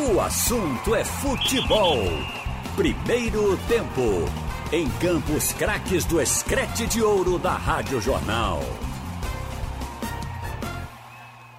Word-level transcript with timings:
O 0.00 0.20
assunto 0.20 0.94
é 0.94 1.04
futebol. 1.04 1.98
Primeiro 2.76 3.56
tempo. 3.66 4.30
Em 4.70 4.88
Campos 4.90 5.52
Craques 5.52 6.04
do 6.04 6.22
Escrete 6.22 6.86
de 6.86 7.02
Ouro 7.02 7.36
da 7.36 7.54
Rádio 7.54 8.00
Jornal. 8.00 8.60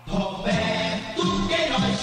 Roberto 0.08 1.47
Queiroz. 1.49 1.99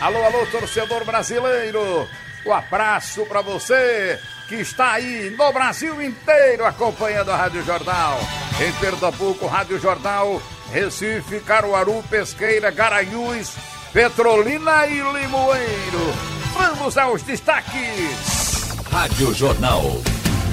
Alô, 0.00 0.22
alô, 0.22 0.46
torcedor 0.46 1.04
brasileiro. 1.04 2.08
Um 2.46 2.52
abraço 2.52 3.26
para 3.26 3.42
você 3.42 4.20
que 4.48 4.54
está 4.54 4.92
aí 4.92 5.34
no 5.36 5.52
Brasil 5.52 6.00
inteiro 6.00 6.64
acompanhando 6.64 7.32
a 7.32 7.36
Rádio 7.36 7.64
Jornal. 7.64 8.20
Em 8.64 8.72
Pernambuco, 8.74 9.48
Rádio 9.48 9.80
Jornal, 9.80 10.40
Recife, 10.70 11.40
Caruaru, 11.40 12.04
Pesqueira, 12.08 12.70
Garanhuns, 12.70 13.56
Petrolina 13.94 14.88
e 14.88 14.96
Limoeiro. 14.96 16.12
Vamos 16.52 16.98
aos 16.98 17.22
destaques. 17.22 18.76
Rádio 18.90 19.32
Jornal. 19.32 19.82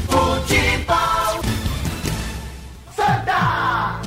Futebol. 0.07 1.41
Santa. 2.95 4.01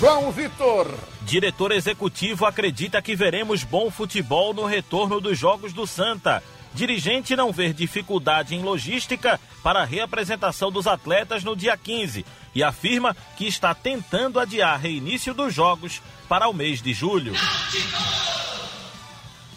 João 0.00 0.32
Vitor. 0.32 0.92
Diretor 1.22 1.70
executivo 1.70 2.46
acredita 2.46 3.00
que 3.00 3.14
veremos 3.14 3.62
bom 3.62 3.92
futebol 3.92 4.52
no 4.52 4.64
retorno 4.64 5.20
dos 5.20 5.38
Jogos 5.38 5.72
do 5.72 5.86
Santa. 5.86 6.42
Dirigente 6.74 7.34
não 7.34 7.52
vê 7.52 7.72
dificuldade 7.72 8.54
em 8.54 8.62
logística 8.62 9.40
para 9.62 9.80
a 9.80 9.84
reapresentação 9.84 10.70
dos 10.70 10.86
atletas 10.86 11.42
no 11.42 11.56
dia 11.56 11.76
15 11.76 12.24
e 12.54 12.62
afirma 12.62 13.16
que 13.36 13.46
está 13.46 13.74
tentando 13.74 14.38
adiar 14.38 14.80
reinício 14.80 15.34
dos 15.34 15.52
Jogos 15.52 16.00
para 16.28 16.48
o 16.48 16.54
mês 16.54 16.80
de 16.80 16.92
julho. 16.92 17.32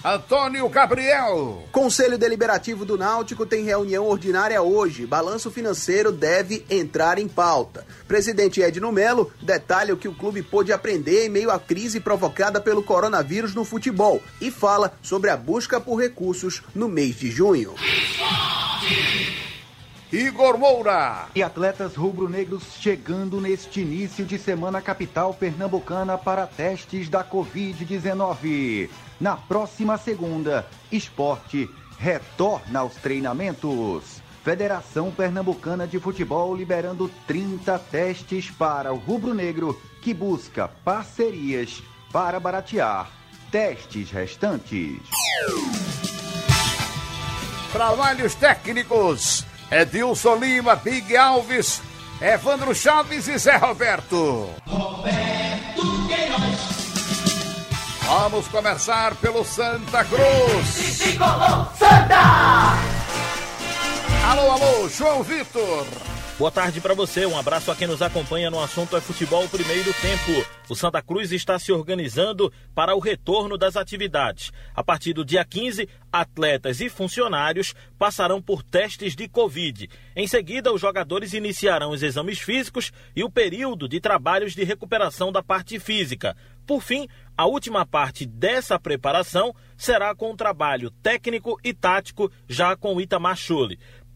Antônio 0.06 0.68
Gabriel. 0.68 1.64
Conselho 1.72 2.18
Deliberativo 2.18 2.84
do 2.84 2.98
Náutico 2.98 3.46
tem 3.46 3.64
reunião 3.64 4.06
ordinária 4.06 4.62
hoje. 4.62 5.06
Balanço 5.06 5.50
financeiro 5.50 6.12
deve 6.12 6.66
entrar 6.70 7.18
em 7.18 7.26
pauta. 7.26 7.88
Presidente 8.06 8.62
Edno 8.62 8.92
Melo 8.92 9.32
detalha 9.42 9.94
o 9.94 9.98
que 9.98 10.10
o 10.10 10.14
clube 10.14 10.44
pôde 10.44 10.74
aprender 10.74 11.26
em 11.26 11.30
meio 11.30 11.50
à 11.50 11.58
crise 11.58 12.02
provocada 12.02 12.60
pelo 12.60 12.84
coronavírus 12.84 13.56
no 13.56 13.64
futebol 13.64 14.22
e 14.42 14.52
fala 14.52 14.92
sobre 15.02 15.30
a 15.30 15.38
busca 15.38 15.80
por 15.80 15.96
recursos 15.96 16.62
no 16.76 16.90
mês 16.90 17.16
de 17.16 17.32
junho. 17.32 17.74
Igor 20.14 20.60
Moura. 20.60 21.28
E 21.34 21.42
atletas 21.42 21.96
rubro-negros 21.96 22.76
chegando 22.80 23.42
neste 23.42 23.82
início 23.82 24.24
de 24.24 24.38
semana 24.38 24.80
capital 24.80 25.34
pernambucana 25.34 26.20
para 26.20 26.46
testes 26.46 27.10
da 27.10 27.24
Covid-19. 27.24 28.92
Na 29.20 29.36
próxima 29.36 29.98
segunda, 29.98 30.68
esporte 30.92 31.68
retorna 31.98 32.82
aos 32.82 32.94
treinamentos. 32.94 34.22
Federação 34.44 35.10
Pernambucana 35.10 35.88
de 35.88 36.00
Futebol 36.00 36.56
liberando 36.56 37.10
30 37.26 37.80
testes 37.80 38.52
para 38.52 38.94
o 38.94 38.98
rubro-negro 38.98 39.82
que 40.00 40.14
busca 40.14 40.68
parcerias 40.68 41.82
para 42.12 42.40
baratear 42.40 43.10
testes 43.50 44.12
restantes. 44.12 45.00
Trabalhos 47.72 48.36
técnicos. 48.36 49.52
Edilson 49.72 50.36
Lima, 50.36 50.76
Big 50.76 51.16
Alves, 51.16 51.82
Evandro 52.22 52.74
Chaves 52.74 53.28
e 53.28 53.38
Zé 53.38 53.56
Roberto. 53.58 54.50
Roberto 54.68 56.08
Queiroz. 56.08 56.74
Vamos 58.04 58.48
começar 58.48 59.16
pelo 59.16 59.44
Santa 59.44 60.04
Cruz. 60.06 61.00
Tricolor 61.00 61.68
Santa. 61.78 62.74
Alô, 64.30 64.52
alô, 64.52 64.90
João 64.90 65.24
Vitor. 65.24 65.86
Boa 66.44 66.52
tarde 66.52 66.82
para 66.82 66.94
você, 66.94 67.26
um 67.26 67.40
abraço 67.40 67.72
a 67.72 67.76
quem 67.76 67.88
nos 67.88 68.02
acompanha 68.02 68.52
no 68.52 68.60
assunto 68.62 68.98
é 68.98 69.00
futebol 69.00 69.48
primeiro 69.48 69.94
tempo. 70.02 70.46
O 70.68 70.76
Santa 70.76 71.02
Cruz 71.02 71.32
está 71.32 71.58
se 71.58 71.72
organizando 71.72 72.52
para 72.76 72.94
o 72.94 73.00
retorno 73.00 73.58
das 73.58 73.78
atividades. 73.78 74.52
A 74.76 74.84
partir 74.84 75.14
do 75.14 75.24
dia 75.24 75.46
15, 75.46 75.88
atletas 76.12 76.82
e 76.82 76.90
funcionários 76.90 77.74
passarão 77.98 78.42
por 78.42 78.62
testes 78.62 79.16
de 79.16 79.26
Covid. 79.30 79.90
Em 80.18 80.28
seguida, 80.28 80.74
os 80.74 80.82
jogadores 80.82 81.32
iniciarão 81.32 81.92
os 81.92 82.04
exames 82.04 82.40
físicos 82.40 82.92
e 83.16 83.24
o 83.24 83.32
período 83.32 83.88
de 83.88 84.02
trabalhos 84.02 84.54
de 84.54 84.66
recuperação 84.66 85.32
da 85.32 85.42
parte 85.42 85.80
física. 85.80 86.36
Por 86.66 86.82
fim, 86.82 87.08
a 87.38 87.46
última 87.46 87.86
parte 87.86 88.26
dessa 88.26 88.80
preparação 88.80 89.54
será 89.76 90.14
com 90.16 90.32
o 90.32 90.36
trabalho 90.36 90.92
técnico 91.02 91.60
e 91.64 91.74
tático 91.74 92.32
já 92.48 92.76
com 92.76 92.96
o 92.96 93.02
Itamar. 93.02 93.38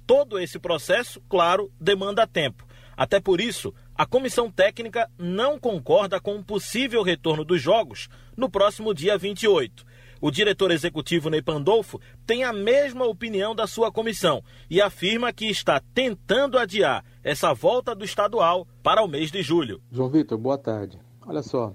Todo 0.07 0.39
esse 0.39 0.57
processo, 0.57 1.21
claro, 1.27 1.69
demanda 1.79 2.25
tempo. 2.25 2.65
Até 2.95 3.19
por 3.19 3.41
isso, 3.41 3.73
a 3.93 4.05
comissão 4.05 4.49
técnica 4.49 5.07
não 5.19 5.59
concorda 5.59 6.19
com 6.19 6.33
um 6.35 6.41
possível 6.41 7.03
retorno 7.03 7.43
dos 7.43 7.61
jogos 7.61 8.07
no 8.35 8.49
próximo 8.49 8.93
dia 8.93 9.17
28. 9.17 9.85
O 10.19 10.31
diretor 10.31 10.71
executivo 10.71 11.29
Ney 11.29 11.41
Pandolfo 11.41 11.99
tem 12.25 12.43
a 12.43 12.51
mesma 12.51 13.05
opinião 13.05 13.53
da 13.53 13.67
sua 13.67 13.91
comissão 13.91 14.41
e 14.69 14.81
afirma 14.81 15.31
que 15.31 15.45
está 15.45 15.79
tentando 15.93 16.57
adiar 16.57 17.03
essa 17.23 17.53
volta 17.53 17.93
do 17.93 18.05
estadual 18.05 18.65
para 18.81 19.03
o 19.03 19.07
mês 19.07 19.29
de 19.29 19.43
julho. 19.43 19.81
João 19.91 20.09
Vitor, 20.09 20.37
boa 20.37 20.57
tarde. 20.57 20.97
Olha 21.25 21.43
só, 21.43 21.73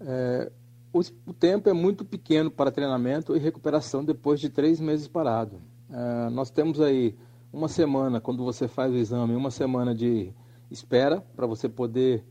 é, 0.00 0.52
o, 0.92 1.00
o, 1.26 1.32
tempo 1.32 1.68
é 1.68 1.72
muito 1.72 2.04
pequeno 2.04 2.50
para 2.50 2.70
treinamento 2.70 3.34
e 3.34 3.40
recuperação 3.40 4.04
depois 4.04 4.38
de 4.38 4.50
três 4.50 4.78
meses 4.78 5.08
parado. 5.08 5.60
É, 5.90 6.30
nós 6.30 6.50
temos 6.50 6.80
aí 6.80 7.16
uma 7.54 7.68
semana, 7.68 8.20
quando 8.20 8.44
você 8.44 8.66
faz 8.66 8.92
o 8.92 8.96
exame, 8.96 9.34
uma 9.36 9.50
semana 9.50 9.94
de 9.94 10.32
espera 10.70 11.24
para 11.36 11.46
você 11.46 11.68
poder 11.68 12.24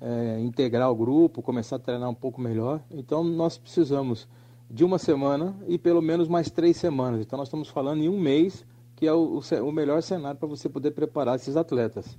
é, 0.00 0.38
integrar 0.40 0.88
o 0.90 0.94
grupo, 0.94 1.42
começar 1.42 1.76
a 1.76 1.78
treinar 1.80 2.08
um 2.08 2.14
pouco 2.14 2.40
melhor. 2.40 2.80
Então, 2.88 3.24
nós 3.24 3.58
precisamos 3.58 4.28
de 4.70 4.84
uma 4.84 4.96
semana 4.96 5.56
e 5.66 5.76
pelo 5.76 6.00
menos 6.00 6.28
mais 6.28 6.48
três 6.48 6.76
semanas. 6.76 7.20
Então, 7.20 7.36
nós 7.36 7.48
estamos 7.48 7.68
falando 7.68 8.02
em 8.02 8.08
um 8.08 8.20
mês, 8.20 8.64
que 8.94 9.06
é 9.06 9.12
o, 9.12 9.40
o 9.40 9.72
melhor 9.72 10.00
cenário 10.00 10.38
para 10.38 10.48
você 10.48 10.68
poder 10.68 10.92
preparar 10.92 11.34
esses 11.34 11.56
atletas. 11.56 12.16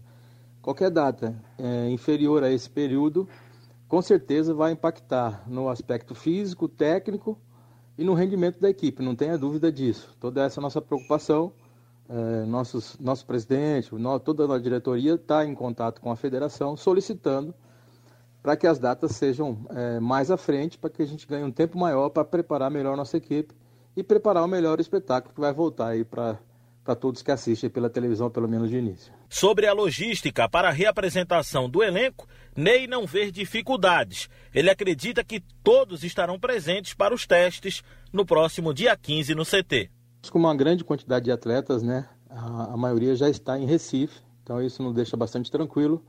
Qualquer 0.62 0.92
data 0.92 1.42
é, 1.58 1.90
inferior 1.90 2.44
a 2.44 2.52
esse 2.52 2.70
período, 2.70 3.26
com 3.88 4.02
certeza 4.02 4.54
vai 4.54 4.74
impactar 4.74 5.46
no 5.48 5.70
aspecto 5.70 6.14
físico, 6.14 6.68
técnico 6.68 7.38
e 7.98 8.04
no 8.04 8.14
rendimento 8.14 8.60
da 8.60 8.70
equipe, 8.70 9.02
não 9.02 9.16
tenha 9.16 9.38
dúvida 9.38 9.72
disso. 9.72 10.14
Toda 10.20 10.44
essa 10.44 10.60
é 10.60 10.62
nossa 10.62 10.82
preocupação 10.82 11.54
é, 12.10 12.46
nossos, 12.46 12.98
nosso 13.00 13.26
presidente, 13.26 13.92
toda 14.24 14.54
a 14.54 14.60
diretoria 14.60 15.14
está 15.14 15.46
em 15.46 15.54
contato 15.54 16.02
com 16.02 16.12
a 16.12 16.16
federação 16.16 16.76
solicitando 16.76 17.54
para 18.42 18.56
que 18.56 18.66
as 18.66 18.80
datas 18.80 19.12
sejam 19.12 19.66
é, 19.70 20.00
mais 20.00 20.32
à 20.32 20.38
frente, 20.38 20.78
para 20.78 20.90
que 20.90 21.02
a 21.02 21.06
gente 21.06 21.28
ganhe 21.28 21.44
um 21.44 21.52
tempo 21.52 21.78
maior 21.78 22.10
para 22.10 22.24
preparar 22.24 22.72
melhor 22.72 22.96
nossa 22.98 23.18
equipe 23.18 23.54
e 23.96 24.04
preparar 24.04 24.44
o 24.44 24.48
melhor 24.48 24.80
espetáculo 24.80 25.34
que 25.34 25.42
vai 25.42 25.54
voltar 25.54 25.90
aí 25.90 26.04
para 26.04 26.40
para 26.90 26.96
todos 26.96 27.22
que 27.22 27.30
assistem 27.30 27.70
pela 27.70 27.88
televisão, 27.88 28.32
pelo 28.32 28.48
menos 28.48 28.68
de 28.68 28.78
início. 28.78 29.14
Sobre 29.30 29.68
a 29.68 29.74
logística 29.74 30.50
para 30.50 30.70
a 30.70 30.72
reapresentação 30.72 31.70
do 31.70 31.84
elenco, 31.84 32.28
Ney 32.56 32.88
não 32.88 33.06
vê 33.06 33.30
dificuldades. 33.30 34.28
Ele 34.52 34.72
acredita 34.72 35.24
que 35.24 35.40
todos 35.64 36.04
estarão 36.04 36.40
presentes 36.40 36.96
para 36.96 37.14
os 37.14 37.28
testes 37.28 37.84
no 38.12 38.26
próximo 38.26 38.74
dia 38.74 38.98
15 38.98 39.36
no 39.36 39.46
CT. 39.46 39.92
Com 40.32 40.38
uma 40.38 40.56
grande 40.56 40.84
quantidade 40.84 41.26
de 41.26 41.32
atletas, 41.32 41.82
né? 41.82 42.08
A, 42.30 42.74
a 42.74 42.78
maioria 42.78 43.16
já 43.16 43.30
está 43.30 43.58
em 43.58 43.66
Recife, 43.66 44.22
então 44.44 44.62
isso 44.62 44.84
nos 44.84 44.94
deixa 44.94 45.18
bastante 45.18 45.50
tranquilo. 45.50 46.04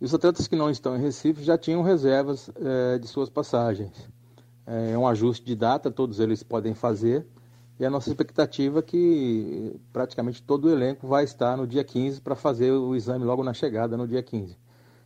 E 0.00 0.04
os 0.04 0.12
atletas 0.12 0.46
que 0.46 0.56
não 0.56 0.70
estão 0.70 0.96
em 0.96 1.00
Recife 1.00 1.42
já 1.42 1.56
tinham 1.56 1.82
reservas 1.82 2.50
é, 2.56 2.98
de 2.98 3.06
suas 3.06 3.30
passagens. 3.30 3.92
É 4.66 4.96
um 4.96 5.06
ajuste 5.06 5.44
de 5.44 5.54
data, 5.54 5.90
todos 5.90 6.20
eles 6.20 6.42
podem 6.42 6.74
fazer. 6.74 7.26
E 7.78 7.84
a 7.84 7.90
nossa 7.90 8.08
expectativa 8.08 8.78
é 8.78 8.82
que 8.82 9.74
praticamente 9.92 10.42
todo 10.42 10.66
o 10.66 10.70
elenco 10.70 11.06
vai 11.06 11.24
estar 11.24 11.56
no 11.56 11.66
dia 11.66 11.82
15 11.82 12.20
para 12.20 12.36
fazer 12.36 12.70
o 12.70 12.94
exame 12.94 13.24
logo 13.24 13.42
na 13.42 13.52
chegada, 13.52 13.96
no 13.96 14.06
dia 14.06 14.22
15. 14.22 14.56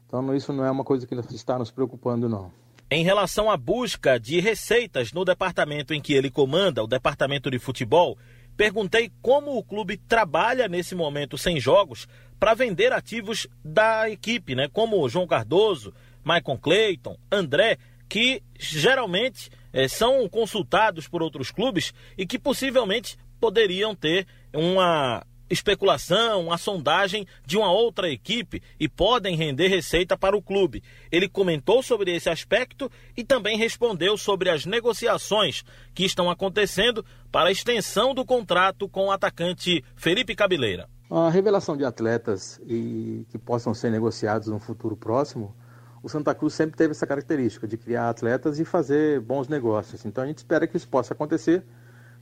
Então 0.06 0.34
isso 0.34 0.52
não 0.52 0.64
é 0.64 0.70
uma 0.70 0.84
coisa 0.84 1.06
que 1.06 1.14
está 1.34 1.58
nos 1.58 1.70
preocupando, 1.70 2.28
não. 2.28 2.50
Em 2.90 3.04
relação 3.04 3.50
à 3.50 3.56
busca 3.56 4.18
de 4.18 4.40
receitas 4.40 5.12
no 5.12 5.24
departamento 5.24 5.92
em 5.92 6.00
que 6.00 6.14
ele 6.14 6.30
comanda, 6.30 6.82
o 6.82 6.86
departamento 6.86 7.50
de 7.50 7.58
futebol, 7.58 8.16
Perguntei 8.58 9.12
como 9.22 9.56
o 9.56 9.62
clube 9.62 9.96
trabalha 9.96 10.66
nesse 10.66 10.92
momento 10.92 11.38
sem 11.38 11.60
jogos 11.60 12.08
para 12.40 12.54
vender 12.54 12.92
ativos 12.92 13.46
da 13.64 14.10
equipe, 14.10 14.56
né? 14.56 14.66
Como 14.66 15.08
João 15.08 15.28
Cardoso, 15.28 15.94
Maicon 16.24 16.58
Clayton, 16.58 17.16
André, 17.30 17.78
que 18.08 18.42
geralmente 18.58 19.48
é, 19.72 19.86
são 19.86 20.28
consultados 20.28 21.06
por 21.06 21.22
outros 21.22 21.52
clubes 21.52 21.94
e 22.16 22.26
que 22.26 22.36
possivelmente 22.36 23.16
poderiam 23.38 23.94
ter 23.94 24.26
uma 24.52 25.24
especulação, 25.50 26.52
a 26.52 26.58
sondagem 26.58 27.26
de 27.44 27.56
uma 27.56 27.72
outra 27.72 28.10
equipe 28.10 28.62
e 28.78 28.88
podem 28.88 29.36
render 29.36 29.68
receita 29.68 30.16
para 30.16 30.36
o 30.36 30.42
clube. 30.42 30.82
Ele 31.10 31.28
comentou 31.28 31.82
sobre 31.82 32.14
esse 32.14 32.28
aspecto 32.28 32.90
e 33.16 33.24
também 33.24 33.56
respondeu 33.56 34.16
sobre 34.16 34.50
as 34.50 34.66
negociações 34.66 35.64
que 35.94 36.04
estão 36.04 36.30
acontecendo 36.30 37.04
para 37.30 37.48
a 37.48 37.52
extensão 37.52 38.14
do 38.14 38.24
contrato 38.24 38.88
com 38.88 39.06
o 39.06 39.10
atacante 39.10 39.84
Felipe 39.96 40.34
Cabeleira. 40.34 40.88
A 41.10 41.30
revelação 41.30 41.76
de 41.76 41.84
atletas 41.84 42.60
e 42.66 43.24
que 43.30 43.38
possam 43.38 43.72
ser 43.72 43.90
negociados 43.90 44.48
no 44.48 44.58
futuro 44.58 44.94
próximo, 44.94 45.56
o 46.02 46.08
Santa 46.08 46.34
Cruz 46.34 46.54
sempre 46.54 46.76
teve 46.76 46.90
essa 46.90 47.06
característica 47.06 47.66
de 47.66 47.76
criar 47.76 48.10
atletas 48.10 48.58
e 48.58 48.64
fazer 48.64 49.20
bons 49.20 49.48
negócios. 49.48 50.04
Então 50.04 50.22
a 50.22 50.26
gente 50.26 50.38
espera 50.38 50.66
que 50.66 50.76
isso 50.76 50.88
possa 50.88 51.14
acontecer, 51.14 51.64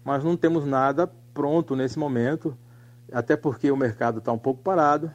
mas 0.04 0.22
não 0.22 0.36
temos 0.36 0.64
nada 0.64 1.10
pronto 1.34 1.74
nesse 1.74 1.98
momento 1.98 2.56
até 3.12 3.36
porque 3.36 3.70
o 3.70 3.76
mercado 3.76 4.18
está 4.18 4.32
um 4.32 4.38
pouco 4.38 4.62
parado, 4.62 5.10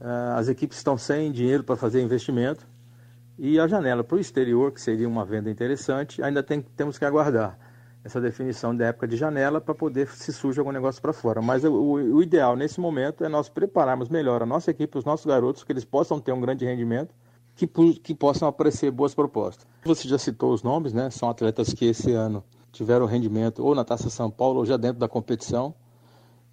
eh, 0.00 0.34
as 0.36 0.48
equipes 0.48 0.78
estão 0.78 0.96
sem 0.96 1.30
dinheiro 1.30 1.64
para 1.64 1.76
fazer 1.76 2.02
investimento 2.02 2.66
e 3.38 3.58
a 3.58 3.66
janela 3.66 4.04
para 4.04 4.16
o 4.16 4.20
exterior, 4.20 4.70
que 4.70 4.80
seria 4.80 5.08
uma 5.08 5.24
venda 5.24 5.50
interessante, 5.50 6.22
ainda 6.22 6.42
tem, 6.42 6.60
temos 6.60 6.98
que 6.98 7.04
aguardar 7.04 7.58
essa 8.02 8.20
definição 8.20 8.74
da 8.74 8.86
época 8.86 9.06
de 9.06 9.16
janela 9.16 9.60
para 9.60 9.74
poder 9.74 10.08
se 10.08 10.32
surge 10.32 10.58
algum 10.58 10.72
negócio 10.72 11.00
para 11.00 11.12
fora. 11.12 11.40
Mas 11.42 11.64
o, 11.64 11.72
o, 11.72 12.22
ideal 12.22 12.56
nesse 12.56 12.80
momento 12.80 13.24
é 13.24 13.28
nós 13.28 13.48
prepararmos 13.48 14.08
melhor 14.08 14.42
a 14.42 14.46
nossa 14.46 14.70
equipe, 14.70 14.96
os 14.96 15.04
nossos 15.04 15.26
garotos, 15.26 15.64
que 15.64 15.72
eles 15.72 15.84
possam 15.84 16.18
ter 16.20 16.32
um 16.32 16.40
grande 16.40 16.64
rendimento, 16.64 17.14
que, 17.54 17.66
que 17.66 18.14
possam 18.14 18.48
aparecer 18.48 18.90
boas 18.90 19.14
propostas. 19.14 19.66
Você 19.84 20.08
já 20.08 20.18
citou 20.18 20.52
os 20.52 20.62
nomes, 20.62 20.92
né? 20.92 21.10
São 21.10 21.28
atletas 21.28 21.74
que 21.74 21.86
esse 21.86 22.12
ano 22.12 22.42
tiveram 22.72 23.04
rendimento 23.06 23.64
ou 23.64 23.74
na 23.74 23.84
Taça 23.84 24.08
São 24.08 24.30
Paulo 24.30 24.60
ou 24.60 24.66
já 24.66 24.76
dentro 24.76 24.98
da 24.98 25.08
competição. 25.08 25.74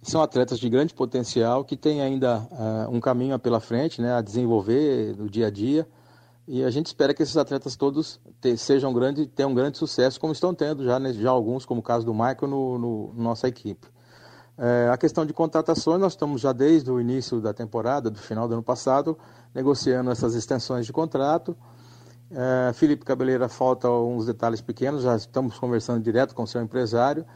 São 0.02 0.22
atletas 0.22 0.58
de 0.58 0.68
grande 0.68 0.94
potencial 0.94 1.64
que 1.64 1.76
têm 1.76 2.00
ainda 2.00 2.38
uh, 2.38 2.90
um 2.90 3.00
caminho 3.00 3.38
pela 3.38 3.60
frente 3.60 4.00
né, 4.00 4.14
a 4.14 4.20
desenvolver 4.22 5.16
no 5.16 5.28
dia 5.28 5.48
a 5.48 5.50
dia. 5.50 5.86
E 6.46 6.64
a 6.64 6.70
gente 6.70 6.86
espera 6.86 7.12
que 7.12 7.22
esses 7.22 7.36
atletas 7.36 7.76
todos 7.76 8.20
te, 8.40 8.56
sejam 8.56 8.92
grande, 8.92 9.26
tenham 9.26 9.50
um 9.50 9.54
grande 9.54 9.76
sucesso, 9.76 10.18
como 10.18 10.32
estão 10.32 10.54
tendo 10.54 10.84
já, 10.84 10.98
né, 10.98 11.12
já 11.12 11.30
alguns, 11.30 11.66
como 11.66 11.80
o 11.80 11.82
caso 11.82 12.06
do 12.06 12.14
Michael, 12.14 12.46
no, 12.48 12.78
no, 12.78 13.12
no 13.12 13.22
nossa 13.22 13.48
equipe. 13.48 13.86
É, 14.56 14.88
a 14.90 14.96
questão 14.96 15.26
de 15.26 15.32
contratações, 15.32 16.00
nós 16.00 16.12
estamos 16.12 16.40
já 16.40 16.52
desde 16.52 16.90
o 16.90 17.00
início 17.00 17.40
da 17.40 17.52
temporada, 17.52 18.08
do 18.08 18.18
final 18.18 18.48
do 18.48 18.54
ano 18.54 18.62
passado, 18.62 19.18
negociando 19.54 20.10
essas 20.10 20.34
extensões 20.34 20.86
de 20.86 20.92
contrato. 20.92 21.56
É, 22.30 22.72
Felipe 22.72 23.04
Cabeleira 23.04 23.48
falta 23.48 23.90
uns 23.90 24.26
detalhes 24.26 24.60
pequenos, 24.60 25.02
já 25.02 25.16
estamos 25.16 25.58
conversando 25.58 26.02
direto 26.02 26.34
com 26.34 26.44
o 26.44 26.46
seu 26.46 26.62
empresário 26.62 27.26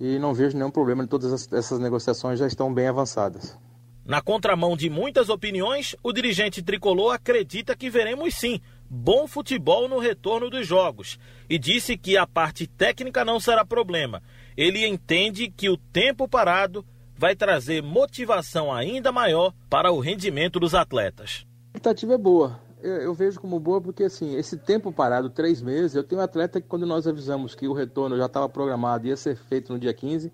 e 0.00 0.18
não 0.18 0.32
vejo 0.32 0.56
nenhum 0.56 0.70
problema, 0.70 1.06
todas 1.06 1.52
essas 1.52 1.78
negociações 1.78 2.38
já 2.38 2.46
estão 2.46 2.72
bem 2.72 2.88
avançadas. 2.88 3.58
Na 4.04 4.22
contramão 4.22 4.76
de 4.76 4.88
muitas 4.88 5.28
opiniões, 5.28 5.94
o 6.02 6.12
dirigente 6.12 6.62
tricolor 6.62 7.12
acredita 7.12 7.76
que 7.76 7.90
veremos 7.90 8.34
sim 8.34 8.60
bom 8.88 9.26
futebol 9.26 9.86
no 9.86 9.98
retorno 9.98 10.48
dos 10.48 10.66
jogos 10.66 11.18
e 11.48 11.58
disse 11.58 11.96
que 11.96 12.16
a 12.16 12.26
parte 12.26 12.66
técnica 12.66 13.22
não 13.22 13.38
será 13.38 13.66
problema. 13.66 14.22
Ele 14.56 14.86
entende 14.86 15.50
que 15.50 15.68
o 15.68 15.76
tempo 15.76 16.26
parado 16.26 16.86
vai 17.14 17.36
trazer 17.36 17.82
motivação 17.82 18.72
ainda 18.72 19.12
maior 19.12 19.52
para 19.68 19.92
o 19.92 20.00
rendimento 20.00 20.58
dos 20.58 20.74
atletas. 20.74 21.44
A 21.74 21.78
expectativa 21.78 22.14
é 22.14 22.18
boa 22.18 22.67
eu, 22.88 23.14
vejo 23.14 23.40
como 23.40 23.58
boa 23.58 23.80
porque, 23.80 24.04
assim, 24.04 24.36
esse 24.36 24.56
tempo 24.56 24.92
parado, 24.92 25.30
três 25.30 25.62
meses, 25.62 25.94
eu 25.94 26.02
tenho 26.02 26.20
um 26.20 26.24
atleta 26.24 26.60
que 26.60 26.66
quando 26.66 26.86
nós 26.86 27.06
avisamos 27.06 27.54
que 27.54 27.68
o 27.68 27.72
retorno 27.72 28.16
já 28.16 28.26
estava 28.26 28.48
programado, 28.48 29.06
ia 29.06 29.16
ser 29.16 29.36
feito 29.36 29.72
no 29.72 29.78
dia 29.78 29.92
15, 29.94 30.32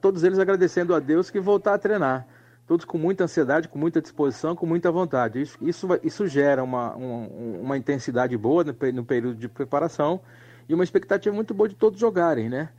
todos 0.00 0.24
eles 0.24 0.38
agradecendo 0.38 0.94
a 0.94 1.00
Deus 1.00 1.30
que 1.30 1.40
voltar 1.40 1.74
a 1.74 1.78
treinar. 1.78 2.26
Todos 2.66 2.84
com 2.86 2.96
muita 2.96 3.24
ansiedade, 3.24 3.68
com 3.68 3.78
muita 3.78 4.00
disposição, 4.00 4.56
com 4.56 4.64
muita 4.64 4.90
vontade. 4.90 5.40
Isso, 5.40 5.58
isso, 5.60 5.86
isso 6.02 6.26
gera 6.26 6.64
uma, 6.64 6.94
uma, 6.94 7.28
uma 7.60 7.76
intensidade 7.76 8.34
boa 8.38 8.64
no, 8.64 8.74
no 8.92 9.04
período 9.04 9.36
de 9.36 9.48
preparação 9.48 10.20
e 10.66 10.72
uma 10.72 10.82
expectativa 10.82 11.34
muito 11.34 11.52
boa 11.52 11.68
de 11.68 11.74
todos 11.74 12.00
jogarem, 12.00 12.48
né? 12.48 12.70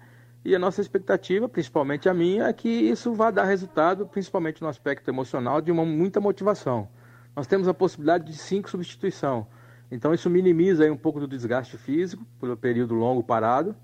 E 0.44 0.56
a 0.56 0.60
nossa 0.60 0.82
expectativa, 0.82 1.48
principalmente 1.48 2.10
a 2.10 2.14
minha, 2.14 2.46
é 2.46 2.54
que 2.54 2.70
isso 2.70 3.14
vá 3.14 3.30
dar 3.30 3.44
resultado, 3.46 4.08
principalmente 4.08 4.62
no 4.62 4.68
aspecto 4.68 5.08
emocional, 5.10 5.62
de 5.62 5.72
uma 5.72 5.86
muita 5.86 6.20
motivação 6.20 6.88
nós 7.36 7.48
temos 7.48 7.68
a 7.68 7.74
possibilidade 7.74 8.26
de 8.26 8.38
cinco 8.38 8.70
substituição. 8.70 9.46
Então 9.92 10.14
isso 10.14 10.30
minimiza 10.30 10.84
aí 10.84 10.90
um 10.90 10.98
pouco 10.98 11.20
do 11.20 11.28
desgaste 11.28 11.78
físico 11.78 12.26
pelo 12.40 12.56
período 12.56 12.96
longo 12.96 13.24
parado. 13.24 13.76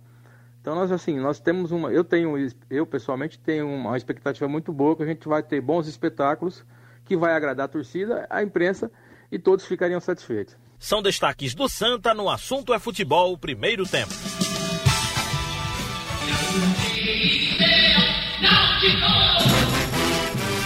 Então 0.61 0.75
nós 0.75 0.91
assim, 0.91 1.19
nós 1.19 1.39
temos 1.39 1.71
uma, 1.71 1.91
eu 1.91 2.03
tenho, 2.03 2.35
eu 2.69 2.85
pessoalmente 2.85 3.37
tenho 3.37 3.67
uma 3.67 3.97
expectativa 3.97 4.47
muito 4.47 4.71
boa 4.71 4.95
que 4.95 5.03
a 5.03 5.05
gente 5.05 5.27
vai 5.27 5.43
ter 5.43 5.59
bons 5.59 5.87
espetáculos 5.87 6.63
que 7.05 7.17
vai 7.17 7.33
agradar 7.33 7.65
a 7.65 7.69
torcida, 7.69 8.25
a 8.29 8.41
imprensa 8.41 8.91
e 9.31 9.37
todos 9.37 9.65
ficariam 9.65 9.99
satisfeitos. 9.99 10.55
São 10.77 11.01
destaques 11.01 11.53
do 11.53 11.67
Santa 11.67 12.13
no 12.13 12.29
assunto 12.29 12.73
é 12.73 12.79
futebol, 12.79 13.37
primeiro 13.37 13.85
tempo. 13.85 14.11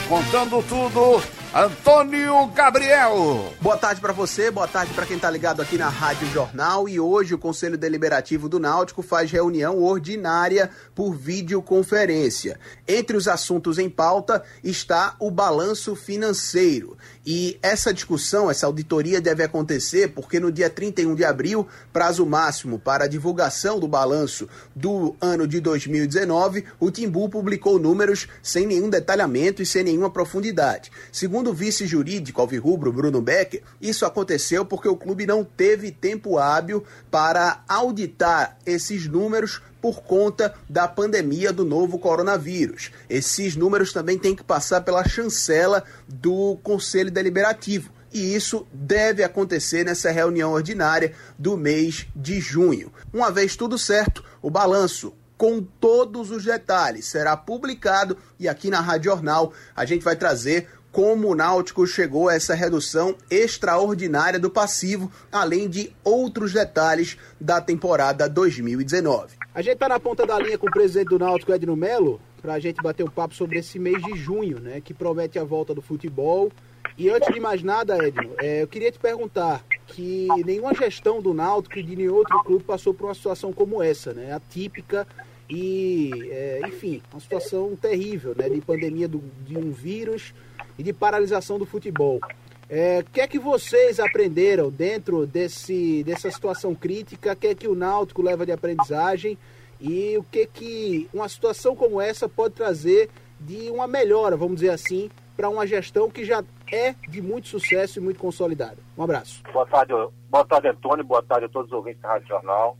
Contando 0.08 0.64
tudo 0.64 1.35
Antônio 1.58 2.48
Gabriel. 2.48 3.54
Boa 3.62 3.78
tarde 3.78 4.02
para 4.02 4.12
você, 4.12 4.52
boa 4.52 4.68
tarde 4.68 4.94
para 4.94 5.06
quem 5.06 5.18
tá 5.18 5.30
ligado 5.30 5.62
aqui 5.62 5.78
na 5.78 5.88
Rádio 5.88 6.28
Jornal. 6.28 6.90
E 6.90 7.00
hoje 7.00 7.34
o 7.34 7.38
Conselho 7.38 7.78
Deliberativo 7.78 8.50
do 8.50 8.60
Náutico 8.60 9.02
faz 9.02 9.32
reunião 9.32 9.82
ordinária 9.82 10.70
por 10.94 11.16
videoconferência. 11.16 12.60
Entre 12.86 13.16
os 13.16 13.30
assuntos 13.30 13.78
em 13.78 13.90
pauta 13.90 14.44
está 14.62 15.16
o 15.18 15.32
balanço 15.32 15.96
financeiro. 15.96 16.98
E 17.26 17.58
essa 17.64 17.94
discussão, 17.94 18.52
essa 18.52 18.66
auditoria 18.66 19.22
deve 19.22 19.42
acontecer 19.42 20.10
porque 20.10 20.42
no 20.42 20.52
dia 20.52 20.70
31 20.70 21.16
de 21.16 21.24
abril, 21.24 21.66
prazo 21.94 22.26
máximo 22.26 22.78
para 22.78 23.06
a 23.06 23.08
divulgação 23.08 23.80
do 23.80 23.88
balanço 23.88 24.50
do 24.76 25.16
ano 25.22 25.48
de 25.48 25.62
2019, 25.62 26.66
o 26.82 26.92
Timbu 26.92 27.30
publicou 27.30 27.80
números 27.80 28.28
sem 28.44 28.68
nenhum 28.68 28.90
detalhamento 28.90 29.62
e 29.62 29.66
sem 29.66 29.86
nenhuma 29.86 30.10
profundidade. 30.10 30.92
Segundo 31.14 31.45
Segundo 31.46 31.58
o 31.60 31.64
vice 31.64 31.86
jurídico 31.86 32.42
alvirrubro 32.42 32.92
Bruno 32.92 33.22
Becker, 33.22 33.62
isso 33.80 34.04
aconteceu 34.04 34.66
porque 34.66 34.88
o 34.88 34.98
clube 34.98 35.28
não 35.28 35.44
teve 35.44 35.92
tempo 35.92 36.40
hábil 36.40 36.84
para 37.12 37.64
auditar 37.68 38.58
esses 38.66 39.06
números 39.06 39.62
por 39.80 40.02
conta 40.02 40.56
da 40.68 40.88
pandemia 40.88 41.54
do 41.54 41.64
novo 41.64 42.00
coronavírus. 42.00 42.90
Esses 43.08 43.56
números 43.56 43.94
também 43.94 44.18
têm 44.18 44.36
que 44.36 44.44
passar 44.44 44.82
pela 44.82 45.08
chancela 45.08 45.84
do 46.08 46.58
Conselho 46.64 47.12
Deliberativo. 47.12 47.92
E 48.12 48.34
isso 48.34 48.66
deve 48.74 49.24
acontecer 49.24 49.86
nessa 49.86 50.10
reunião 50.10 50.52
ordinária 50.52 51.14
do 51.38 51.56
mês 51.56 52.08
de 52.16 52.40
junho. 52.40 52.92
Uma 53.14 53.30
vez 53.30 53.56
tudo 53.56 53.78
certo, 53.78 54.24
o 54.42 54.50
balanço 54.50 55.14
com 55.38 55.62
todos 55.62 56.32
os 56.32 56.44
detalhes 56.44 57.06
será 57.06 57.36
publicado 57.36 58.18
e 58.40 58.48
aqui 58.48 58.70
na 58.70 58.80
Rádio 58.80 59.12
Jornal 59.12 59.54
a 59.76 59.86
gente 59.86 60.04
vai 60.04 60.16
trazer 60.16 60.70
como 60.96 61.28
o 61.28 61.36
Náutico 61.36 61.86
chegou 61.86 62.30
a 62.30 62.36
essa 62.36 62.56
redução 62.56 63.18
extraordinária 63.30 64.40
do 64.40 64.50
passivo, 64.50 65.12
além 65.30 65.68
de 65.68 65.94
outros 66.06 66.54
detalhes 66.54 67.18
da 67.38 67.60
temporada 67.60 68.30
2019. 68.30 69.36
A 69.54 69.62
gente 69.62 69.74
está 69.74 69.90
na 69.90 70.00
ponta 70.00 70.26
da 70.26 70.40
linha 70.40 70.58
com 70.58 70.68
o 70.68 70.72
presidente 70.72 71.10
do 71.10 71.20
Náutico, 71.20 71.52
Edno 71.52 71.76
Melo, 71.76 72.22
para 72.42 72.54
a 72.54 72.60
gente 72.60 72.82
bater 72.82 73.04
um 73.04 73.10
papo 73.10 73.36
sobre 73.36 73.60
esse 73.60 73.78
mês 73.78 74.02
de 74.04 74.16
junho, 74.16 74.62
né, 74.62 74.80
que 74.80 74.94
promete 74.94 75.38
a 75.38 75.44
volta 75.44 75.76
do 75.76 75.82
futebol. 75.82 76.50
E 76.98 77.10
antes 77.10 77.34
de 77.34 77.42
mais 77.42 77.62
nada, 77.62 77.98
Edno, 77.98 78.34
é, 78.38 78.62
eu 78.62 78.68
queria 78.70 78.90
te 78.90 78.98
perguntar 78.98 79.66
que 79.88 80.30
nenhuma 80.46 80.74
gestão 80.74 81.22
do 81.22 81.34
Náutico 81.34 81.78
e 81.78 81.84
de 81.84 81.94
nenhum 81.94 82.14
outro 82.14 82.42
clube 82.46 82.64
passou 82.64 82.94
por 82.94 83.08
uma 83.08 83.14
situação 83.14 83.52
como 83.52 83.84
essa, 83.84 84.14
né, 84.14 84.32
atípica 84.32 85.06
e, 85.50 86.10
é, 86.32 86.62
enfim, 86.70 87.02
uma 87.12 87.20
situação 87.20 87.76
terrível, 87.76 88.34
né, 88.34 88.48
de 88.48 88.62
pandemia 88.62 89.10
do, 89.10 89.22
de 89.46 89.58
um 89.58 89.74
vírus 89.74 90.34
e 90.78 90.84
de 90.84 90.94
paralisação 90.94 91.58
do 91.58 91.66
futebol. 91.66 92.20
É, 92.68 93.00
o 93.00 93.12
que 93.12 93.22
é 93.22 93.28
que 93.28 93.38
vocês 93.38 94.00
aprenderam 94.00 94.72
dentro 94.72 95.28
desse, 95.28 96.04
dessa 96.04 96.32
situação 96.32 96.74
crítica? 96.74 97.34
O 97.34 97.36
que 97.36 97.48
é 97.48 97.56
que 97.56 97.68
o 97.68 97.76
Náutico 97.76 98.22
leva 98.22 98.46
de 98.46 98.52
aprendizagem? 98.52 99.38
E 99.80 100.18
o 100.18 100.24
que 100.24 100.40
é 100.40 100.46
que 100.48 101.10
uma 101.14 101.30
situação 101.30 101.76
como 101.76 102.02
essa 102.02 102.28
pode 102.28 102.56
trazer 102.56 103.10
de 103.40 103.70
uma 103.70 103.88
melhora, 103.88 104.36
vamos 104.36 104.56
dizer 104.56 104.70
assim, 104.70 105.12
para 105.36 105.50
uma 105.50 105.68
gestão 105.68 106.10
que 106.10 106.24
já 106.24 106.44
é 106.72 106.96
de 107.08 107.22
muito 107.22 107.48
sucesso 107.48 108.00
e 108.00 108.02
muito 108.02 108.20
consolidada? 108.20 108.78
Um 108.98 109.04
abraço. 109.04 109.44
Boa 109.54 109.68
tarde, 109.68 109.94
boa 110.30 110.46
tarde 110.46 110.70
Antônio. 110.70 111.06
Boa 111.06 111.22
tarde 111.22 111.46
a 111.46 111.50
todos 111.50 111.72
os 111.72 111.78
ouvintes 111.78 112.02
da 112.02 112.10
Rádio 112.10 112.28
Jornal. 112.28 112.78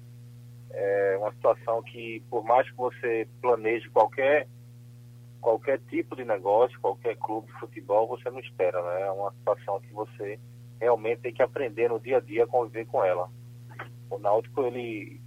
É 0.72 1.18
uma 1.20 1.32
situação 1.34 1.84
que, 1.84 2.24
por 2.30 2.44
mais 2.44 2.70
que 2.70 2.76
você 2.76 3.28
planeje 3.42 3.90
qualquer 3.90 4.48
qualquer 5.46 5.80
tipo 5.92 6.16
de 6.16 6.26
negócio, 6.26 6.82
qualquer 6.82 7.16
clube 7.18 7.46
de 7.46 7.60
futebol, 7.60 8.08
você 8.08 8.32
não 8.32 8.40
espera, 8.40 8.82
né? 8.82 9.04
É 9.04 9.12
uma 9.12 9.32
situação 9.34 9.80
que 9.80 9.94
você 9.94 10.40
realmente 10.82 11.22
tem 11.22 11.32
que 11.32 11.44
aprender 11.44 11.88
no 11.88 12.00
dia 12.00 12.18
a 12.18 12.20
dia 12.20 12.46
a 12.46 12.48
conviver 12.48 12.88
com 12.88 13.06
ela. 13.06 13.30
O 14.10 14.18
Náutico, 14.18 14.64
ele, 14.64 15.22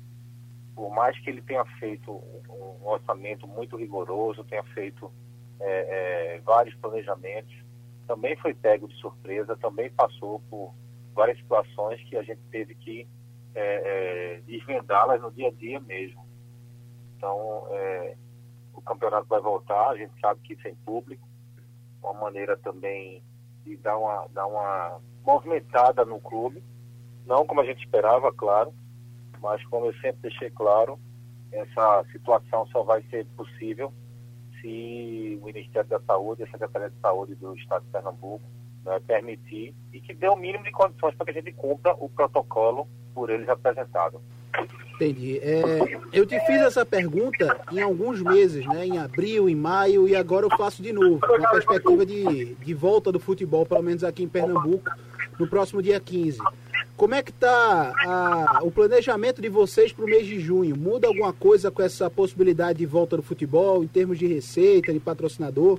por 0.75 0.91
mais 0.91 1.17
que 1.21 1.31
ele 1.31 1.41
tenha 1.43 1.65
feito 1.79 2.11
um 2.11 2.85
orçamento 2.85 3.47
muito 3.47 3.77
rigoroso, 3.77 4.43
tenha 4.43 4.65
feito 4.75 5.09
é, 5.61 6.35
é, 6.35 6.41
vários 6.41 6.75
planejamentos, 6.75 7.55
também 8.09 8.37
foi 8.39 8.53
pego 8.53 8.89
de 8.89 8.97
surpresa, 8.97 9.57
também 9.57 9.89
passou 9.89 10.41
por 10.51 10.75
várias 11.15 11.39
situações 11.39 12.03
que 12.09 12.17
a 12.17 12.25
gente 12.25 12.41
teve 12.51 12.75
que 12.75 13.07
é, 13.55 14.35
é, 14.35 14.41
desvendá-las 14.41 15.23
no 15.23 15.31
dia 15.31 15.47
a 15.47 15.53
dia 15.53 15.79
mesmo. 15.79 16.27
Então, 17.17 17.69
é, 17.71 18.17
o 18.79 18.83
campeonato 18.83 19.27
vai 19.29 19.41
voltar, 19.41 19.91
a 19.91 19.97
gente 19.97 20.13
sabe 20.21 20.41
que 20.43 20.57
sem 20.63 20.75
público, 20.77 21.27
uma 22.03 22.15
maneira 22.15 22.57
também 22.57 23.23
de 23.65 23.77
dar 23.77 23.99
uma, 23.99 24.27
dar 24.33 24.47
uma 24.47 25.01
movimentada 25.25 26.05
no 26.05 26.21
clube, 26.21 26.63
não 27.27 27.47
como 27.47 27.61
a 27.61 27.65
gente 27.65 27.85
esperava, 27.85 28.33
claro, 28.33 28.73
mas 29.43 29.65
como 29.67 29.87
eu 29.87 29.93
sempre 29.95 30.23
deixei 30.23 30.51
claro, 30.51 30.99
essa 31.53 32.05
situação 32.13 32.67
só 32.69 32.83
vai 32.83 33.03
ser 33.11 33.27
possível 33.37 33.93
se 34.61 35.39
o 35.41 35.45
Ministério 35.45 35.89
da 35.89 36.01
Saúde 36.01 36.43
a 36.43 36.51
Secretaria 36.51 36.91
de 36.91 37.01
Saúde 37.01 37.35
do 37.35 37.55
Estado 37.55 37.85
de 37.85 37.91
Pernambuco 37.91 38.45
né, 38.85 39.01
permitir 39.07 39.75
e 39.93 40.01
que 40.01 40.15
dê 40.15 40.29
o 40.29 40.37
mínimo 40.37 40.65
de 40.65 40.73
condições 40.73 41.15
para 41.15 41.27
que 41.27 41.31
a 41.31 41.43
gente 41.43 41.53
cumpra 41.53 41.95
o 41.99 42.09
protocolo 42.09 42.89
por 43.15 43.31
eles 43.31 43.49
apresentado. 43.49 44.21
Entendi. 44.99 45.39
É, 45.39 45.63
eu 46.13 46.27
te 46.27 46.39
fiz 46.41 46.61
essa 46.61 46.85
pergunta 46.85 47.61
em 47.71 47.81
alguns 47.81 48.21
meses, 48.21 48.67
né? 48.67 48.85
Em 48.85 48.99
abril, 48.99 49.49
em 49.49 49.55
maio, 49.55 50.09
e 50.09 50.17
agora 50.17 50.45
eu 50.45 50.51
faço 50.57 50.83
de 50.83 50.93
novo, 50.93 51.21
com 51.21 51.35
a 51.35 51.51
perspectiva 51.51 52.05
de, 52.05 52.57
de 52.57 52.75
volta 52.75 53.13
do 53.13 53.21
futebol, 53.21 53.65
pelo 53.65 53.83
menos 53.83 54.03
aqui 54.03 54.25
em 54.25 54.29
Pernambuco, 54.29 54.91
no 55.39 55.47
próximo 55.47 55.81
dia 55.81 56.01
15. 56.01 56.41
Como 56.97 57.15
é 57.15 57.23
que 57.23 57.31
está 57.31 57.93
o 58.63 58.73
planejamento 58.73 59.41
de 59.41 59.49
vocês 59.49 59.93
para 59.93 60.05
o 60.05 60.09
mês 60.09 60.27
de 60.27 60.41
junho? 60.41 60.77
Muda 60.77 61.07
alguma 61.07 61.33
coisa 61.33 61.71
com 61.71 61.81
essa 61.81 62.11
possibilidade 62.11 62.81
de 62.81 62.87
volta 62.87 63.17
do 63.17 63.23
futebol, 63.23 63.85
em 63.85 63.87
termos 63.87 64.19
de 64.19 64.27
receita, 64.27 64.93
de 64.93 64.99
patrocinador? 64.99 65.79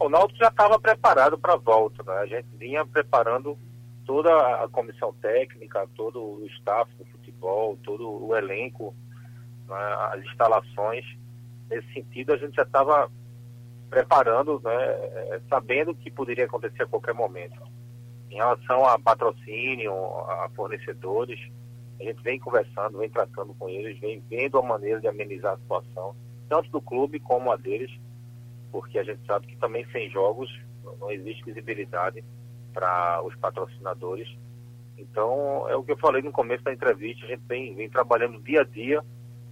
O 0.00 0.08
Náutico 0.08 0.40
já 0.40 0.48
estava 0.48 0.80
preparado 0.80 1.38
para 1.38 1.54
a 1.54 1.56
volta, 1.56 2.02
né? 2.02 2.18
A 2.18 2.26
gente 2.26 2.48
vinha 2.56 2.84
preparando 2.84 3.56
toda 4.04 4.30
a 4.64 4.68
comissão 4.68 5.14
técnica, 5.22 5.86
todo 5.94 6.20
o 6.20 6.46
staff 6.46 6.90
do 6.96 7.04
futebol, 7.38 7.78
todo 7.82 8.26
o 8.26 8.36
elenco, 8.36 8.94
né? 9.68 9.76
as 10.12 10.24
instalações. 10.24 11.04
Nesse 11.70 11.92
sentido, 11.92 12.32
a 12.32 12.36
gente 12.36 12.56
já 12.56 12.62
estava 12.62 13.10
preparando, 13.88 14.60
né? 14.62 15.40
sabendo 15.48 15.94
que 15.94 16.10
poderia 16.10 16.44
acontecer 16.44 16.82
a 16.82 16.86
qualquer 16.86 17.14
momento. 17.14 17.60
Em 18.30 18.36
relação 18.36 18.84
a 18.84 18.98
patrocínio, 18.98 19.92
a 19.92 20.50
fornecedores, 20.54 21.40
a 22.00 22.04
gente 22.04 22.22
vem 22.22 22.38
conversando, 22.38 22.98
vem 22.98 23.08
tratando 23.08 23.54
com 23.54 23.68
eles, 23.68 23.98
vem 23.98 24.22
vendo 24.28 24.58
a 24.58 24.62
maneira 24.62 25.00
de 25.00 25.08
amenizar 25.08 25.54
a 25.54 25.58
situação, 25.58 26.14
tanto 26.48 26.70
do 26.70 26.80
clube 26.80 27.18
como 27.18 27.50
a 27.50 27.56
deles, 27.56 27.90
porque 28.70 28.98
a 28.98 29.02
gente 29.02 29.24
sabe 29.26 29.46
que 29.46 29.56
também 29.56 29.86
sem 29.90 30.10
jogos 30.10 30.50
não 31.00 31.10
existe 31.10 31.42
visibilidade 31.44 32.22
para 32.72 33.22
os 33.22 33.34
patrocinadores. 33.36 34.28
Então, 34.98 35.68
é 35.68 35.76
o 35.76 35.82
que 35.82 35.92
eu 35.92 35.98
falei 35.98 36.20
no 36.20 36.32
começo 36.32 36.64
da 36.64 36.72
entrevista, 36.72 37.24
a 37.24 37.28
gente 37.28 37.42
vem, 37.46 37.74
vem 37.74 37.88
trabalhando 37.88 38.42
dia 38.42 38.62
a 38.62 38.64
dia 38.64 39.02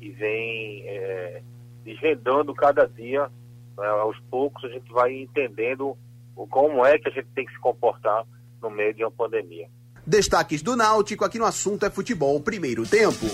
e 0.00 0.10
vem 0.10 0.82
é, 0.86 1.42
desvendando 1.84 2.52
cada 2.52 2.86
dia, 2.86 3.30
né, 3.78 3.86
aos 3.86 4.18
poucos 4.30 4.64
a 4.64 4.68
gente 4.68 4.92
vai 4.92 5.14
entendendo 5.14 5.96
como 6.50 6.84
é 6.84 6.98
que 6.98 7.08
a 7.08 7.12
gente 7.12 7.28
tem 7.34 7.46
que 7.46 7.52
se 7.52 7.60
comportar 7.60 8.26
no 8.60 8.70
meio 8.70 8.92
de 8.92 9.04
uma 9.04 9.10
pandemia. 9.10 9.68
Destaques 10.06 10.62
do 10.62 10.76
Náutico 10.76 11.24
aqui 11.24 11.38
no 11.38 11.44
assunto 11.44 11.86
é 11.86 11.90
futebol 11.90 12.40
primeiro 12.40 12.86
tempo. 12.86 13.26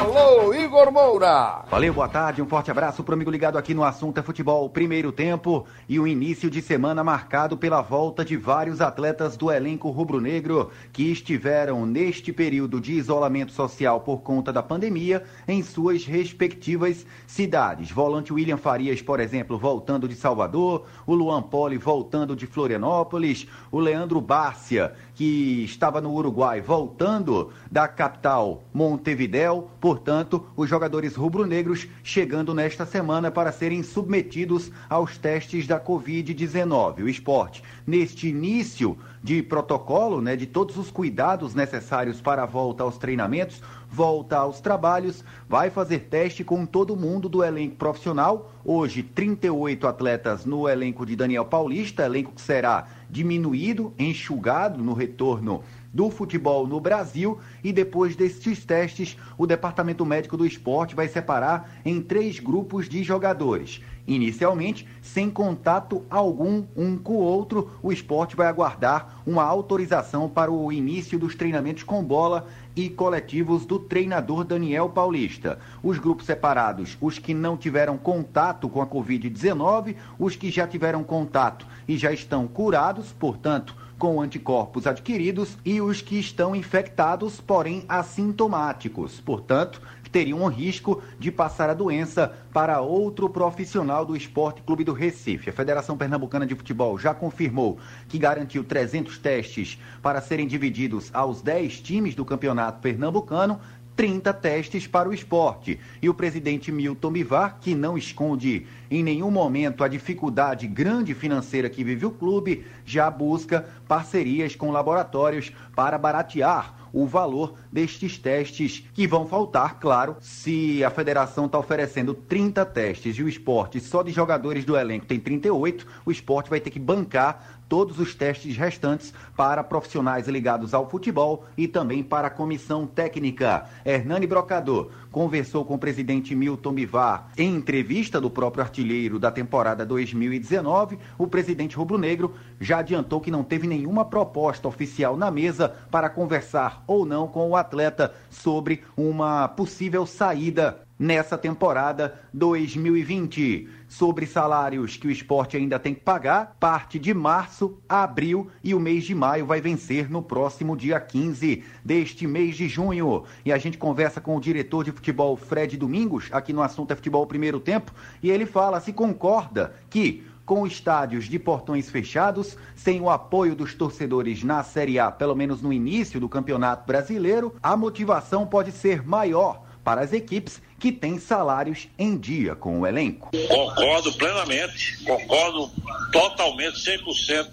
Alô, 0.00 0.54
Igor 0.54 0.90
Moura. 0.90 1.66
Valeu, 1.70 1.92
boa 1.92 2.08
tarde, 2.08 2.40
um 2.40 2.46
forte 2.46 2.70
abraço 2.70 3.04
para 3.04 3.12
o 3.12 3.14
amigo 3.14 3.30
ligado 3.30 3.58
aqui 3.58 3.74
no 3.74 3.84
assunto 3.84 4.16
é 4.16 4.22
futebol 4.22 4.66
primeiro 4.70 5.12
tempo 5.12 5.66
e 5.86 6.00
o 6.00 6.06
início 6.06 6.48
de 6.48 6.62
semana 6.62 7.04
marcado 7.04 7.54
pela 7.54 7.82
volta 7.82 8.24
de 8.24 8.34
vários 8.34 8.80
atletas 8.80 9.36
do 9.36 9.52
elenco 9.52 9.90
rubro-negro 9.90 10.70
que 10.90 11.12
estiveram 11.12 11.84
neste 11.84 12.32
período 12.32 12.80
de 12.80 12.94
isolamento 12.94 13.52
social 13.52 14.00
por 14.00 14.22
conta 14.22 14.50
da 14.50 14.62
pandemia 14.62 15.22
em 15.46 15.62
suas 15.62 16.06
respectivas 16.06 17.04
cidades. 17.26 17.90
Volante 17.90 18.32
William 18.32 18.56
Farias, 18.56 19.02
por 19.02 19.20
exemplo, 19.20 19.58
voltando 19.58 20.08
de 20.08 20.14
Salvador, 20.14 20.86
o 21.06 21.14
Luan 21.14 21.42
Poli 21.42 21.76
voltando 21.76 22.34
de 22.34 22.46
Florianópolis, 22.46 23.46
o 23.70 23.78
Leandro 23.78 24.18
Bárcia, 24.18 24.94
que 25.20 25.64
estava 25.64 26.00
no 26.00 26.14
Uruguai, 26.14 26.62
voltando 26.62 27.52
da 27.70 27.86
capital 27.86 28.62
Montevidéu, 28.72 29.68
Portanto, 29.80 30.46
os 30.54 30.68
jogadores 30.68 31.16
rubro-negros 31.16 31.88
chegando 32.04 32.54
nesta 32.54 32.84
semana 32.84 33.30
para 33.30 33.50
serem 33.50 33.82
submetidos 33.82 34.70
aos 34.90 35.16
testes 35.16 35.66
da 35.66 35.80
Covid-19. 35.80 37.02
O 37.02 37.08
esporte, 37.08 37.62
neste 37.86 38.28
início 38.28 38.96
de 39.22 39.42
protocolo, 39.42 40.20
né, 40.20 40.36
de 40.36 40.46
todos 40.46 40.76
os 40.76 40.90
cuidados 40.90 41.54
necessários 41.54 42.20
para 42.20 42.42
a 42.42 42.46
volta 42.46 42.82
aos 42.82 42.98
treinamentos, 42.98 43.62
volta 43.90 44.36
aos 44.36 44.60
trabalhos, 44.60 45.24
vai 45.48 45.70
fazer 45.70 46.00
teste 46.10 46.44
com 46.44 46.66
todo 46.66 46.96
mundo 46.96 47.28
do 47.28 47.42
elenco 47.42 47.76
profissional. 47.76 48.52
Hoje, 48.62 49.02
38 49.02 49.86
atletas 49.86 50.44
no 50.44 50.68
elenco 50.68 51.06
de 51.06 51.16
Daniel 51.16 51.46
Paulista, 51.46 52.04
elenco 52.04 52.32
que 52.32 52.40
será 52.42 52.86
diminuído, 53.10 53.92
enxugado 53.98 54.82
no 54.82 54.92
retorno 54.92 55.62
do 55.92 56.08
futebol 56.08 56.66
no 56.66 56.80
Brasil 56.80 57.38
e 57.64 57.72
depois 57.72 58.14
destes 58.14 58.64
testes, 58.64 59.16
o 59.36 59.46
Departamento 59.46 60.06
Médico 60.06 60.36
do 60.36 60.46
Esporte 60.46 60.94
vai 60.94 61.08
separar 61.08 61.70
em 61.84 62.00
três 62.00 62.38
grupos 62.38 62.88
de 62.88 63.02
jogadores. 63.02 63.82
Inicialmente, 64.06 64.88
sem 65.02 65.30
contato 65.30 66.04
algum 66.10 66.64
um 66.76 66.96
com 66.96 67.14
o 67.14 67.20
outro, 67.20 67.70
o 67.82 67.92
esporte 67.92 68.34
vai 68.34 68.48
aguardar 68.48 69.22
uma 69.24 69.44
autorização 69.44 70.28
para 70.28 70.50
o 70.50 70.72
início 70.72 71.18
dos 71.18 71.34
treinamentos 71.34 71.84
com 71.84 72.02
bola 72.02 72.46
e 72.74 72.88
coletivos 72.88 73.66
do 73.66 73.78
treinador 73.78 74.42
Daniel 74.42 74.88
Paulista. 74.88 75.58
Os 75.82 75.98
grupos 75.98 76.26
separados, 76.26 76.96
os 77.00 77.18
que 77.18 77.34
não 77.34 77.56
tiveram 77.56 77.96
contato 77.96 78.68
com 78.68 78.80
a 78.80 78.86
Covid-19, 78.86 79.94
os 80.18 80.34
que 80.34 80.50
já 80.50 80.66
tiveram 80.66 81.04
contato 81.04 81.66
e 81.90 81.98
já 81.98 82.12
estão 82.12 82.46
curados, 82.46 83.12
portanto, 83.12 83.74
com 83.98 84.20
anticorpos 84.20 84.86
adquiridos 84.86 85.58
e 85.64 85.80
os 85.80 86.00
que 86.00 86.20
estão 86.20 86.54
infectados, 86.54 87.40
porém 87.40 87.84
assintomáticos. 87.88 89.20
Portanto, 89.20 89.82
teriam 90.12 90.40
um 90.40 90.46
risco 90.46 91.02
de 91.18 91.32
passar 91.32 91.68
a 91.68 91.74
doença 91.74 92.32
para 92.52 92.80
outro 92.80 93.28
profissional 93.28 94.06
do 94.06 94.16
Esporte 94.16 94.62
Clube 94.62 94.84
do 94.84 94.92
Recife. 94.92 95.50
A 95.50 95.52
Federação 95.52 95.96
Pernambucana 95.96 96.46
de 96.46 96.54
Futebol 96.54 96.96
já 96.96 97.12
confirmou 97.12 97.78
que 98.08 98.18
garantiu 98.18 98.62
300 98.62 99.18
testes 99.18 99.76
para 100.00 100.20
serem 100.20 100.46
divididos 100.46 101.10
aos 101.12 101.42
10 101.42 101.80
times 101.80 102.14
do 102.14 102.24
Campeonato 102.24 102.80
Pernambucano, 102.80 103.60
30 103.96 104.32
testes 104.34 104.86
para 104.86 105.08
o 105.08 105.14
esporte. 105.14 105.78
E 106.00 106.08
o 106.08 106.14
presidente 106.14 106.72
Milton 106.72 107.12
Bivar, 107.12 107.58
que 107.60 107.74
não 107.74 107.98
esconde 107.98 108.66
em 108.90 109.02
nenhum 109.02 109.30
momento 109.30 109.84
a 109.84 109.88
dificuldade 109.88 110.66
grande 110.66 111.14
financeira 111.14 111.68
que 111.68 111.84
vive 111.84 112.06
o 112.06 112.10
clube, 112.10 112.64
já 112.84 113.10
busca 113.10 113.68
parcerias 113.86 114.56
com 114.56 114.70
laboratórios 114.70 115.52
para 115.74 115.98
baratear 115.98 116.80
o 116.92 117.06
valor 117.06 117.54
destes 117.70 118.18
testes 118.18 118.84
que 118.92 119.06
vão 119.06 119.26
faltar, 119.26 119.78
claro, 119.78 120.16
se 120.20 120.82
a 120.84 120.90
federação 120.90 121.46
está 121.46 121.58
oferecendo 121.58 122.14
30 122.14 122.64
testes 122.66 123.16
e 123.16 123.22
o 123.22 123.28
esporte 123.28 123.80
só 123.80 124.02
de 124.02 124.10
jogadores 124.10 124.64
do 124.64 124.76
elenco 124.76 125.06
tem 125.06 125.20
38, 125.20 125.86
o 126.04 126.10
esporte 126.10 126.50
vai 126.50 126.60
ter 126.60 126.70
que 126.70 126.78
bancar 126.78 127.59
todos 127.70 128.00
os 128.00 128.16
testes 128.16 128.56
restantes 128.56 129.14
para 129.36 129.62
profissionais 129.62 130.26
ligados 130.26 130.74
ao 130.74 130.90
futebol 130.90 131.44
e 131.56 131.68
também 131.68 132.02
para 132.02 132.26
a 132.26 132.30
comissão 132.30 132.84
técnica. 132.84 133.64
Hernani 133.86 134.26
Brocador 134.26 134.90
conversou 135.12 135.64
com 135.64 135.74
o 135.74 135.78
presidente 135.78 136.34
Milton 136.34 136.72
Bivar 136.72 137.28
em 137.38 137.54
entrevista 137.54 138.20
do 138.20 138.28
próprio 138.28 138.64
artilheiro 138.64 139.20
da 139.20 139.30
temporada 139.30 139.86
2019. 139.86 140.98
O 141.16 141.28
presidente 141.28 141.76
rubro-negro 141.76 142.34
já 142.60 142.80
adiantou 142.80 143.20
que 143.20 143.30
não 143.30 143.44
teve 143.44 143.68
nenhuma 143.68 144.04
proposta 144.04 144.66
oficial 144.66 145.16
na 145.16 145.30
mesa 145.30 145.72
para 145.92 146.10
conversar 146.10 146.82
ou 146.88 147.06
não 147.06 147.28
com 147.28 147.50
o 147.50 147.56
atleta 147.56 148.12
sobre 148.28 148.82
uma 148.96 149.46
possível 149.46 150.04
saída 150.04 150.80
nessa 151.00 151.38
temporada 151.38 152.20
2020. 152.34 153.68
Sobre 153.90 154.24
salários 154.24 154.96
que 154.96 155.08
o 155.08 155.10
esporte 155.10 155.56
ainda 155.56 155.76
tem 155.76 155.92
que 155.92 156.00
pagar, 156.00 156.56
parte 156.60 156.96
de 156.96 157.12
março, 157.12 157.76
abril 157.88 158.48
e 158.62 158.72
o 158.72 158.78
mês 158.78 159.02
de 159.02 159.16
maio 159.16 159.44
vai 159.44 159.60
vencer 159.60 160.08
no 160.08 160.22
próximo 160.22 160.76
dia 160.76 161.00
15 161.00 161.64
deste 161.84 162.24
mês 162.24 162.54
de 162.54 162.68
junho. 162.68 163.24
E 163.44 163.52
a 163.52 163.58
gente 163.58 163.76
conversa 163.76 164.20
com 164.20 164.36
o 164.36 164.40
diretor 164.40 164.84
de 164.84 164.92
futebol 164.92 165.36
Fred 165.36 165.76
Domingos, 165.76 166.28
aqui 166.30 166.52
no 166.52 166.62
assunto 166.62 166.92
é 166.92 166.94
futebol 166.94 167.26
primeiro 167.26 167.58
tempo, 167.58 167.92
e 168.22 168.30
ele 168.30 168.46
fala 168.46 168.78
se 168.78 168.92
concorda 168.92 169.74
que 169.90 170.24
com 170.46 170.64
estádios 170.64 171.24
de 171.24 171.38
portões 171.40 171.90
fechados, 171.90 172.56
sem 172.76 173.00
o 173.00 173.10
apoio 173.10 173.56
dos 173.56 173.74
torcedores 173.74 174.44
na 174.44 174.62
Série 174.62 175.00
A, 175.00 175.10
pelo 175.10 175.34
menos 175.34 175.62
no 175.62 175.72
início 175.72 176.20
do 176.20 176.28
Campeonato 176.28 176.86
Brasileiro, 176.86 177.56
a 177.60 177.76
motivação 177.76 178.46
pode 178.46 178.70
ser 178.70 179.04
maior 179.04 179.68
para 179.84 180.02
as 180.02 180.12
equipes 180.12 180.60
que 180.78 180.92
têm 180.92 181.18
salários 181.18 181.88
em 181.98 182.16
dia 182.16 182.54
com 182.54 182.80
o 182.80 182.86
elenco. 182.86 183.30
Concordo 183.48 184.12
plenamente, 184.14 184.98
concordo 185.04 185.70
totalmente, 186.12 186.76
100%. 186.78 187.48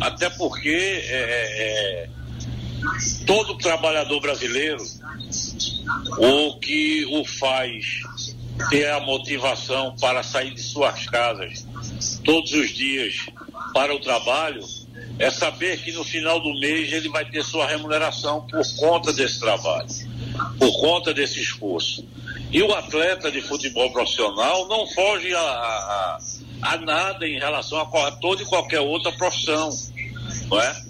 Até 0.00 0.28
porque 0.30 0.68
é, 0.68 2.08
é, 2.08 2.08
todo 3.26 3.56
trabalhador 3.58 4.20
brasileiro, 4.20 4.82
o 6.18 6.58
que 6.58 7.06
o 7.06 7.24
faz 7.24 8.02
ter 8.70 8.88
a 8.90 9.00
motivação 9.00 9.94
para 10.00 10.22
sair 10.22 10.52
de 10.54 10.62
suas 10.62 11.06
casas 11.06 11.66
todos 12.24 12.52
os 12.52 12.70
dias 12.70 13.26
para 13.72 13.94
o 13.94 14.00
trabalho, 14.00 14.62
é 15.18 15.30
saber 15.30 15.78
que 15.82 15.92
no 15.92 16.04
final 16.04 16.40
do 16.40 16.58
mês 16.58 16.92
ele 16.92 17.08
vai 17.08 17.24
ter 17.24 17.44
sua 17.44 17.66
remuneração 17.66 18.46
por 18.46 18.62
conta 18.76 19.12
desse 19.12 19.38
trabalho, 19.38 19.88
por 20.58 20.80
conta 20.80 21.12
desse 21.12 21.40
esforço. 21.40 22.06
E 22.50 22.62
o 22.62 22.72
atleta 22.72 23.30
de 23.30 23.40
futebol 23.40 23.90
profissional 23.92 24.68
não 24.68 24.86
foge 24.88 25.34
a, 25.34 25.40
a, 25.40 26.18
a 26.62 26.76
nada 26.78 27.26
em 27.26 27.38
relação 27.38 27.80
a 27.80 28.10
toda 28.12 28.42
e 28.42 28.46
qualquer 28.46 28.80
outra 28.80 29.10
profissão, 29.12 29.70
não 30.48 30.60
é? 30.60 30.84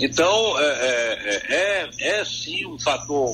Então, 0.00 0.58
é, 0.58 0.64
é, 0.64 1.18
é, 1.24 1.54
é, 1.54 2.20
é 2.20 2.24
sim 2.24 2.64
um 2.66 2.78
fator 2.78 3.32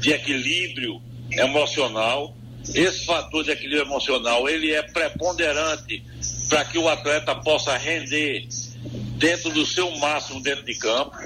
de 0.00 0.12
equilíbrio 0.12 1.02
emocional. 1.32 2.34
Esse 2.74 3.04
fator 3.04 3.44
de 3.44 3.50
equilíbrio 3.50 3.82
emocional, 3.82 4.48
ele 4.48 4.72
é 4.72 4.82
preponderante 4.82 6.02
para 6.48 6.64
que 6.64 6.78
o 6.78 6.88
atleta 6.88 7.34
possa 7.34 7.76
render 7.76 8.46
dentro 9.18 9.50
do 9.50 9.66
seu 9.66 9.90
máximo 9.98 10.40
dentro 10.40 10.64
de 10.64 10.74
campo. 10.76 11.16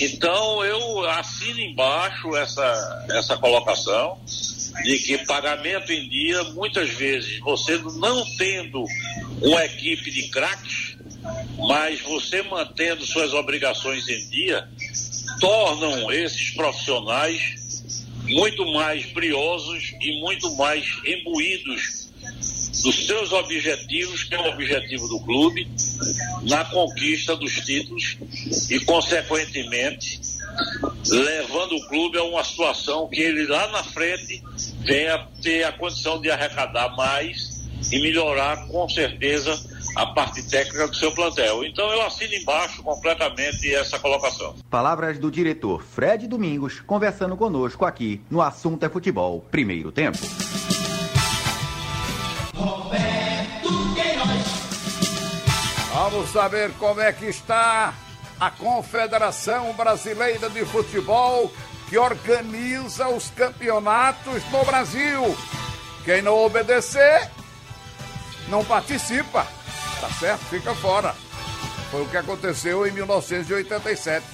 Então 0.00 0.64
eu 0.64 1.08
assino 1.10 1.60
embaixo 1.60 2.36
essa, 2.36 3.06
essa 3.10 3.36
colocação 3.36 4.18
de 4.82 4.98
que 4.98 5.18
pagamento 5.18 5.92
em 5.92 6.08
dia, 6.08 6.42
muitas 6.44 6.90
vezes, 6.90 7.38
você 7.40 7.78
não 7.78 8.24
tendo 8.36 8.84
uma 9.40 9.64
equipe 9.64 10.10
de 10.10 10.28
craques, 10.28 10.96
mas 11.68 12.00
você 12.00 12.42
mantendo 12.42 13.04
suas 13.06 13.32
obrigações 13.32 14.08
em 14.08 14.28
dia, 14.28 14.68
tornam 15.40 16.10
esses 16.12 16.50
profissionais 16.50 17.64
muito 18.24 18.66
mais 18.72 19.06
briosos 19.12 19.92
e 20.00 20.20
muito 20.20 20.54
mais 20.56 20.84
imbuídos 21.04 22.03
dos 22.82 23.06
seus 23.06 23.32
objetivos, 23.32 24.24
que 24.24 24.34
é 24.34 24.40
o 24.40 24.48
objetivo 24.52 25.08
do 25.08 25.20
clube, 25.20 25.68
na 26.42 26.64
conquista 26.64 27.36
dos 27.36 27.52
títulos 27.60 28.18
e, 28.70 28.80
consequentemente, 28.80 30.20
levando 31.08 31.76
o 31.76 31.88
clube 31.88 32.18
a 32.18 32.24
uma 32.24 32.44
situação 32.44 33.08
que 33.08 33.20
ele 33.20 33.46
lá 33.46 33.68
na 33.68 33.82
frente 33.82 34.42
venha 34.80 35.26
ter 35.42 35.64
a 35.64 35.72
condição 35.72 36.20
de 36.20 36.30
arrecadar 36.30 36.94
mais 36.96 37.64
e 37.92 38.00
melhorar 38.00 38.66
com 38.68 38.88
certeza 38.88 39.58
a 39.96 40.06
parte 40.06 40.42
técnica 40.48 40.88
do 40.88 40.96
seu 40.96 41.12
plantel. 41.12 41.64
Então 41.64 41.88
eu 41.90 42.02
assino 42.02 42.34
embaixo 42.34 42.82
completamente 42.82 43.72
essa 43.74 43.98
colocação. 43.98 44.54
Palavras 44.70 45.18
do 45.18 45.30
diretor 45.30 45.82
Fred 45.82 46.26
Domingos 46.26 46.80
conversando 46.80 47.36
conosco 47.36 47.84
aqui 47.84 48.20
no 48.30 48.40
Assunto 48.40 48.84
é 48.84 48.88
Futebol, 48.88 49.44
primeiro 49.50 49.92
tempo. 49.92 50.18
Vamos 56.14 56.30
saber 56.30 56.70
como 56.74 57.00
é 57.00 57.12
que 57.12 57.24
está 57.24 57.92
a 58.38 58.48
Confederação 58.48 59.72
Brasileira 59.72 60.48
de 60.48 60.64
Futebol 60.64 61.52
que 61.88 61.98
organiza 61.98 63.08
os 63.08 63.30
campeonatos 63.30 64.48
no 64.52 64.64
Brasil. 64.64 65.36
Quem 66.04 66.22
não 66.22 66.38
obedecer, 66.38 67.28
não 68.48 68.64
participa. 68.64 69.44
Tá 70.00 70.08
certo? 70.10 70.44
Fica 70.44 70.72
fora. 70.76 71.16
Foi 71.90 72.02
o 72.02 72.08
que 72.08 72.16
aconteceu 72.16 72.86
em 72.86 72.92
1987. 72.92 74.24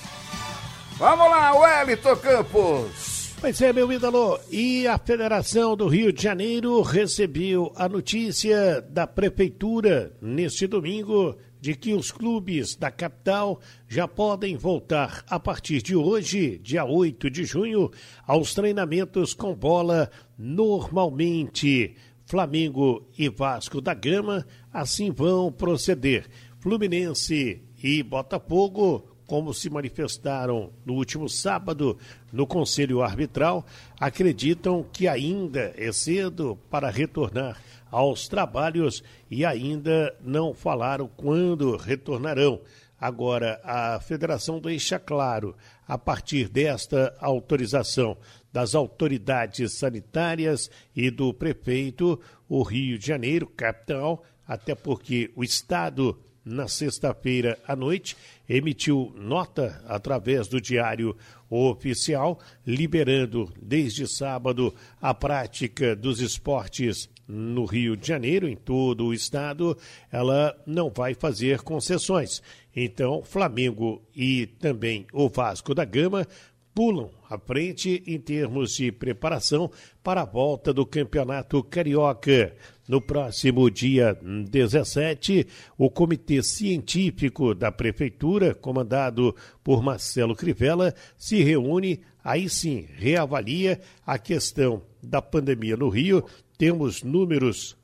Vamos 0.98 1.30
lá, 1.30 1.54
Wellington 1.54 2.16
Campos. 2.16 3.32
Pois 3.40 3.58
é, 3.62 3.72
meu 3.72 3.90
ídolo. 3.90 4.38
E 4.50 4.86
a 4.86 4.98
Federação 4.98 5.74
do 5.74 5.88
Rio 5.88 6.12
de 6.12 6.22
Janeiro 6.22 6.82
recebeu 6.82 7.72
a 7.74 7.88
notícia 7.88 8.82
da 8.82 9.06
Prefeitura 9.06 10.12
neste 10.20 10.66
domingo 10.66 11.38
de 11.60 11.74
que 11.74 11.92
os 11.92 12.10
clubes 12.10 12.74
da 12.74 12.90
capital 12.90 13.60
já 13.86 14.08
podem 14.08 14.56
voltar 14.56 15.24
a 15.28 15.38
partir 15.38 15.82
de 15.82 15.94
hoje, 15.94 16.58
dia 16.58 16.84
8 16.84 17.30
de 17.30 17.44
junho, 17.44 17.90
aos 18.26 18.54
treinamentos 18.54 19.34
com 19.34 19.54
bola 19.54 20.10
normalmente. 20.38 21.94
Flamengo 22.24 23.08
e 23.18 23.28
Vasco 23.28 23.80
da 23.80 23.92
Gama 23.92 24.46
assim 24.72 25.10
vão 25.10 25.50
proceder. 25.50 26.28
Fluminense 26.60 27.62
e 27.82 28.02
Botafogo, 28.02 29.08
como 29.26 29.52
se 29.52 29.68
manifestaram 29.70 30.72
no 30.84 30.94
último 30.94 31.28
sábado 31.28 31.98
no 32.32 32.46
Conselho 32.46 33.02
Arbitral, 33.02 33.64
acreditam 33.98 34.84
que 34.92 35.08
ainda 35.08 35.72
é 35.76 35.92
cedo 35.92 36.58
para 36.70 36.90
retornar 36.90 37.60
aos 37.90 38.28
trabalhos 38.28 39.02
e 39.30 39.44
ainda 39.44 40.14
não 40.20 40.54
falaram 40.54 41.08
quando 41.16 41.76
retornarão. 41.76 42.60
Agora, 43.00 43.60
a 43.64 43.98
federação 44.00 44.60
deixa 44.60 44.98
claro, 44.98 45.56
a 45.88 45.96
partir 45.96 46.48
desta 46.48 47.16
autorização 47.18 48.16
das 48.52 48.74
autoridades 48.74 49.72
sanitárias 49.72 50.70
e 50.94 51.10
do 51.10 51.32
prefeito, 51.32 52.20
o 52.48 52.62
Rio 52.62 52.98
de 52.98 53.06
Janeiro, 53.06 53.46
capital, 53.46 54.22
até 54.46 54.74
porque 54.74 55.30
o 55.34 55.42
Estado, 55.42 56.18
na 56.50 56.66
sexta-feira 56.68 57.58
à 57.66 57.76
noite, 57.76 58.16
emitiu 58.48 59.14
nota 59.16 59.82
através 59.86 60.48
do 60.48 60.60
Diário 60.60 61.16
Oficial, 61.48 62.38
liberando 62.66 63.52
desde 63.60 64.06
sábado 64.06 64.74
a 65.00 65.14
prática 65.14 65.96
dos 65.96 66.20
esportes 66.20 67.08
no 67.26 67.64
Rio 67.64 67.96
de 67.96 68.08
Janeiro, 68.08 68.48
em 68.48 68.56
todo 68.56 69.06
o 69.06 69.14
estado, 69.14 69.78
ela 70.10 70.56
não 70.66 70.90
vai 70.90 71.14
fazer 71.14 71.62
concessões. 71.62 72.42
Então, 72.74 73.22
Flamengo 73.22 74.02
e 74.14 74.46
também 74.46 75.06
o 75.12 75.28
Vasco 75.28 75.74
da 75.74 75.84
Gama 75.84 76.26
pulam 76.74 77.10
à 77.28 77.38
frente 77.38 78.02
em 78.06 78.18
termos 78.18 78.74
de 78.74 78.90
preparação 78.90 79.70
para 80.02 80.22
a 80.22 80.24
volta 80.24 80.72
do 80.72 80.84
Campeonato 80.86 81.62
Carioca. 81.62 82.54
No 82.88 83.00
próximo 83.00 83.70
dia 83.70 84.18
17, 84.50 85.46
o 85.78 85.88
Comitê 85.88 86.42
Científico 86.42 87.54
da 87.54 87.70
Prefeitura, 87.70 88.52
comandado 88.52 89.34
por 89.62 89.80
Marcelo 89.80 90.34
Crivella, 90.34 90.92
se 91.16 91.42
reúne, 91.42 92.00
aí 92.24 92.48
sim, 92.48 92.86
reavalia 92.96 93.80
a 94.04 94.18
questão 94.18 94.82
da 95.00 95.22
pandemia 95.22 95.76
no 95.76 95.88
Rio. 95.88 96.24
Temos 96.58 97.04
números 97.04 97.76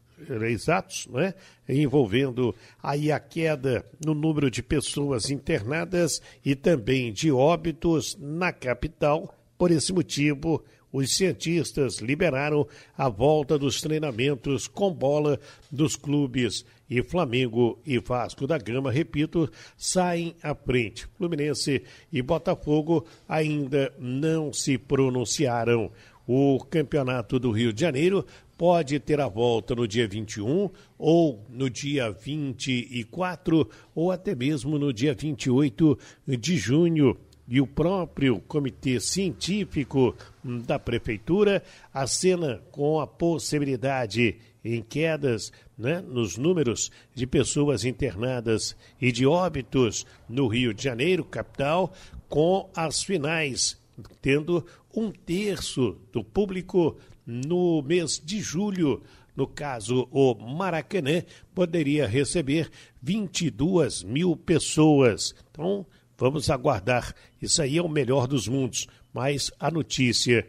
exatos, 0.48 1.06
né? 1.08 1.34
envolvendo 1.68 2.54
aí 2.82 3.12
a 3.12 3.18
queda 3.18 3.84
no 4.04 4.14
número 4.14 4.50
de 4.50 4.62
pessoas 4.62 5.30
internadas 5.30 6.22
e 6.44 6.54
também 6.54 7.12
de 7.12 7.30
óbitos 7.30 8.16
na 8.20 8.52
capital. 8.52 9.34
Por 9.58 9.70
esse 9.70 9.92
motivo, 9.92 10.62
os 10.92 11.14
cientistas 11.14 11.98
liberaram 11.98 12.66
a 12.96 13.08
volta 13.08 13.58
dos 13.58 13.80
treinamentos 13.80 14.66
com 14.66 14.92
bola 14.92 15.38
dos 15.70 15.96
clubes 15.96 16.64
e 16.88 17.02
Flamengo 17.02 17.78
e 17.84 17.98
Vasco 17.98 18.46
da 18.46 18.56
Gama, 18.56 18.90
repito, 18.90 19.50
saem 19.76 20.34
à 20.42 20.54
frente. 20.54 21.06
Fluminense 21.18 21.82
e 22.12 22.22
Botafogo 22.22 23.04
ainda 23.28 23.92
não 23.98 24.52
se 24.52 24.78
pronunciaram. 24.78 25.90
O 26.26 26.58
Campeonato 26.58 27.38
do 27.38 27.50
Rio 27.50 27.72
de 27.72 27.80
Janeiro 27.80 28.26
pode 28.58 28.98
ter 28.98 29.20
a 29.20 29.28
volta 29.28 29.74
no 29.74 29.86
dia 29.86 30.08
21 30.08 30.70
ou 30.98 31.44
no 31.48 31.70
dia 31.70 32.10
24 32.10 33.68
ou 33.94 34.10
até 34.10 34.34
mesmo 34.34 34.78
no 34.78 34.92
dia 34.92 35.14
28 35.14 35.98
de 36.26 36.56
junho. 36.56 37.16
E 37.48 37.60
o 37.60 37.66
próprio 37.66 38.40
comitê 38.40 38.98
científico 38.98 40.16
da 40.42 40.80
prefeitura 40.80 41.62
acena 41.94 42.60
com 42.72 42.98
a 42.98 43.06
possibilidade 43.06 44.36
em 44.64 44.82
quedas 44.82 45.52
né, 45.78 46.00
nos 46.00 46.36
números 46.36 46.90
de 47.14 47.24
pessoas 47.24 47.84
internadas 47.84 48.76
e 49.00 49.12
de 49.12 49.24
óbitos 49.24 50.04
no 50.28 50.48
Rio 50.48 50.74
de 50.74 50.82
Janeiro, 50.82 51.24
capital, 51.24 51.92
com 52.28 52.68
as 52.74 53.04
finais, 53.04 53.80
tendo 54.20 54.66
um 54.96 55.12
terço 55.12 55.98
do 56.10 56.24
público 56.24 56.96
no 57.26 57.82
mês 57.82 58.20
de 58.24 58.40
julho 58.40 59.02
no 59.36 59.46
caso 59.46 60.08
o 60.10 60.34
Maracanã, 60.34 61.22
poderia 61.54 62.08
receber 62.08 62.70
22 63.02 64.02
mil 64.02 64.34
pessoas. 64.34 65.34
Então, 65.50 65.86
vamos 66.16 66.48
aguardar. 66.48 67.14
Isso 67.40 67.60
aí 67.60 67.76
é 67.76 67.82
o 67.82 67.88
melhor 67.88 68.26
dos 68.26 68.48
mundos. 68.48 68.86
Mas 69.12 69.52
a 69.60 69.70
notícia 69.70 70.46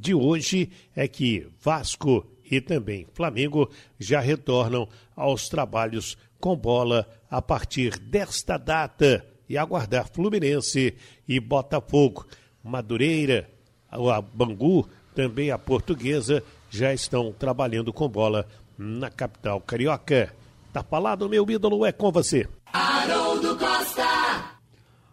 de 0.00 0.14
hoje 0.14 0.70
é 0.96 1.06
que 1.06 1.46
Vasco 1.60 2.26
e 2.50 2.60
também 2.60 3.06
Flamengo 3.12 3.70
já 3.98 4.20
retornam 4.20 4.88
aos 5.14 5.48
trabalhos 5.48 6.16
com 6.40 6.56
bola 6.56 7.06
a 7.30 7.40
partir 7.40 7.98
desta 7.98 8.58
data 8.58 9.26
e 9.48 9.56
aguardar 9.56 10.10
Fluminense 10.10 10.94
e 11.28 11.38
Botafogo. 11.38 12.26
Madureira, 12.62 13.50
a 13.92 14.20
Bangu, 14.20 14.88
também 15.14 15.50
a 15.50 15.58
Portuguesa 15.58 16.42
já 16.70 16.92
estão 16.92 17.32
trabalhando 17.32 17.92
com 17.92 18.08
bola 18.08 18.46
na 18.78 19.10
capital 19.10 19.60
carioca. 19.60 20.32
Tá 20.72 20.82
falado, 20.82 21.28
meu 21.28 21.48
ídolo, 21.50 21.84
é 21.84 21.92
com 21.92 22.10
você. 22.10 22.48
Haroldo 22.72 23.56
Costa. 23.58 24.52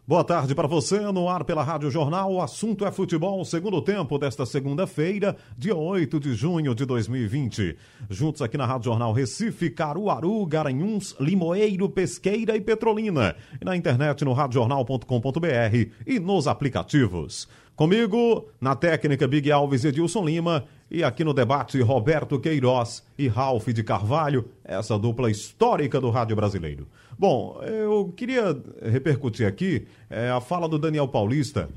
Boa 0.10 0.24
tarde 0.24 0.56
para 0.56 0.68
você, 0.68 1.00
no 1.12 1.30
ar 1.30 1.44
pela 1.44 1.62
Rádio 1.62 1.92
Jornal. 1.92 2.34
O 2.34 2.42
assunto 2.42 2.84
é 2.84 2.92
futebol, 2.92 3.46
segundo 3.46 3.80
tempo 3.80 4.18
desta 4.18 4.44
segunda-feira, 4.44 5.36
dia 5.56 5.76
8 5.76 6.20
de 6.20 6.34
junho 6.34 6.74
de 6.74 6.84
2020. 6.84 7.78
Juntos 8.10 8.42
aqui 8.42 8.58
na 8.58 8.66
Rádio 8.66 8.86
Jornal 8.86 9.14
Recife, 9.14 9.70
Caruaru, 9.70 10.44
Garanhuns, 10.48 11.16
Limoeiro, 11.20 11.88
Pesqueira 11.88 12.56
e 12.56 12.62
Petrolina. 12.62 13.36
E 13.62 13.64
na 13.64 13.78
internet 13.78 14.26
no 14.26 14.34
radiojornal.com.br 14.34 15.92
e 16.08 16.20
nos 16.20 16.48
aplicativos. 16.48 17.48
Comigo, 17.80 18.50
na 18.60 18.76
técnica 18.76 19.26
Big 19.26 19.50
Alves 19.50 19.86
Edilson 19.86 20.26
Lima 20.26 20.66
e 20.92 21.02
aqui 21.02 21.24
no 21.24 21.34
debate 21.34 21.80
Roberto 21.80 22.38
Queiroz 22.38 23.02
e 23.18 23.30
Ralph 23.30 23.70
de 23.70 23.82
Carvalho, 23.86 24.50
essa 24.66 25.00
dupla 25.00 25.32
histórica 25.32 26.02
do 26.02 26.10
rádio 26.10 26.36
brasileiro. 26.36 26.90
Bom, 27.18 27.58
eu 27.64 28.14
queria 28.18 28.62
repercutir 28.82 29.48
aqui 29.48 29.88
é, 30.10 30.30
a 30.30 30.42
fala 30.42 30.68
do 30.68 30.78
Daniel 30.78 31.08
Paulista, 31.08 31.70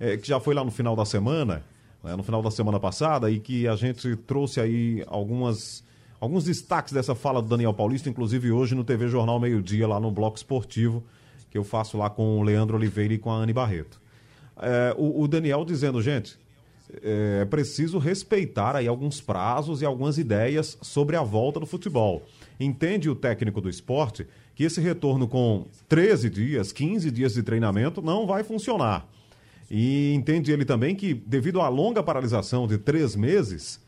é, 0.00 0.16
que 0.16 0.26
já 0.26 0.40
foi 0.40 0.54
lá 0.54 0.64
no 0.64 0.70
final 0.70 0.96
da 0.96 1.04
semana, 1.04 1.62
né, 2.02 2.16
no 2.16 2.22
final 2.22 2.40
da 2.40 2.50
semana 2.50 2.80
passada, 2.80 3.30
e 3.30 3.38
que 3.38 3.68
a 3.68 3.76
gente 3.76 4.16
trouxe 4.16 4.58
aí 4.58 5.04
algumas, 5.06 5.84
alguns 6.18 6.44
destaques 6.44 6.94
dessa 6.94 7.14
fala 7.14 7.42
do 7.42 7.48
Daniel 7.50 7.74
Paulista, 7.74 8.08
inclusive 8.08 8.50
hoje 8.50 8.74
no 8.74 8.84
TV 8.84 9.06
Jornal 9.06 9.38
Meio 9.38 9.60
Dia, 9.60 9.86
lá 9.86 10.00
no 10.00 10.10
Bloco 10.10 10.38
Esportivo, 10.38 11.04
que 11.50 11.58
eu 11.58 11.62
faço 11.62 11.98
lá 11.98 12.08
com 12.08 12.38
o 12.38 12.42
Leandro 12.42 12.78
Oliveira 12.78 13.12
e 13.12 13.18
com 13.18 13.30
a 13.30 13.34
Anne 13.34 13.52
Barreto. 13.52 14.00
É, 14.62 14.94
o, 14.96 15.22
o 15.22 15.28
Daniel 15.28 15.64
dizendo, 15.64 16.00
gente, 16.00 16.38
é 17.02 17.44
preciso 17.44 17.98
respeitar 17.98 18.76
aí 18.76 18.86
alguns 18.86 19.20
prazos 19.20 19.82
e 19.82 19.84
algumas 19.84 20.18
ideias 20.18 20.78
sobre 20.80 21.16
a 21.16 21.22
volta 21.22 21.58
do 21.58 21.66
futebol. 21.66 22.22
Entende 22.60 23.10
o 23.10 23.14
técnico 23.14 23.60
do 23.60 23.68
esporte 23.68 24.26
que 24.54 24.64
esse 24.64 24.80
retorno 24.80 25.26
com 25.26 25.66
13 25.88 26.28
dias, 26.30 26.72
15 26.72 27.10
dias 27.10 27.34
de 27.34 27.42
treinamento 27.42 28.02
não 28.02 28.26
vai 28.26 28.44
funcionar. 28.44 29.08
E 29.70 30.12
entende 30.12 30.52
ele 30.52 30.64
também 30.64 30.94
que, 30.94 31.14
devido 31.14 31.60
à 31.60 31.68
longa 31.68 32.02
paralisação 32.02 32.66
de 32.66 32.76
três 32.76 33.16
meses, 33.16 33.80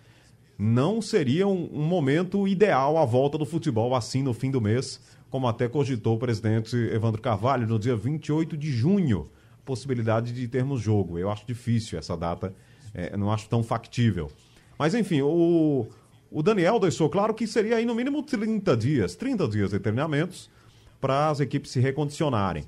não 0.59 1.03
seria 1.03 1.47
um, 1.47 1.69
um 1.73 1.85
momento 1.85 2.49
ideal 2.49 2.97
a 2.97 3.05
volta 3.05 3.37
do 3.37 3.45
futebol 3.45 3.95
assim 3.95 4.23
no 4.23 4.33
fim 4.33 4.51
do 4.51 4.61
mês, 4.61 5.01
como 5.31 5.47
até 5.47 5.69
cogitou 5.69 6.17
o 6.17 6.19
presidente 6.19 6.75
Evandro 6.75 7.21
Carvalho 7.21 7.67
no 7.67 7.79
dia 7.79 7.95
28 7.95 8.57
de 8.57 8.71
junho, 8.71 9.29
possibilidade 9.65 10.33
de 10.33 10.47
termos 10.49 10.81
jogo. 10.81 11.19
Eu 11.19 11.31
acho 11.31 11.47
difícil 11.47 11.99
essa 11.99 12.17
data, 12.17 12.55
é, 12.93 13.17
não 13.17 13.33
acho 13.33 13.49
tão 13.49 13.63
factível. 13.63 14.31
Mas 14.79 14.95
enfim, 14.95 15.23
o, 15.23 15.87
o 16.31 16.43
Daniel 16.43 16.79
deixou 16.79 17.09
claro 17.09 17.33
que 17.35 17.47
seria 17.47 17.77
aí 17.77 17.85
no 17.85 17.95
mínimo 17.95 18.23
30 18.23 18.77
dias, 18.77 19.15
30 19.15 19.49
dias 19.49 19.71
de 19.71 19.79
treinamentos 19.79 20.51
para 21.01 21.29
as 21.31 21.41
equipes 21.41 21.71
se 21.71 21.81
recondicionarem. 21.81 22.65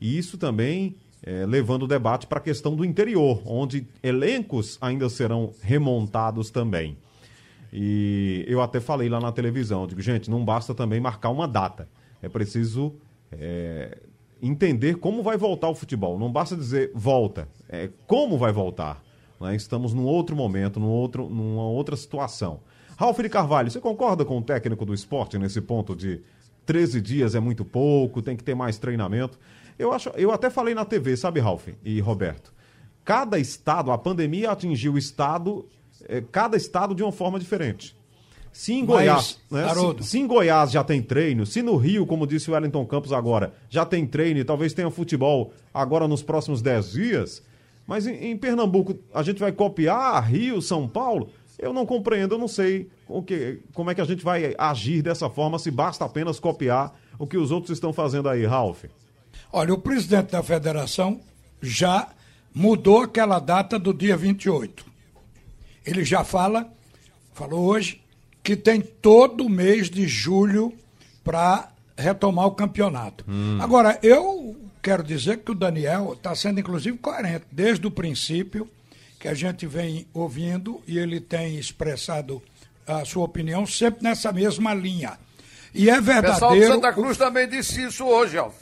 E 0.00 0.18
isso 0.18 0.36
também 0.38 0.96
é, 1.22 1.46
levando 1.46 1.84
o 1.84 1.86
debate 1.86 2.26
para 2.26 2.38
a 2.38 2.42
questão 2.42 2.74
do 2.74 2.84
interior, 2.84 3.42
onde 3.46 3.86
elencos 4.02 4.76
ainda 4.80 5.08
serão 5.08 5.52
remontados 5.60 6.50
também. 6.50 6.96
E 7.72 8.44
eu 8.48 8.60
até 8.60 8.80
falei 8.80 9.08
lá 9.08 9.20
na 9.20 9.32
televisão, 9.32 9.86
digo, 9.86 10.02
gente, 10.02 10.30
não 10.30 10.44
basta 10.44 10.74
também 10.74 11.00
marcar 11.00 11.30
uma 11.30 11.48
data. 11.48 11.88
É 12.20 12.28
preciso 12.28 12.94
é, 13.30 13.98
entender 14.42 14.96
como 14.96 15.22
vai 15.22 15.36
voltar 15.36 15.68
o 15.68 15.74
futebol. 15.74 16.18
Não 16.18 16.30
basta 16.30 16.56
dizer 16.56 16.90
volta, 16.94 17.48
é 17.68 17.88
como 18.06 18.36
vai 18.36 18.52
voltar. 18.52 19.02
Né? 19.40 19.54
Estamos 19.54 19.94
num 19.94 20.04
outro 20.04 20.34
momento, 20.34 20.80
num 20.80 20.90
outro, 20.90 21.28
numa 21.28 21.64
outra 21.64 21.94
situação. 21.96 22.60
Ralf 22.96 23.18
de 23.18 23.28
Carvalho, 23.28 23.70
você 23.70 23.80
concorda 23.80 24.24
com 24.24 24.38
o 24.38 24.42
técnico 24.42 24.84
do 24.84 24.92
esporte 24.92 25.38
nesse 25.38 25.60
ponto 25.60 25.94
de 25.94 26.20
13 26.66 27.00
dias 27.00 27.34
é 27.34 27.40
muito 27.40 27.64
pouco, 27.64 28.22
tem 28.22 28.36
que 28.36 28.44
ter 28.44 28.54
mais 28.54 28.78
treinamento? 28.78 29.38
Eu, 29.78 29.92
acho, 29.92 30.10
eu 30.10 30.30
até 30.30 30.50
falei 30.50 30.74
na 30.74 30.84
TV, 30.84 31.16
sabe, 31.16 31.40
Ralf 31.40 31.68
e 31.84 32.00
Roberto? 32.00 32.52
Cada 33.04 33.38
estado, 33.38 33.90
a 33.90 33.98
pandemia 33.98 34.50
atingiu 34.50 34.94
o 34.94 34.98
estado, 34.98 35.66
eh, 36.08 36.22
cada 36.30 36.56
estado 36.56 36.94
de 36.94 37.02
uma 37.02 37.10
forma 37.10 37.38
diferente. 37.38 37.96
Se 38.52 38.74
em, 38.74 38.84
Goiás, 38.84 39.40
né, 39.50 39.66
se, 39.74 40.10
se, 40.10 40.18
em 40.18 40.26
Goiás 40.26 40.70
já 40.70 40.84
tem 40.84 41.02
treino, 41.02 41.46
se 41.46 41.62
no 41.62 41.76
Rio, 41.76 42.06
como 42.06 42.26
disse 42.26 42.50
o 42.50 42.54
Wellington 42.54 42.84
Campos 42.84 43.12
agora, 43.12 43.54
já 43.70 43.86
tem 43.86 44.06
treino 44.06 44.38
e 44.40 44.44
talvez 44.44 44.74
tenha 44.74 44.90
futebol 44.90 45.54
agora 45.72 46.06
nos 46.06 46.22
próximos 46.22 46.60
10 46.60 46.92
dias, 46.92 47.42
mas 47.86 48.06
em, 48.06 48.30
em, 48.30 48.36
Pernambuco 48.36 48.98
a 49.12 49.22
gente 49.22 49.40
vai 49.40 49.52
copiar 49.52 50.22
Rio, 50.28 50.60
São 50.60 50.86
Paulo? 50.86 51.30
Eu 51.58 51.72
não 51.72 51.86
compreendo, 51.86 52.34
eu 52.34 52.38
não 52.38 52.48
sei 52.48 52.90
o 53.08 53.22
que, 53.22 53.60
como 53.72 53.90
é 53.90 53.94
que 53.94 54.00
a 54.00 54.04
gente 54.04 54.22
vai 54.22 54.54
agir 54.58 55.00
dessa 55.00 55.30
forma 55.30 55.58
se 55.58 55.70
basta 55.70 56.04
apenas 56.04 56.38
copiar 56.38 56.94
o 57.18 57.26
que 57.26 57.38
os 57.38 57.50
outros 57.50 57.70
estão 57.76 57.92
fazendo 57.92 58.28
aí, 58.28 58.44
Ralf. 58.44 58.84
Olha, 59.50 59.72
o 59.72 59.78
presidente 59.78 60.32
da 60.32 60.42
federação 60.42 61.20
já 61.60 62.08
mudou 62.54 63.02
aquela 63.02 63.38
data 63.38 63.78
do 63.78 63.94
dia 63.94 64.16
28. 64.16 64.84
Ele 65.84 66.04
já 66.04 66.24
fala, 66.24 66.70
falou 67.32 67.64
hoje, 67.64 68.02
que 68.42 68.56
tem 68.56 68.80
todo 68.80 69.46
o 69.46 69.50
mês 69.50 69.88
de 69.88 70.06
julho 70.06 70.72
para 71.22 71.70
retomar 71.96 72.46
o 72.46 72.52
campeonato. 72.52 73.24
Hum. 73.28 73.58
Agora, 73.60 73.98
eu 74.02 74.56
quero 74.82 75.02
dizer 75.02 75.38
que 75.38 75.52
o 75.52 75.54
Daniel 75.54 76.14
está 76.14 76.34
sendo, 76.34 76.58
inclusive, 76.58 76.98
coerente 76.98 77.44
desde 77.52 77.86
o 77.86 77.90
princípio 77.90 78.68
que 79.20 79.28
a 79.28 79.34
gente 79.34 79.66
vem 79.66 80.06
ouvindo 80.12 80.82
e 80.86 80.98
ele 80.98 81.20
tem 81.20 81.56
expressado 81.56 82.42
a 82.84 83.04
sua 83.04 83.24
opinião 83.24 83.64
sempre 83.64 84.02
nessa 84.02 84.32
mesma 84.32 84.74
linha. 84.74 85.16
E 85.72 85.88
é 85.88 86.00
verdadeiro. 86.00 86.28
O 86.28 86.32
pessoal 86.32 86.54
de 86.56 86.66
Santa 86.66 86.92
Cruz 86.92 87.16
também 87.16 87.48
disse 87.48 87.84
isso 87.84 88.04
hoje, 88.04 88.36
Alf. 88.36 88.56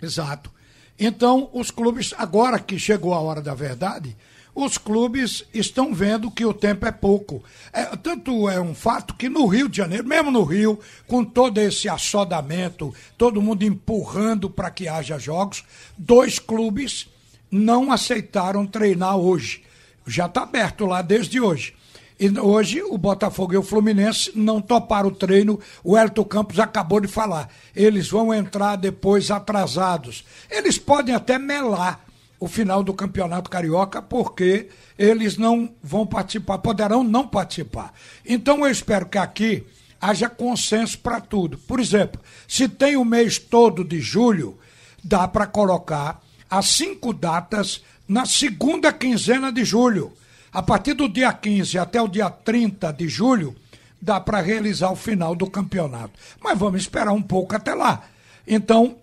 Exato. 0.00 0.50
Então, 0.98 1.50
os 1.52 1.70
clubes, 1.70 2.14
agora 2.16 2.58
que 2.58 2.78
chegou 2.78 3.12
a 3.12 3.20
hora 3.20 3.42
da 3.42 3.54
verdade, 3.54 4.16
os 4.54 4.76
clubes 4.76 5.44
estão 5.54 5.94
vendo 5.94 6.30
que 6.30 6.44
o 6.44 6.52
tempo 6.52 6.86
é 6.86 6.92
pouco. 6.92 7.42
É, 7.72 7.84
tanto 7.96 8.48
é 8.48 8.60
um 8.60 8.74
fato 8.74 9.14
que 9.14 9.28
no 9.28 9.46
Rio 9.46 9.68
de 9.68 9.76
Janeiro, 9.76 10.06
mesmo 10.06 10.30
no 10.30 10.42
Rio, 10.42 10.78
com 11.06 11.24
todo 11.24 11.58
esse 11.58 11.88
assodamento, 11.88 12.94
todo 13.16 13.42
mundo 13.42 13.62
empurrando 13.62 14.50
para 14.50 14.70
que 14.70 14.88
haja 14.88 15.18
jogos, 15.18 15.64
dois 15.96 16.38
clubes 16.38 17.08
não 17.50 17.92
aceitaram 17.92 18.66
treinar 18.66 19.16
hoje. 19.16 19.62
Já 20.06 20.26
está 20.26 20.42
aberto 20.42 20.86
lá 20.86 21.02
desde 21.02 21.40
hoje. 21.40 21.74
E 22.18 22.28
hoje 22.38 22.82
o 22.82 22.98
Botafogo 22.98 23.54
e 23.54 23.56
o 23.56 23.62
Fluminense 23.62 24.30
não 24.34 24.60
toparam 24.60 25.08
o 25.08 25.14
treino. 25.14 25.58
O 25.82 25.96
Elton 25.96 26.24
Campos 26.24 26.58
acabou 26.58 27.00
de 27.00 27.08
falar. 27.08 27.48
Eles 27.74 28.10
vão 28.10 28.34
entrar 28.34 28.76
depois 28.76 29.30
atrasados. 29.30 30.22
Eles 30.50 30.76
podem 30.76 31.14
até 31.14 31.38
melar 31.38 32.04
o 32.40 32.48
final 32.48 32.82
do 32.82 32.94
Campeonato 32.94 33.50
Carioca, 33.50 34.00
porque 34.00 34.68
eles 34.98 35.36
não 35.36 35.70
vão 35.82 36.06
participar, 36.06 36.58
poderão 36.58 37.04
não 37.04 37.28
participar. 37.28 37.92
Então 38.24 38.64
eu 38.64 38.72
espero 38.72 39.06
que 39.06 39.18
aqui 39.18 39.66
haja 40.00 40.28
consenso 40.30 40.98
para 40.98 41.20
tudo. 41.20 41.58
Por 41.58 41.78
exemplo, 41.78 42.18
se 42.48 42.66
tem 42.66 42.96
o 42.96 43.04
mês 43.04 43.38
todo 43.38 43.84
de 43.84 44.00
julho, 44.00 44.58
dá 45.04 45.28
para 45.28 45.46
colocar 45.46 46.22
as 46.48 46.66
cinco 46.66 47.12
datas 47.12 47.82
na 48.08 48.24
segunda 48.24 48.90
quinzena 48.90 49.52
de 49.52 49.62
julho. 49.62 50.12
A 50.50 50.62
partir 50.62 50.94
do 50.94 51.08
dia 51.08 51.32
15 51.32 51.78
até 51.78 52.00
o 52.00 52.08
dia 52.08 52.30
30 52.30 52.90
de 52.92 53.06
julho, 53.06 53.54
dá 54.00 54.18
para 54.18 54.40
realizar 54.40 54.90
o 54.90 54.96
final 54.96 55.36
do 55.36 55.48
campeonato. 55.48 56.18
Mas 56.42 56.58
vamos 56.58 56.80
esperar 56.80 57.12
um 57.12 57.22
pouco 57.22 57.54
até 57.54 57.74
lá. 57.74 58.02
Então, 58.48 58.96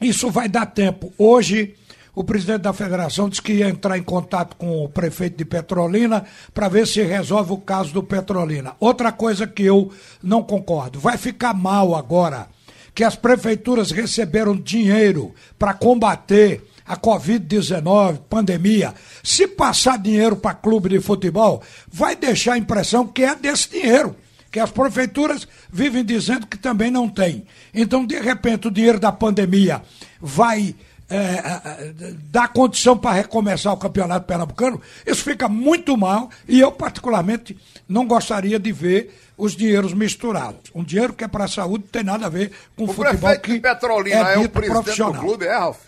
isso 0.00 0.30
vai 0.30 0.48
dar 0.48 0.66
tempo. 0.66 1.12
Hoje 1.18 1.74
o 2.14 2.24
presidente 2.24 2.62
da 2.62 2.72
federação 2.72 3.28
disse 3.28 3.42
que 3.42 3.52
ia 3.52 3.68
entrar 3.68 3.96
em 3.96 4.02
contato 4.02 4.56
com 4.56 4.84
o 4.84 4.88
prefeito 4.88 5.36
de 5.36 5.44
Petrolina 5.44 6.24
para 6.52 6.68
ver 6.68 6.86
se 6.86 7.02
resolve 7.02 7.52
o 7.52 7.58
caso 7.58 7.92
do 7.92 8.02
Petrolina. 8.02 8.74
Outra 8.80 9.12
coisa 9.12 9.46
que 9.46 9.62
eu 9.62 9.92
não 10.22 10.42
concordo, 10.42 10.98
vai 10.98 11.16
ficar 11.16 11.54
mal 11.54 11.94
agora 11.94 12.48
que 12.94 13.04
as 13.04 13.14
prefeituras 13.14 13.90
receberam 13.92 14.56
dinheiro 14.56 15.32
para 15.58 15.72
combater 15.72 16.62
a 16.84 16.96
Covid-19, 16.96 18.18
pandemia. 18.28 18.92
Se 19.22 19.46
passar 19.46 19.96
dinheiro 19.96 20.34
para 20.34 20.54
clube 20.54 20.88
de 20.88 21.00
futebol, 21.00 21.62
vai 21.88 22.16
deixar 22.16 22.54
a 22.54 22.58
impressão 22.58 23.06
que 23.06 23.22
é 23.22 23.34
desse 23.36 23.70
dinheiro. 23.70 24.16
que 24.50 24.58
as 24.58 24.70
prefeituras 24.70 25.46
vivem 25.72 26.04
dizendo 26.04 26.44
que 26.44 26.58
também 26.58 26.90
não 26.90 27.08
tem. 27.08 27.46
Então, 27.72 28.04
de 28.04 28.18
repente, 28.18 28.66
o 28.66 28.70
dinheiro 28.70 28.98
da 28.98 29.12
pandemia 29.12 29.80
vai 30.20 30.74
é, 31.10 31.16
é, 31.16 32.14
dar 32.30 32.52
condição 32.52 32.96
para 32.96 33.16
recomeçar 33.16 33.72
o 33.72 33.76
campeonato 33.76 34.26
pernambucano, 34.26 34.80
isso 35.04 35.24
fica 35.24 35.48
muito 35.48 35.96
mal 35.96 36.30
e 36.46 36.60
eu, 36.60 36.70
particularmente, 36.70 37.58
não 37.88 38.06
gostaria 38.06 38.58
de 38.58 38.70
ver 38.70 39.12
os 39.36 39.56
dinheiros 39.56 39.92
misturados. 39.92 40.70
Um 40.74 40.84
dinheiro 40.84 41.12
que 41.12 41.24
é 41.24 41.28
para 41.28 41.44
a 41.44 41.48
saúde 41.48 41.84
não 41.84 41.90
tem 41.90 42.04
nada 42.04 42.26
a 42.26 42.28
ver 42.28 42.52
com 42.76 42.84
o 42.84 42.92
futebol 42.92 43.38
que 43.40 43.58
Petrolina 43.58 44.30
é, 44.30 44.34
é, 44.34 44.38
o 44.38 44.48
presidente 44.48 44.96
do 44.96 45.12
clube, 45.14 45.44
é, 45.46 45.52
Ralf? 45.52 45.78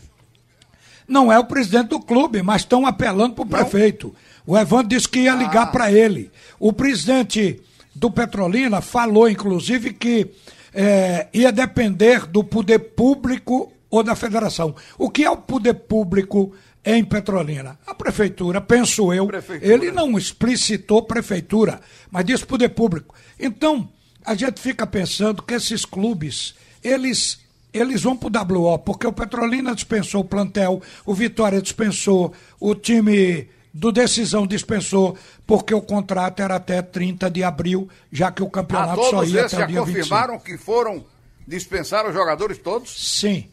Não 1.07 1.33
é 1.33 1.39
o 1.39 1.45
presidente 1.45 1.89
do 1.89 2.01
clube, 2.01 2.43
mas 2.43 2.63
estão 2.63 2.87
apelando 2.87 3.35
para 3.35 3.43
o 3.45 3.47
prefeito. 3.47 4.15
O 4.47 4.59
Evandro 4.59 4.89
disse 4.89 5.09
que 5.09 5.21
ia 5.21 5.35
ligar 5.35 5.71
para 5.71 5.93
ele. 5.93 6.31
O 6.59 6.73
presidente 6.73 7.61
do 7.95 8.11
Petrolina 8.11 8.81
falou, 8.81 9.29
inclusive, 9.29 9.93
que 9.93 10.31
eh, 10.75 11.29
ia 11.33 11.53
depender 11.53 12.27
do 12.27 12.43
poder 12.43 12.79
público 12.79 13.72
ou 13.93 14.03
da 14.03 14.17
federação. 14.17 14.75
O 14.99 15.11
que 15.11 15.23
é 15.23 15.31
o 15.31 15.37
poder 15.37 15.75
público 15.75 16.55
em 16.83 17.05
Petrolina? 17.05 17.79
A 17.87 17.95
prefeitura, 17.95 18.59
penso 18.59 19.13
eu. 19.13 19.29
Ele 19.61 19.93
não 19.93 20.17
explicitou 20.17 21.03
prefeitura, 21.03 21.79
mas 22.11 22.25
disse 22.25 22.47
poder 22.47 22.71
público. 22.71 23.15
Então, 23.39 23.87
a 24.25 24.35
gente 24.35 24.59
fica 24.63 24.87
pensando 24.87 25.43
que 25.43 25.53
esses 25.53 25.85
clubes, 25.85 26.55
eles 26.83 27.41
eles 27.73 28.03
vão 28.03 28.15
para 28.17 28.29
o 28.59 28.63
WO, 28.63 28.79
porque 28.79 29.07
o 29.07 29.13
Petrolina 29.13 29.75
dispensou 29.75 30.21
o 30.21 30.25
plantel, 30.27 30.83
o 31.07 31.15
Vitória 31.15 31.61
dispensou, 31.61 32.35
o 32.61 32.75
time 32.75 33.49
do 33.73 33.91
Decisão 33.91 34.47
dispensou, 34.47 35.17
porque 35.47 35.73
o 35.75 35.81
contrato 35.81 36.41
era 36.41 36.57
até 36.57 36.83
30 36.83 37.31
de 37.31 37.43
abril, 37.43 37.89
já 38.11 38.31
que 38.31 38.43
o 38.43 38.47
Ah, 38.47 38.51
campeonato 38.51 39.03
só 39.05 39.11
todos 39.11 39.33
ia 39.33 39.47
até 39.47 39.65
o 39.65 39.67
dia 39.67 39.83
25. 39.83 39.87
confirmaram 39.87 40.39
que 40.39 40.59
foram 40.59 41.03
dispensar 41.49 42.07
os 42.07 42.13
jogadores 42.13 42.59
todos? 42.59 42.91
Sim. 42.91 43.49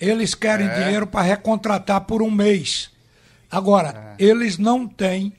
Eles 0.00 0.34
querem 0.34 0.66
É. 0.66 0.84
dinheiro 0.84 1.06
para 1.06 1.22
recontratar 1.22 2.00
por 2.02 2.22
um 2.22 2.30
mês. 2.30 2.90
Agora, 3.50 4.14
É. 4.18 4.24
eles 4.24 4.56
não 4.58 4.86
têm 4.86 5.32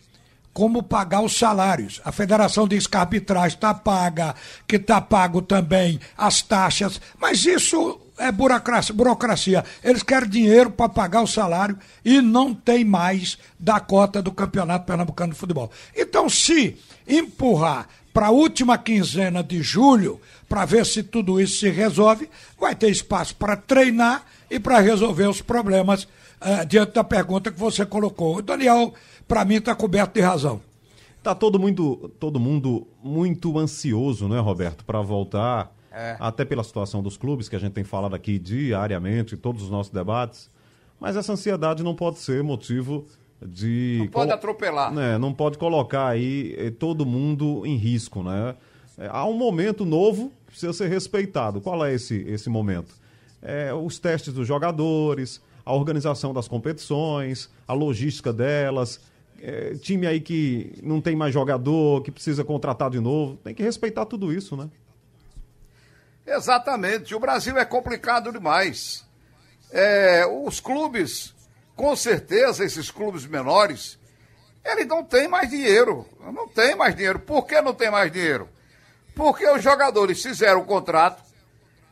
como 0.54 0.84
pagar 0.84 1.21
os 1.21 1.38
salários. 1.38 2.02
A 2.04 2.12
federação 2.12 2.67
diz 2.67 2.86
que 2.86 2.97
a 2.97 3.02
arbitragem 3.02 3.56
está 3.56 3.74
paga, 3.74 4.36
que 4.67 4.76
está 4.76 5.00
pago 5.00 5.41
também 5.41 6.00
as 6.17 6.41
taxas, 6.41 7.00
mas 7.17 7.45
isso 7.45 8.00
é 8.17 8.32
burocracia. 8.32 8.93
burocracia. 8.93 9.63
Eles 9.82 10.04
querem 10.04 10.30
dinheiro 10.30 10.69
para 10.69 10.89
pagar 10.89 11.21
o 11.21 11.28
salário 11.28 11.78
e 12.04 12.21
não 12.21 12.54
tem 12.54 12.84
mais 12.84 13.38
da 13.58 13.80
cota 13.80 14.21
do 14.21 14.32
Campeonato 14.32 14.86
Pernambucano 14.86 15.32
de 15.34 15.39
Futebol. 15.39 15.71
Então, 15.95 16.30
se 16.30 16.78
empurrar 17.08 17.88
para 18.13 18.28
a 18.28 18.32
última 18.32 18.78
quinzena 18.78 19.41
de 19.41 19.62
julho, 19.63 20.19
para 20.50 20.65
ver 20.65 20.86
se 20.86 21.02
tudo 21.02 21.39
isso 21.39 21.62
se 21.62 21.69
resolve, 21.69 22.30
vai 22.60 22.76
ter 22.76 22.89
espaço 22.89 23.34
para 23.38 23.56
treinar 23.56 24.24
e 24.51 24.59
para 24.59 24.79
resolver 24.79 25.27
os 25.29 25.41
problemas 25.41 26.07
eh, 26.41 26.65
diante 26.65 26.91
da 26.91 27.05
pergunta 27.05 27.49
que 27.49 27.57
você 27.57 27.85
colocou. 27.85 28.37
O 28.37 28.41
Daniel, 28.41 28.93
para 29.25 29.45
mim, 29.45 29.55
está 29.55 29.73
coberto 29.73 30.13
de 30.13 30.19
razão. 30.19 30.61
Tá 31.23 31.33
todo 31.33 31.57
mundo, 31.57 32.11
todo 32.19 32.37
mundo 32.37 32.85
muito 33.01 33.57
ansioso, 33.57 34.27
né, 34.27 34.39
Roberto, 34.39 34.83
para 34.83 35.01
voltar. 35.01 35.73
É. 35.89 36.17
Até 36.19 36.43
pela 36.43 36.63
situação 36.63 37.01
dos 37.01 37.17
clubes 37.17 37.47
que 37.47 37.55
a 37.55 37.59
gente 37.59 37.73
tem 37.73 37.83
falado 37.83 38.15
aqui 38.15 38.37
diariamente, 38.37 39.35
em 39.35 39.37
todos 39.37 39.63
os 39.63 39.69
nossos 39.69 39.91
debates. 39.91 40.49
Mas 40.99 41.15
essa 41.15 41.33
ansiedade 41.33 41.83
não 41.83 41.95
pode 41.95 42.19
ser 42.19 42.43
motivo 42.43 43.05
de. 43.41 43.99
Não 43.99 44.07
pode 44.07 44.31
atropelar. 44.31 44.93
né, 44.93 45.17
não 45.17 45.33
pode 45.33 45.57
colocar 45.57 46.07
aí 46.07 46.55
eh, 46.57 46.71
todo 46.71 47.05
mundo 47.05 47.65
em 47.65 47.77
risco, 47.77 48.21
né? 48.21 48.55
É, 48.97 49.07
há 49.09 49.25
um 49.25 49.33
momento 49.33 49.85
novo 49.85 50.31
que 50.45 50.51
precisa 50.51 50.73
ser 50.73 50.87
respeitado. 50.87 51.61
Qual 51.61 51.83
é 51.85 51.93
esse, 51.93 52.15
esse 52.27 52.49
momento? 52.49 53.00
É, 53.41 53.73
os 53.73 53.97
testes 53.99 54.34
dos 54.34 54.47
jogadores, 54.47 55.41
a 55.65 55.73
organização 55.73 56.34
das 56.34 56.47
competições, 56.47 57.49
a 57.67 57.73
logística 57.73 58.32
delas, 58.32 58.99
é, 59.41 59.73
time 59.75 60.06
aí 60.06 60.21
que 60.21 60.73
não 60.84 61.01
tem 61.01 61.15
mais 61.15 61.34
jogador, 61.34 62.04
que 62.04 62.12
precisa 62.12 62.43
contratar 62.43 62.89
de 62.89 62.99
novo. 62.99 63.38
Tem 63.38 63.56
que 63.56 63.63
respeitar 63.63 64.06
tudo 64.06 64.32
isso, 64.32 64.56
né? 64.56 64.69
Exatamente. 66.25 67.15
O 67.15 67.19
Brasil 67.19 67.58
é 67.58 67.65
complicado 67.65 68.32
demais. 68.32 69.04
É, 69.71 70.25
os 70.25 70.60
clubes, 70.60 71.34
com 71.75 71.95
certeza, 71.95 72.63
esses 72.63 72.91
clubes 72.91 73.25
menores, 73.25 73.97
eles 74.63 74.88
não 74.88 75.04
têm 75.04 75.27
mais 75.27 75.49
dinheiro. 75.49 76.06
Não 76.32 76.47
tem 76.47 76.75
mais 76.75 76.95
dinheiro. 76.95 77.19
Por 77.19 77.45
que 77.47 77.60
não 77.62 77.73
tem 77.73 77.89
mais 77.89 78.12
dinheiro? 78.12 78.47
Porque 79.15 79.47
os 79.49 79.63
jogadores 79.63 80.21
fizeram 80.21 80.62
o 80.62 80.65
contrato, 80.65 81.21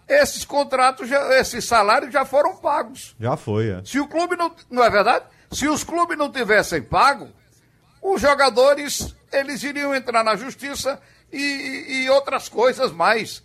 esses 0.09 0.43
contratos, 0.43 1.07
já, 1.07 1.39
esses 1.39 1.63
salários 1.65 2.11
já 2.11 2.25
foram 2.25 2.55
pagos. 2.55 3.15
Já 3.19 3.37
foi, 3.37 3.69
é. 3.69 3.81
Se 3.85 3.99
o 3.99 4.07
clube 4.07 4.35
não. 4.35 4.51
Não 4.69 4.83
é 4.83 4.89
verdade? 4.89 5.25
Se 5.51 5.67
os 5.67 5.83
clubes 5.83 6.17
não 6.17 6.31
tivessem 6.31 6.81
pago, 6.81 7.27
os 8.01 8.19
jogadores 8.21 9.15
eles 9.31 9.61
iriam 9.63 9.93
entrar 9.95 10.23
na 10.23 10.35
justiça 10.35 10.99
e, 11.31 12.03
e 12.05 12.09
outras 12.09 12.49
coisas 12.49 12.91
mais. 12.91 13.43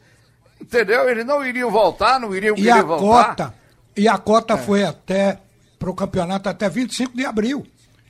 Entendeu? 0.60 1.08
Eles 1.10 1.26
não 1.26 1.44
iriam 1.44 1.70
voltar, 1.70 2.18
não 2.18 2.34
iriam 2.34 2.56
E 2.56 2.70
a 2.70 2.82
voltar. 2.82 3.28
cota, 3.28 3.54
e 3.96 4.08
a 4.08 4.14
É. 4.14 4.18
cota 4.18 4.56
foi 4.56 4.84
até 4.84 5.38
para 5.78 5.90
o 5.90 5.94
campeonato 5.94 6.48
até 6.48 6.68
25 6.68 7.14
de 7.16 7.26
abril. 7.26 7.66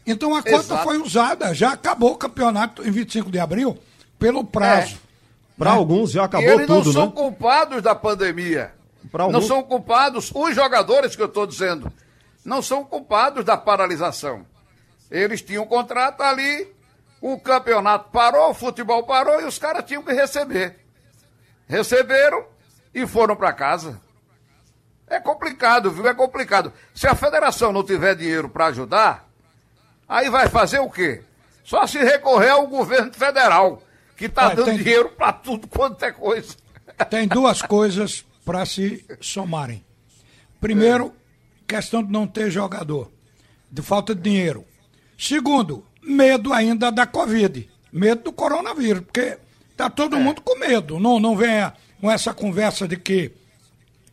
Então 0.07 0.35
a 0.35 0.43
cota 0.43 0.57
Exato. 0.57 0.85
foi 0.85 0.99
usada, 0.99 1.55
já 1.55 1.73
acabou 1.73 2.13
o 2.13 2.17
campeonato 2.17 2.87
em 2.87 2.91
25 2.91 3.31
de 3.31 3.39
abril 3.41 3.77
pelo 4.19 4.45
prazo. 4.45 4.99
Para 5.57 5.71
alguns 5.73 6.11
já 6.11 6.25
acabou 6.25 6.49
eles 6.51 6.69
não 6.69 6.79
tudo, 6.83 6.93
são 6.93 7.07
né? 7.07 7.13
culpados 7.15 7.83
da 7.83 7.95
pandemia. 7.95 8.73
Pra 9.11 9.21
Não 9.25 9.35
alguns- 9.35 9.47
são 9.47 9.63
culpados, 9.63 10.33
os 10.35 10.55
jogadores 10.55 11.15
que 11.15 11.23
eu 11.23 11.27
estou 11.27 11.47
dizendo, 11.47 11.93
não 12.45 12.61
são 12.63 12.85
culpados 12.85 13.45
da 13.45 13.57
paralisação. 13.57 14.45
Eles 15.11 15.43
tinham 15.43 15.65
contrato 15.67 16.23
ali, 16.23 16.73
o 17.21 17.39
campeonato 17.39 18.11
parou, 18.11 18.51
o 18.51 18.55
futebol 18.55 19.05
parou 19.05 19.41
e 19.41 19.45
os 19.45 19.59
caras 19.59 19.85
tinham 19.85 20.03
que 20.03 20.13
receber. 20.13 20.79
Receberam 21.69 22.45
e 22.95 23.07
foram 23.07 23.37
para 23.37 23.53
casa. 23.53 24.01
É 25.07 25.21
complicado, 25.21 25.91
viu? 25.91 26.07
É 26.09 26.15
complicado. 26.15 26.73
Se 26.95 27.07
a 27.07 27.15
federação 27.15 27.73
não 27.73 27.85
tiver 27.85 28.15
dinheiro 28.17 28.49
para 28.49 28.67
ajudar, 28.67 29.29
aí 30.09 30.29
vai 30.31 30.49
fazer 30.49 30.79
o 30.81 30.91
quê? 30.91 31.23
Só 31.63 31.87
se 31.87 31.99
recorrer 31.99 32.51
ao 32.51 32.67
governo 32.67 33.13
federal, 33.13 33.83
que 34.17 34.27
está 34.27 34.51
dando 34.55 34.67
tem- 34.67 34.79
dinheiro 34.79 35.11
para 35.11 35.33
tudo 35.33 35.67
quanto 35.67 36.03
é 36.05 36.13
coisa. 36.13 36.55
Tem 37.11 37.27
duas 37.27 37.63
coisas 37.63 38.25
para 38.45 38.65
se 38.67 39.05
somarem. 39.21 39.85
Primeiro, 40.61 41.13
questão 41.67 42.03
de 42.03 42.13
não 42.13 42.27
ter 42.27 42.51
jogador, 42.51 43.11
de 43.71 43.83
falta 43.83 44.15
de 44.15 44.23
dinheiro. 44.23 44.65
Segundo, 45.19 45.85
medo 46.03 46.53
ainda 46.53 46.91
da 46.91 47.07
Covid, 47.07 47.69
medo 47.93 48.25
do 48.25 48.33
coronavírus, 48.33 49.03
porque 49.05 49.39
tá 49.77 49.89
todo 49.91 50.19
mundo 50.19 50.41
com 50.43 50.59
medo. 50.59 50.99
Não, 51.01 51.19
não 51.19 51.37
venha 51.37 51.73
com 52.01 52.11
essa 52.11 52.33
conversa 52.33 52.87
de 52.87 52.97
que 52.97 53.33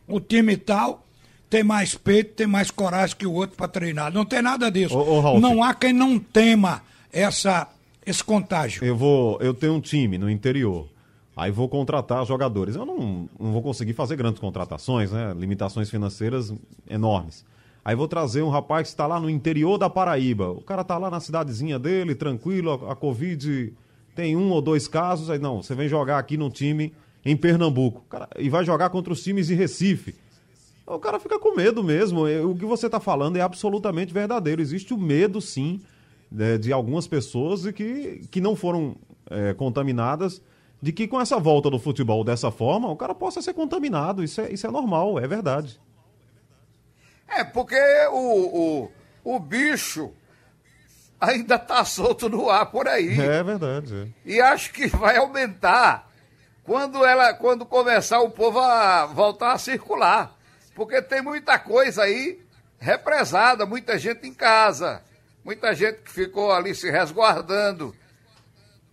o 0.06 0.20
time 0.20 0.56
tal 0.56 1.06
tem 1.48 1.62
mais 1.62 1.94
peito, 1.94 2.34
tem 2.34 2.46
mais 2.46 2.70
coragem 2.70 3.16
que 3.16 3.26
o 3.26 3.32
outro 3.32 3.56
para 3.56 3.68
treinar. 3.68 4.12
Não 4.12 4.24
tem 4.24 4.40
nada 4.42 4.70
disso. 4.70 4.96
Ô, 4.96 5.34
ô, 5.36 5.40
não 5.40 5.62
há 5.62 5.74
quem 5.74 5.92
não 5.92 6.18
tema 6.18 6.82
essa, 7.12 7.68
esse 8.04 8.22
contágio. 8.22 8.84
Eu 8.84 8.96
vou, 8.96 9.38
eu 9.40 9.54
tenho 9.54 9.74
um 9.74 9.80
time 9.80 10.18
no 10.18 10.30
interior. 10.30 10.88
Aí 11.36 11.50
vou 11.50 11.68
contratar 11.68 12.24
jogadores. 12.26 12.76
Eu 12.76 12.84
não, 12.84 13.28
não 13.38 13.52
vou 13.52 13.62
conseguir 13.62 13.94
fazer 13.94 14.16
grandes 14.16 14.40
contratações, 14.40 15.10
né? 15.10 15.34
Limitações 15.36 15.88
financeiras 15.88 16.52
enormes. 16.88 17.44
Aí 17.84 17.96
vou 17.96 18.06
trazer 18.06 18.42
um 18.42 18.50
rapaz 18.50 18.88
que 18.88 18.92
está 18.92 19.06
lá 19.06 19.18
no 19.18 19.30
interior 19.30 19.78
da 19.78 19.88
Paraíba. 19.88 20.50
O 20.50 20.60
cara 20.60 20.84
tá 20.84 20.98
lá 20.98 21.10
na 21.10 21.20
cidadezinha 21.20 21.78
dele, 21.78 22.14
tranquilo, 22.14 22.70
a, 22.86 22.92
a 22.92 22.94
Covid 22.94 23.72
tem 24.14 24.36
um 24.36 24.50
ou 24.50 24.60
dois 24.60 24.86
casos. 24.86 25.30
Aí 25.30 25.38
não, 25.38 25.62
você 25.62 25.74
vem 25.74 25.88
jogar 25.88 26.18
aqui 26.18 26.36
num 26.36 26.50
time 26.50 26.92
em 27.24 27.36
Pernambuco. 27.36 28.04
Cara, 28.08 28.28
e 28.38 28.48
vai 28.48 28.64
jogar 28.64 28.90
contra 28.90 29.12
os 29.12 29.22
times 29.22 29.46
de 29.46 29.54
Recife. 29.54 30.14
O 30.86 30.98
cara 30.98 31.18
fica 31.18 31.38
com 31.38 31.56
medo 31.56 31.82
mesmo. 31.82 32.26
O 32.46 32.54
que 32.54 32.66
você 32.66 32.86
está 32.86 33.00
falando 33.00 33.36
é 33.36 33.40
absolutamente 33.40 34.12
verdadeiro. 34.12 34.60
Existe 34.60 34.92
o 34.92 34.98
medo, 34.98 35.40
sim, 35.40 35.80
né, 36.32 36.58
de 36.58 36.72
algumas 36.72 37.06
pessoas 37.06 37.70
que, 37.72 38.26
que 38.30 38.40
não 38.40 38.56
foram 38.56 38.96
é, 39.30 39.54
contaminadas, 39.54 40.42
de 40.80 40.92
que 40.92 41.06
com 41.06 41.20
essa 41.20 41.38
volta 41.38 41.70
do 41.70 41.78
futebol 41.78 42.24
dessa 42.24 42.50
forma, 42.50 42.88
o 42.88 42.96
cara 42.96 43.14
possa 43.14 43.40
ser 43.40 43.54
contaminado. 43.54 44.24
Isso 44.24 44.40
é, 44.40 44.52
isso 44.52 44.66
é 44.66 44.70
normal, 44.70 45.18
é 45.18 45.28
verdade. 45.28 45.80
É, 47.28 47.44
porque 47.44 47.78
o, 48.10 48.90
o, 49.24 49.34
o 49.36 49.38
bicho 49.38 50.12
ainda 51.20 51.58
tá 51.58 51.84
solto 51.84 52.28
no 52.28 52.50
ar 52.50 52.66
por 52.66 52.88
aí. 52.88 53.18
É 53.18 53.42
verdade. 53.42 54.12
é. 54.26 54.30
E 54.30 54.40
acho 54.40 54.72
que 54.72 54.88
vai 54.88 55.16
aumentar 55.16 56.10
quando 56.64 57.04
ela 57.04 57.32
quando 57.34 57.64
começar 57.64 58.20
o 58.20 58.30
povo 58.30 58.58
a 58.58 59.06
voltar 59.06 59.52
a 59.52 59.58
circular. 59.58 60.36
Porque 60.74 61.00
tem 61.00 61.22
muita 61.22 61.58
coisa 61.58 62.02
aí 62.02 62.40
represada, 62.78 63.64
muita 63.64 63.96
gente 63.98 64.26
em 64.26 64.34
casa, 64.34 65.02
muita 65.44 65.74
gente 65.74 66.02
que 66.02 66.10
ficou 66.10 66.52
ali 66.52 66.74
se 66.74 66.90
resguardando. 66.90 67.94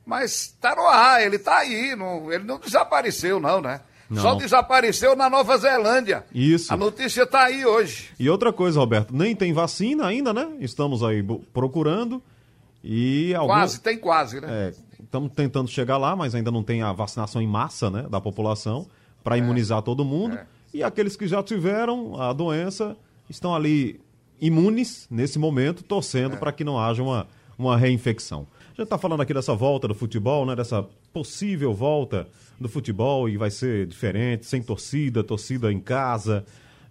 Mas 0.06 0.56
tá 0.60 0.76
no 0.76 0.88
ar, 0.88 1.22
ele 1.22 1.38
tá 1.38 1.60
aí, 1.60 1.96
não, 1.96 2.32
ele 2.32 2.44
não 2.44 2.58
desapareceu, 2.58 3.40
não, 3.40 3.62
né? 3.62 3.82
Não. 4.10 4.22
Só 4.24 4.34
desapareceu 4.34 5.16
na 5.16 5.30
Nova 5.30 5.56
Zelândia. 5.58 6.26
Isso. 6.34 6.74
A 6.74 6.78
notícia 6.78 7.28
tá 7.28 7.44
aí 7.44 7.64
hoje. 7.64 8.10
E 8.20 8.28
outra 8.28 8.52
coisa, 8.52 8.80
Roberto, 8.80 9.16
nem 9.16 9.36
tem 9.36 9.54
vacina 9.54 10.08
ainda, 10.08 10.34
né? 10.34 10.50
Estamos 10.60 11.04
aí 11.04 11.24
procurando. 11.54 12.22
E 12.84 13.36
algumas... 13.36 13.60
Quase, 13.74 13.82
tem 13.82 13.98
quase, 14.00 14.42
né? 14.42 14.48
É, 14.50 14.74
estamos 15.04 15.32
tentando 15.34 15.70
chegar 15.70 15.98
lá, 15.98 16.16
mas 16.16 16.34
ainda 16.34 16.50
não 16.50 16.64
tem 16.64 16.82
a 16.82 16.92
vacinação 16.92 17.40
em 17.40 17.48
massa, 17.48 17.92
né, 17.92 18.08
da 18.10 18.20
população 18.20 18.88
para 19.24 19.38
imunizar 19.38 19.82
todo 19.84 20.04
mundo. 20.04 20.36
é. 20.36 20.46
E 20.72 20.84
aqueles 20.84 21.16
que 21.16 21.28
já 21.28 21.42
tiveram 21.42 22.20
a 22.22 22.32
doença 22.32 22.96
estão 23.28 23.56
ali 23.56 24.00
imunes 24.42 25.08
nesse 25.10 25.38
momento, 25.38 25.84
torcendo 25.84 26.38
para 26.38 26.52
que 26.52 26.64
não 26.64 26.80
haja 26.80 27.04
uma, 27.04 27.28
uma 27.58 27.78
reinfecção. 27.78 28.48
A 28.66 28.70
gente 28.70 28.84
está 28.84 28.98
falando 28.98 29.22
aqui 29.22 29.34
dessa 29.34 29.54
volta 29.54 29.88
do 29.88 29.96
futebol, 29.96 30.46
né, 30.46 30.56
dessa 30.56 30.86
possível 31.12 31.74
volta 31.74 32.28
do 32.60 32.70
futebol 32.70 33.28
e 33.28 33.38
vai 33.38 33.52
ser 33.52 33.86
diferente, 33.88 34.46
sem 34.46 34.62
torcida, 34.62 35.24
torcida 35.24 35.72
em 35.72 35.80
casa. 35.80 36.46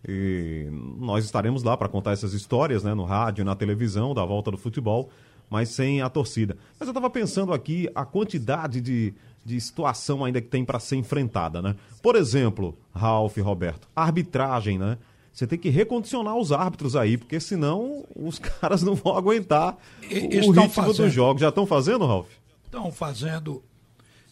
E 0.06 0.68
nós 0.98 1.24
estaremos 1.24 1.62
lá 1.62 1.76
para 1.76 1.88
contar 1.88 2.12
essas 2.12 2.32
histórias, 2.32 2.82
né, 2.84 2.94
no 2.94 3.04
rádio, 3.04 3.44
na 3.44 3.54
televisão, 3.54 4.14
da 4.14 4.24
volta 4.24 4.50
do 4.50 4.56
futebol, 4.56 5.11
mas 5.50 5.70
sem 5.70 6.00
a 6.02 6.08
torcida. 6.08 6.56
Mas 6.78 6.87
eu 6.87 6.92
estava 6.92 7.11
pensando 7.11 7.52
aqui 7.52 7.88
a 7.94 8.04
quantidade 8.04 8.80
de, 8.80 9.14
de 9.44 9.61
situação 9.61 10.24
ainda 10.24 10.40
que 10.40 10.48
tem 10.48 10.64
para 10.64 10.78
ser 10.78 10.96
enfrentada, 10.96 11.62
né? 11.62 11.74
Por 12.02 12.16
exemplo, 12.16 12.76
Ralf 12.94 13.37
e 13.37 13.40
Roberto, 13.40 13.88
a 13.94 14.02
arbitragem, 14.02 14.78
né? 14.78 14.98
Você 15.38 15.46
tem 15.46 15.57
que 15.57 15.68
recondicionar 15.68 16.37
os 16.37 16.51
árbitros 16.51 16.96
aí, 16.96 17.16
porque 17.16 17.38
senão 17.38 18.05
os 18.16 18.40
caras 18.61 18.83
não 18.83 18.96
vão 18.96 19.16
aguentar 19.16 19.79
E- 20.03 20.40
o 20.44 20.51
ritmo 20.51 20.68
fazendo. 20.68 20.96
do 21.05 21.11
jogo. 21.11 21.38
Já 21.38 21.51
estão 21.51 21.64
fazendo, 21.64 22.05
Ralf? 22.05 22.27
Estão 22.64 22.90
fazendo 22.90 23.62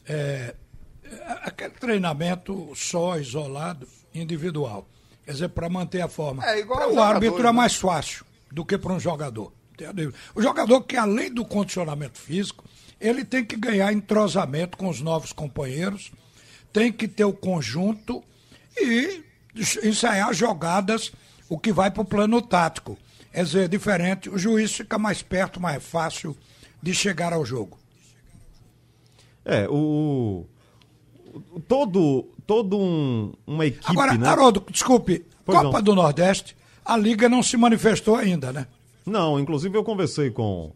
é, 0.04 0.56
é, 1.04 1.16
aquele 1.44 1.70
treinamento 1.70 2.72
só, 2.74 3.16
isolado, 3.20 3.86
individual. 4.12 4.88
Quer 5.24 5.30
dizer, 5.30 5.48
para 5.50 5.68
manter 5.68 6.00
a 6.00 6.08
forma. 6.08 6.44
É, 6.44 6.58
igual 6.58 6.80
Para 6.80 6.92
o 6.92 7.00
árbitro 7.00 7.38
é 7.40 7.44
né? 7.44 7.52
mais 7.52 7.76
fácil 7.76 8.26
do 8.50 8.64
que 8.64 8.76
para 8.76 8.92
um 8.92 8.98
jogador. 8.98 9.52
entendeu? 9.74 10.12
O 10.34 10.42
jogador 10.42 10.80
que, 10.82 10.96
além 10.96 11.32
do 11.32 11.44
condicionamento 11.44 12.18
físico, 12.18 12.64
ele 13.00 13.24
tem 13.24 13.44
que 13.44 13.54
ganhar 13.54 13.92
entrosamento 13.92 14.76
com 14.76 14.88
os 14.88 15.00
novos 15.00 15.32
companheiros, 15.32 16.10
tem 16.72 16.92
que 16.92 17.06
ter 17.06 17.24
o 17.24 17.32
conjunto 17.32 18.24
e 18.76 19.22
ensaiar 19.84 20.32
jogadas, 20.34 21.12
o 21.48 21.58
que 21.58 21.72
vai 21.72 21.90
para 21.90 22.02
o 22.02 22.04
plano 22.04 22.40
tático. 22.42 22.98
Quer 23.32 23.44
dizer, 23.44 23.68
diferente, 23.68 24.28
o 24.30 24.38
juiz 24.38 24.72
fica 24.74 24.98
mais 24.98 25.22
perto, 25.22 25.60
mais 25.60 25.82
fácil 25.84 26.36
de 26.82 26.94
chegar 26.94 27.32
ao 27.32 27.44
jogo. 27.44 27.78
É, 29.44 29.68
o. 29.68 30.44
o- 31.54 31.60
Todo, 31.68 32.28
todo 32.46 32.78
um, 32.78 33.32
uma 33.46 33.66
equipe, 33.66 33.84
Agora, 33.90 34.14
né? 34.16 34.26
Haroldo, 34.26 34.64
desculpe, 34.70 35.24
Pois 35.44 35.58
Copa 35.58 35.78
não. 35.78 35.82
do 35.84 35.94
Nordeste, 35.94 36.56
a 36.84 36.96
Liga 36.96 37.28
não 37.28 37.42
se 37.42 37.56
manifestou 37.58 38.16
ainda, 38.16 38.52
né? 38.52 38.66
Não, 39.04 39.38
inclusive 39.38 39.76
eu 39.76 39.84
conversei 39.84 40.30
com 40.30 40.66
o 40.68 40.72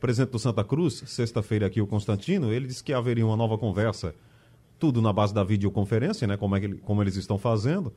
presidente 0.00 0.30
do 0.32 0.38
Santa 0.40 0.64
Cruz, 0.64 1.02
sexta-feira 1.06 1.66
aqui, 1.66 1.80
o 1.80 1.86
Constantino, 1.86 2.52
ele 2.52 2.66
disse 2.66 2.82
que 2.82 2.92
haveria 2.92 3.24
uma 3.24 3.36
nova 3.36 3.56
conversa, 3.56 4.12
tudo 4.80 5.00
na 5.00 5.12
base 5.12 5.32
da 5.32 5.44
videoconferência, 5.44 6.26
né, 6.26 6.36
como, 6.36 6.56
é 6.56 6.60
que 6.60 6.68
como 6.78 7.02
eles 7.02 7.14
estão 7.16 7.38
fazendo, 7.38 7.92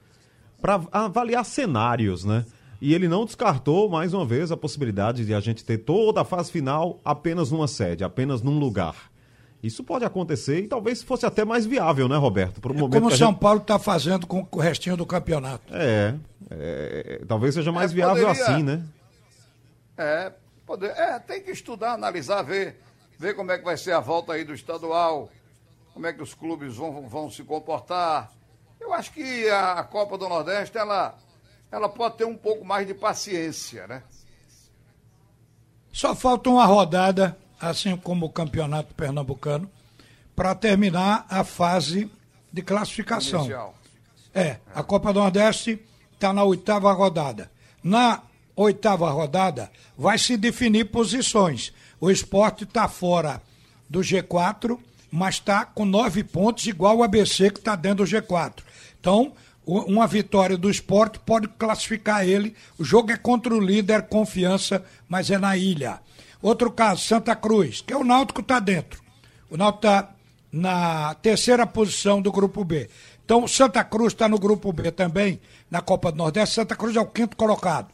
para 0.64 0.82
avaliar 0.94 1.44
cenários, 1.44 2.24
né? 2.24 2.46
E 2.80 2.94
ele 2.94 3.10
não 3.10 3.26
descartou, 3.26 3.90
mais 3.90 4.14
uma 4.14 4.26
vez, 4.26 4.50
a 4.50 4.56
possibilidade 4.56 5.26
de 5.26 5.34
a 5.34 5.42
gente 5.42 5.62
ter 5.64 5.80
toda 5.80 6.22
a 6.22 6.26
fase 6.26 6.50
final 6.54 7.02
apenas 7.04 7.52
numa 7.52 7.68
sede, 7.68 8.02
apenas 8.02 8.42
num 8.42 8.58
lugar. 8.58 9.12
Isso 9.62 9.84
pode 9.84 10.06
acontecer 10.06 10.62
e 10.62 10.68
talvez 10.70 11.04
fosse 11.04 11.26
até 11.26 11.44
mais 11.44 11.66
viável, 11.66 12.08
né, 12.08 12.16
Roberto? 12.16 12.62
Pro 12.62 12.74
momento 12.74 12.94
Como 12.94 13.08
o 13.08 13.18
São 13.18 13.32
gente- 13.32 13.40
Paulo 13.42 13.60
está 13.60 13.78
fazendo 13.78 14.26
com 14.26 14.48
o 14.50 14.60
restinho 14.60 14.96
do 14.96 15.06
campeonato. 15.06 15.64
É, 15.74 16.16
é, 16.50 17.22
talvez 17.28 17.54
seja 17.56 17.72
mais 17.72 17.92
É, 17.92 17.96
viável 17.96 18.26
poderia- 18.28 18.48
assim, 18.56 18.64
né? 18.64 18.84
É, 19.98 20.32
poder, 20.66 20.92
é, 20.92 21.20
tem 21.20 21.42
que 21.42 21.52
estudar, 21.52 21.94
analisar, 21.94 22.42
ver, 22.42 22.80
ver 23.20 23.36
como 23.36 23.52
é 23.52 23.58
que 23.58 23.66
vai 23.66 23.76
ser 23.78 23.92
a 23.92 24.00
volta 24.00 24.32
aí 24.34 24.44
do 24.46 24.54
estadual, 24.54 25.30
como 25.94 26.08
é 26.08 26.14
que 26.14 26.22
os 26.24 26.34
clubes 26.34 26.76
vão, 26.78 27.08
vão 27.08 27.30
se 27.30 27.44
comportar. 27.44 28.32
Eu 28.84 28.94
acho 28.94 29.14
que 29.14 29.50
a, 29.50 29.82
Copa 29.84 30.18
do 30.18 30.28
Nordeste, 30.28 30.78
ela, 30.78 31.18
ela 31.72 31.88
pode 31.88 32.18
ter 32.18 32.26
um 32.26 32.36
pouco 32.36 32.66
mais 32.66 32.86
de 32.86 32.94
paciência, 32.94 33.88
né? 33.88 34.04
Só 35.92 36.14
falta 36.14 36.50
uma 36.50 36.66
rodada, 36.66 37.38
assim 37.60 37.96
como 37.96 38.26
o 38.26 38.30
Campeonato 38.30 38.94
Pernambucano, 38.94 39.72
para 40.36 40.54
terminar 40.54 41.26
a 41.30 41.46
fase 41.46 42.12
de 42.52 42.62
classificação. 42.62 43.42
Inicial. 43.42 43.74
É, 44.36 44.58
a 44.76 44.84
Copa 44.84 45.14
do 45.14 45.22
Nordeste 45.22 45.80
está 46.14 46.34
na 46.34 46.44
oitava 46.44 46.92
rodada. 46.92 47.50
Na 47.82 48.22
oitava 48.56 49.10
rodada 49.10 49.72
vai 49.98 50.18
se 50.18 50.36
definir 50.36 50.92
posições. 50.92 51.72
O 52.02 52.12
esporte 52.12 52.66
está 52.66 52.90
fora 52.90 53.42
do 53.90 54.02
G4, 54.02 54.78
mas 55.10 55.36
está 55.36 55.66
com 55.66 55.86
nove 55.86 56.24
pontos, 56.24 56.68
igual 56.68 56.98
o 56.98 57.04
ABC 57.04 57.50
que 57.50 57.60
está 57.60 57.76
dentro 57.78 58.04
do 58.04 58.12
G4. 58.12 58.73
Então, 59.04 59.34
uma 59.66 60.08
vitória 60.08 60.58
do 60.58 60.72
esporte 60.72 61.20
pode 61.20 61.50
classificar 61.50 62.26
ele. 62.26 62.56
O 62.80 62.86
jogo 62.86 63.12
é 63.12 63.18
contra 63.18 63.54
o 63.54 63.60
líder, 63.60 64.04
confiança, 64.04 64.82
mas 65.10 65.30
é 65.30 65.38
na 65.38 65.58
ilha. 65.58 66.00
Outro 66.42 66.72
caso, 66.72 67.02
Santa 67.02 67.36
Cruz, 67.36 67.82
que 67.82 67.92
é 67.92 67.98
o 67.98 68.04
Náutico 68.06 68.40
está 68.40 68.62
dentro. 68.62 69.04
O 69.50 69.58
Náutico 69.58 69.86
está 69.86 70.10
na 70.50 71.16
terceira 71.16 71.68
posição 71.68 72.22
do 72.22 72.32
grupo 72.32 72.64
B. 72.64 72.90
Então, 73.26 73.46
Santa 73.46 73.84
Cruz 73.84 74.14
está 74.14 74.30
no 74.30 74.40
grupo 74.40 74.72
B 74.72 74.90
também, 74.90 75.42
na 75.70 75.82
Copa 75.82 76.10
do 76.10 76.18
Nordeste. 76.18 76.56
Santa 76.56 76.78
Cruz 76.78 76.96
é 76.96 77.02
o 77.02 77.06
quinto 77.06 77.36
colocado. 77.36 77.92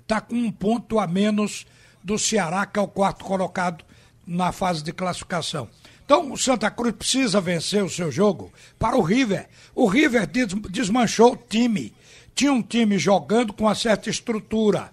Está 0.00 0.22
com 0.22 0.36
um 0.36 0.50
ponto 0.50 0.98
a 0.98 1.06
menos 1.06 1.66
do 2.02 2.18
Ceará, 2.18 2.64
que 2.64 2.78
é 2.78 2.82
o 2.82 2.88
quarto 2.88 3.26
colocado 3.26 3.84
na 4.26 4.52
fase 4.52 4.82
de 4.82 4.90
classificação. 4.90 5.68
Então, 6.04 6.32
o 6.32 6.36
Santa 6.36 6.70
Cruz 6.70 6.94
precisa 6.94 7.40
vencer 7.40 7.82
o 7.82 7.88
seu 7.88 8.10
jogo 8.12 8.52
para 8.78 8.96
o 8.96 9.00
River. 9.02 9.48
O 9.74 9.86
River 9.86 10.26
des- 10.26 10.54
desmanchou 10.70 11.32
o 11.32 11.36
time. 11.36 11.94
Tinha 12.34 12.52
um 12.52 12.62
time 12.62 12.98
jogando 12.98 13.52
com 13.52 13.64
uma 13.64 13.74
certa 13.74 14.10
estrutura. 14.10 14.90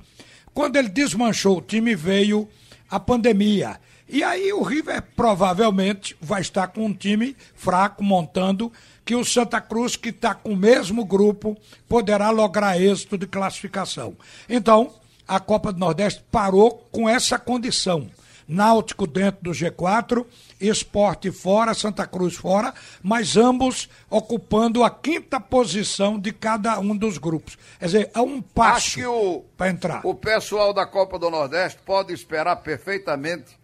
Quando 0.54 0.78
ele 0.78 0.90
desmanchou 0.90 1.58
o 1.58 1.62
time, 1.62 1.96
veio 1.96 2.48
a 2.90 3.00
pandemia. 3.00 3.80
E 4.08 4.24
aí 4.24 4.52
o 4.54 4.62
River 4.62 5.02
provavelmente 5.16 6.16
vai 6.22 6.42
estar 6.42 6.68
com 6.68 6.86
um 6.86 6.94
time 6.94 7.36
fraco 7.56 8.04
montando, 8.04 8.72
que 9.06 9.16
o 9.16 9.24
Santa 9.26 9.60
Cruz, 9.60 9.96
que 9.96 10.10
está 10.10 10.34
com 10.36 10.52
o 10.52 10.56
mesmo 10.58 11.04
grupo, 11.04 11.58
poderá 11.88 12.30
lograr 12.30 12.80
êxito 12.80 13.18
de 13.18 13.26
classificação. 13.26 14.16
Então, 14.50 14.94
a 15.28 15.40
Copa 15.40 15.72
do 15.74 15.80
Nordeste 15.80 16.24
parou 16.32 16.88
com 16.92 17.08
essa 17.10 17.40
condição. 17.40 18.10
Náutico 18.48 19.08
dentro 19.08 19.42
do 19.42 19.52
G4, 19.52 20.26
Esporte 20.62 21.32
fora, 21.32 21.74
Santa 21.74 22.06
Cruz 22.06 22.36
fora, 22.36 22.74
mas 23.02 23.36
ambos 23.36 23.90
ocupando 24.10 24.84
a 24.84 24.90
quinta 24.90 25.40
posição 25.40 26.20
de 26.20 26.32
cada 26.32 26.80
um 26.80 26.96
dos 26.96 27.18
grupos. 27.18 27.58
Quer 27.80 27.86
dizer, 27.86 28.12
há 28.14 28.22
um 28.22 28.38
Acho 28.38 28.54
passo 28.54 29.46
para 29.58 29.72
entrar. 29.72 30.02
o 30.06 30.14
pessoal 30.14 30.74
da 30.74 30.86
Copa 30.86 31.18
do 31.18 31.30
Nordeste 31.30 31.80
pode 31.84 32.14
esperar 32.14 32.56
perfeitamente, 32.58 33.60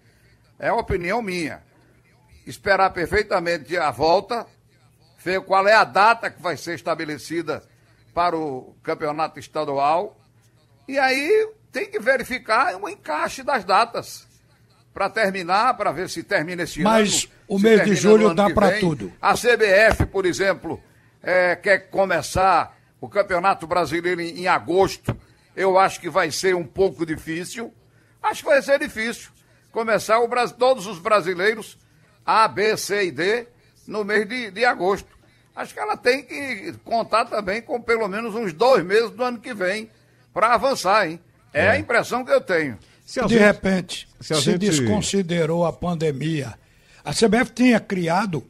é 0.58 0.72
uma 0.72 0.82
opinião 0.82 1.22
minha, 1.22 1.62
esperar 2.46 2.90
perfeitamente 2.90 3.78
a 3.78 3.92
volta, 3.92 4.46
ver 5.24 5.42
qual 5.42 5.68
é 5.68 5.74
a 5.74 5.84
data 5.84 6.30
que 6.32 6.42
vai 6.42 6.58
ser 6.58 6.76
estabelecida 6.76 7.64
para 8.14 8.36
o 8.36 8.76
campeonato 8.82 9.40
estadual, 9.40 10.18
e 10.88 10.98
aí 10.98 11.52
tem 11.72 11.90
que 11.90 12.00
verificar 12.00 12.76
o 12.76 12.90
encaixe 12.90 13.44
das 13.44 13.64
datas 13.64 14.27
para 14.98 15.12
terminar, 15.12 15.78
para 15.78 15.92
ver 15.92 16.10
se 16.10 16.24
termina 16.24 16.64
esse 16.64 16.82
Mas 16.82 17.26
ano. 17.26 17.32
o 17.50 17.58
se 17.60 17.64
mês 17.64 17.84
de 17.86 17.94
julho 17.94 18.34
dá 18.34 18.48
vem. 18.48 18.80
tudo. 18.80 19.14
A 19.22 19.36
CBF, 19.36 20.08
por 20.08 20.26
exemplo, 20.26 20.82
é, 21.22 21.56
quer 21.56 21.92
começar 21.92 22.76
o 23.00 23.08
Campeonato 23.08 23.68
Brasileiro 23.68 24.20
em, 24.20 24.40
em 24.40 24.48
agosto. 24.48 25.16
Eu 25.56 25.78
acho 25.78 26.02
que 26.02 26.10
vai 26.10 26.32
ser 26.32 26.56
um 26.56 26.64
pouco 26.64 27.06
difícil. 27.06 27.72
Acho 28.24 28.42
que 28.42 28.50
vai 28.50 28.60
ser 28.64 28.80
difícil 28.80 29.30
começar 29.72 30.20
o, 30.20 30.28
todos 30.58 30.88
os 30.88 30.98
brasileiros 30.98 31.78
A, 32.26 32.48
B, 32.48 32.76
C 32.76 33.06
e 33.06 33.12
D 33.12 33.45
no 33.86 34.04
mês 34.04 34.28
de, 34.28 34.50
de 34.50 34.66
agosto. 34.66 35.16
Acho 35.56 35.76
que 35.76 35.80
ela 35.80 35.95
tem 35.95 36.24
que 36.24 36.74
contar 36.84 37.26
também 37.26 37.62
com 37.62 37.80
pelo 37.80 38.08
menos 38.08 38.34
uns 38.34 38.52
dois 38.52 38.84
meses 38.84 39.12
do 39.12 39.24
ano 39.24 39.38
que 39.39 39.54
vem 39.54 39.91
para 40.34 40.56
avançar, 40.56 41.08
hein? 41.08 41.20
É, 41.54 41.66
É. 41.66 41.70
a 41.70 41.78
impressão 41.78 42.26
que 42.26 42.32
eu 42.32 42.41
tenho. 42.41 42.80
Se 43.08 43.22
de 43.22 43.30
gente- 43.30 43.39
repente, 43.39 44.08
se 44.20 44.36
se, 44.36 44.41
gente- 44.41 44.58
desconsiderou 44.60 45.66
a 45.66 45.72
pandemia. 45.72 46.53
A 47.05 47.14
CBF 47.14 47.51
tinha 47.53 47.80
criado 47.80 48.43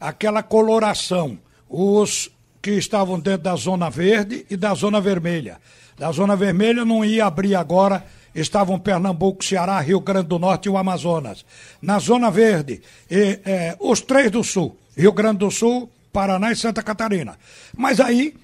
aquela 0.00 0.40
coloração. 0.40 1.36
Os 1.68 2.30
que 2.62 2.70
estavam 2.70 3.18
dentro 3.18 3.42
da 3.42 3.56
zona 3.56 3.90
verde 3.90 4.46
e 4.48 4.56
da 4.56 4.72
zona 4.72 5.00
vermelha. 5.00 5.58
Da 5.98 6.12
zona 6.12 6.36
vermelha 6.36 6.84
não 6.84 7.04
ia 7.04 7.26
abrir 7.26 7.56
agora 7.56 8.04
estavam 8.34 8.78
Pernambuco, 8.78 9.44
Ceará, 9.44 9.78
Rio 9.80 10.00
Grande 10.00 10.28
do 10.28 10.38
Norte 10.38 10.66
e 10.66 10.68
o 10.68 10.76
Amazonas. 10.78 11.44
Na 11.82 11.98
Zona 12.00 12.30
Verde, 12.32 12.82
e, 13.10 13.38
é, 13.44 13.76
os 13.78 14.00
três 14.00 14.28
do 14.30 14.42
Sul, 14.42 14.76
Rio 14.96 15.12
Grande 15.12 15.38
do 15.38 15.50
Sul, 15.52 15.88
Paraná 16.12 16.50
e 16.50 16.56
Santa 16.56 16.82
Catarina. 16.82 17.36
Mas 17.76 18.00
aí 18.00 18.34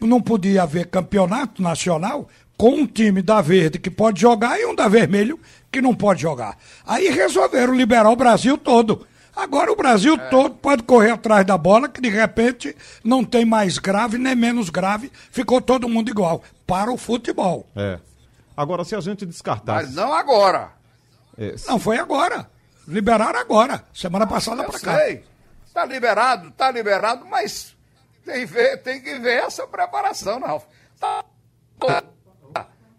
não 0.00 0.20
podia 0.20 0.62
haver 0.64 0.86
campeonato 0.88 1.62
nacional 1.62 2.28
com 2.58 2.70
um 2.70 2.86
time 2.86 3.22
da 3.22 3.40
Verde 3.40 3.78
que 3.78 3.88
pode 3.88 4.20
jogar 4.20 4.60
e 4.60 4.66
um 4.66 4.74
da 4.74 4.88
Vermelho 4.88 5.38
que 5.70 5.80
não 5.80 5.94
pode 5.94 6.20
jogar. 6.20 6.58
Aí 6.84 7.08
resolveram 7.08 7.72
liberar 7.72 8.10
o 8.10 8.16
Brasil 8.16 8.58
todo. 8.58 9.06
Agora 9.34 9.70
o 9.70 9.76
Brasil 9.76 10.14
é. 10.14 10.28
todo 10.28 10.56
pode 10.56 10.82
correr 10.82 11.12
atrás 11.12 11.46
da 11.46 11.56
bola, 11.56 11.88
que 11.88 12.00
de 12.00 12.08
repente 12.08 12.76
não 13.04 13.24
tem 13.24 13.44
mais 13.44 13.78
grave 13.78 14.18
nem 14.18 14.34
menos 14.34 14.68
grave, 14.68 15.12
ficou 15.30 15.60
todo 15.60 15.88
mundo 15.88 16.10
igual. 16.10 16.42
Para 16.66 16.90
o 16.90 16.96
futebol. 16.96 17.64
É. 17.76 18.00
Agora, 18.56 18.84
se 18.84 18.96
a 18.96 19.00
gente 19.00 19.24
descartar. 19.24 19.74
Mas 19.74 19.94
não 19.94 20.12
agora. 20.12 20.72
É. 21.38 21.54
Não, 21.68 21.78
foi 21.78 21.96
agora. 21.96 22.50
Liberaram 22.88 23.38
agora. 23.38 23.84
Semana 23.94 24.26
passada 24.26 24.64
para 24.64 24.80
cá. 24.80 24.96
Sei. 24.96 25.22
Tá 25.72 25.84
liberado, 25.84 26.50
tá 26.50 26.72
liberado, 26.72 27.24
mas 27.24 27.76
tem, 28.24 28.44
ver, 28.44 28.82
tem 28.82 29.00
que 29.00 29.16
ver 29.20 29.44
essa 29.44 29.64
preparação, 29.64 30.40
Ralf. 30.40 30.64
Tá, 30.98 31.24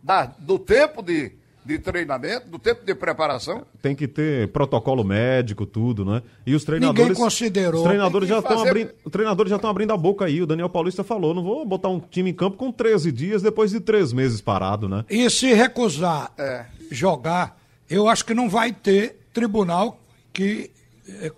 da, 0.01 0.25
do 0.25 0.57
tempo 0.57 1.01
de, 1.01 1.31
de 1.65 1.79
treinamento, 1.79 2.47
do 2.47 2.57
tempo 2.57 2.85
de 2.85 2.95
preparação. 2.95 3.65
Tem 3.81 3.95
que 3.95 4.07
ter 4.07 4.47
protocolo 4.49 5.03
médico, 5.03 5.65
tudo, 5.65 6.05
né? 6.05 6.21
E 6.45 6.55
os 6.55 6.63
treinadores. 6.63 7.09
Ninguém 7.09 7.23
considerou. 7.23 7.81
Os 7.81 7.87
treinadores 7.87 8.29
já 8.29 8.39
estão 8.39 8.57
fazer... 8.57 8.69
abrindo. 8.69 8.91
Os 9.03 9.11
treinadores 9.11 9.49
já 9.49 9.55
estão 9.55 9.69
abrindo 9.69 9.93
a 9.93 9.97
boca 9.97 10.25
aí. 10.25 10.41
O 10.41 10.47
Daniel 10.47 10.69
Paulista 10.69 11.03
falou: 11.03 11.33
não 11.33 11.43
vou 11.43 11.65
botar 11.65 11.89
um 11.89 11.99
time 11.99 12.31
em 12.31 12.33
campo 12.33 12.57
com 12.57 12.71
13 12.71 13.11
dias 13.11 13.41
depois 13.41 13.71
de 13.71 13.79
três 13.79 14.13
meses 14.13 14.41
parado, 14.41 14.87
né? 14.87 15.05
E 15.09 15.29
se 15.29 15.53
recusar 15.53 16.31
é. 16.37 16.65
jogar, 16.89 17.59
eu 17.89 18.07
acho 18.07 18.25
que 18.25 18.33
não 18.33 18.49
vai 18.49 18.71
ter 18.71 19.19
tribunal 19.33 19.99
que 20.33 20.71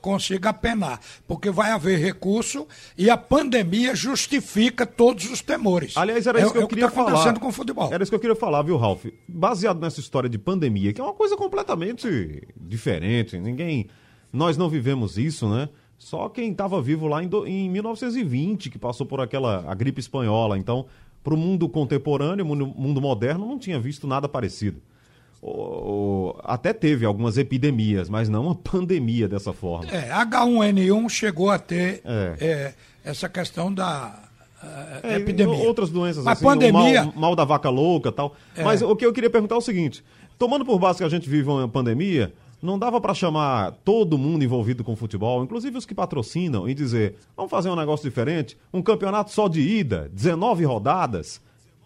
consiga 0.01 0.53
penar, 0.53 0.99
porque 1.27 1.49
vai 1.49 1.71
haver 1.71 1.99
recurso 1.99 2.67
e 2.97 3.09
a 3.09 3.17
pandemia 3.17 3.95
justifica 3.95 4.85
todos 4.85 5.29
os 5.29 5.41
temores. 5.41 5.95
Aliás, 5.95 6.25
era 6.27 6.39
isso 6.39 6.49
é, 6.49 6.51
que 6.51 6.57
eu 6.57 6.63
é 6.63 6.67
queria 6.67 6.85
que 6.85 6.89
tá 6.91 6.95
falar. 6.95 7.11
acontecendo 7.11 7.39
com 7.39 7.47
o 7.47 7.51
futebol. 7.51 7.93
Era 7.93 8.03
isso 8.03 8.11
que 8.11 8.15
eu 8.15 8.19
queria 8.19 8.35
falar, 8.35 8.61
viu, 8.63 8.77
Ralf? 8.77 9.05
Baseado 9.27 9.79
nessa 9.79 9.99
história 9.99 10.29
de 10.29 10.37
pandemia, 10.37 10.93
que 10.93 11.01
é 11.01 11.03
uma 11.03 11.13
coisa 11.13 11.35
completamente 11.35 12.47
diferente, 12.55 13.37
ninguém 13.39 13.89
nós 14.31 14.57
não 14.57 14.69
vivemos 14.69 15.17
isso, 15.17 15.49
né? 15.49 15.69
Só 15.97 16.29
quem 16.29 16.51
estava 16.51 16.81
vivo 16.81 17.05
lá 17.07 17.23
em, 17.23 17.27
do, 17.27 17.45
em 17.45 17.69
1920, 17.69 18.69
que 18.69 18.79
passou 18.79 19.05
por 19.05 19.21
aquela 19.21 19.69
a 19.69 19.75
gripe 19.75 19.99
espanhola. 19.99 20.57
Então, 20.57 20.87
para 21.23 21.33
o 21.33 21.37
mundo 21.37 21.69
contemporâneo, 21.69 22.45
mundo, 22.45 22.65
mundo 22.65 22.99
moderno, 22.99 23.45
não 23.45 23.59
tinha 23.59 23.79
visto 23.79 24.07
nada 24.07 24.27
parecido 24.27 24.81
até 26.43 26.71
teve 26.71 27.05
algumas 27.05 27.37
epidemias, 27.37 28.09
mas 28.09 28.29
não 28.29 28.45
uma 28.45 28.55
pandemia 28.61 29.27
dessa 29.27 29.51
forma. 29.53 29.89
É, 29.91 30.09
H1N1 30.09 31.09
chegou 31.09 31.49
a 31.49 31.57
ter 31.57 32.01
é. 32.05 32.35
É, 32.39 32.73
essa 33.03 33.27
questão 33.27 33.73
da 33.73 34.29
é, 35.03 35.15
epidemia. 35.15 35.67
Outras 35.67 35.89
doenças 35.89 36.23
mas 36.23 36.37
assim, 36.37 36.45
pandemia... 36.45 37.05
mal, 37.05 37.13
mal, 37.15 37.35
da 37.35 37.43
vaca 37.43 37.69
louca 37.69 38.11
tal. 38.11 38.35
É. 38.55 38.63
Mas 38.63 38.81
o 38.81 38.95
que 38.95 39.05
eu 39.05 39.13
queria 39.13 39.29
perguntar 39.29 39.55
é 39.55 39.57
o 39.57 39.61
seguinte: 39.61 40.03
tomando 40.37 40.63
por 40.63 40.77
base 40.77 40.99
que 40.99 41.03
a 41.03 41.09
gente 41.09 41.27
vive 41.27 41.49
uma 41.49 41.67
pandemia, 41.67 42.31
não 42.61 42.77
dava 42.77 43.01
para 43.01 43.13
chamar 43.13 43.71
todo 43.83 44.17
mundo 44.17 44.43
envolvido 44.43 44.83
com 44.83 44.95
futebol, 44.95 45.43
inclusive 45.43 45.75
os 45.77 45.85
que 45.85 45.95
patrocinam, 45.95 46.69
e 46.69 46.75
dizer: 46.75 47.15
vamos 47.35 47.49
fazer 47.49 47.69
um 47.69 47.75
negócio 47.75 48.07
diferente? 48.07 48.55
Um 48.71 48.81
campeonato 48.81 49.31
só 49.31 49.47
de 49.47 49.61
ida, 49.61 50.09
19 50.13 50.63
rodadas 50.65 51.41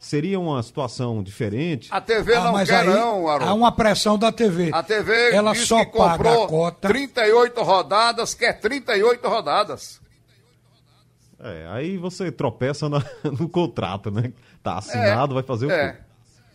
seria 0.06 0.39
uma 0.39 0.62
situação 0.62 1.24
diferente. 1.24 1.88
A 1.91 1.99
TV 1.99 2.36
ah, 2.36 2.43
não 2.43 2.64
quer 2.64 2.82
aí, 2.82 2.88
não, 2.88 3.28
Há 3.28 3.53
uma 3.56 3.72
pressão 3.72 4.20
da 4.20 4.32
TV. 4.32 4.70
A 4.72 4.84
TV 4.84 5.32
ela 5.32 5.56
só 5.56 5.84
paga 5.84 6.43
a 6.43 6.47
cota. 6.47 6.88
38 6.88 7.64
rodadas, 7.64 8.36
quer 8.36 8.53
38 8.60 9.28
rodadas. 9.28 9.99
É, 11.39 11.68
aí 11.72 11.97
você 11.97 12.32
tropeça 12.32 12.88
no, 12.88 13.03
no 13.39 13.49
contrato, 13.49 14.12
né? 14.12 14.32
Tá 14.62 14.78
assinado, 14.78 15.34
é, 15.34 15.36
vai 15.36 15.43
fazer 15.43 15.66
o 15.66 15.72
é. 15.72 15.93
quê? 15.93 15.99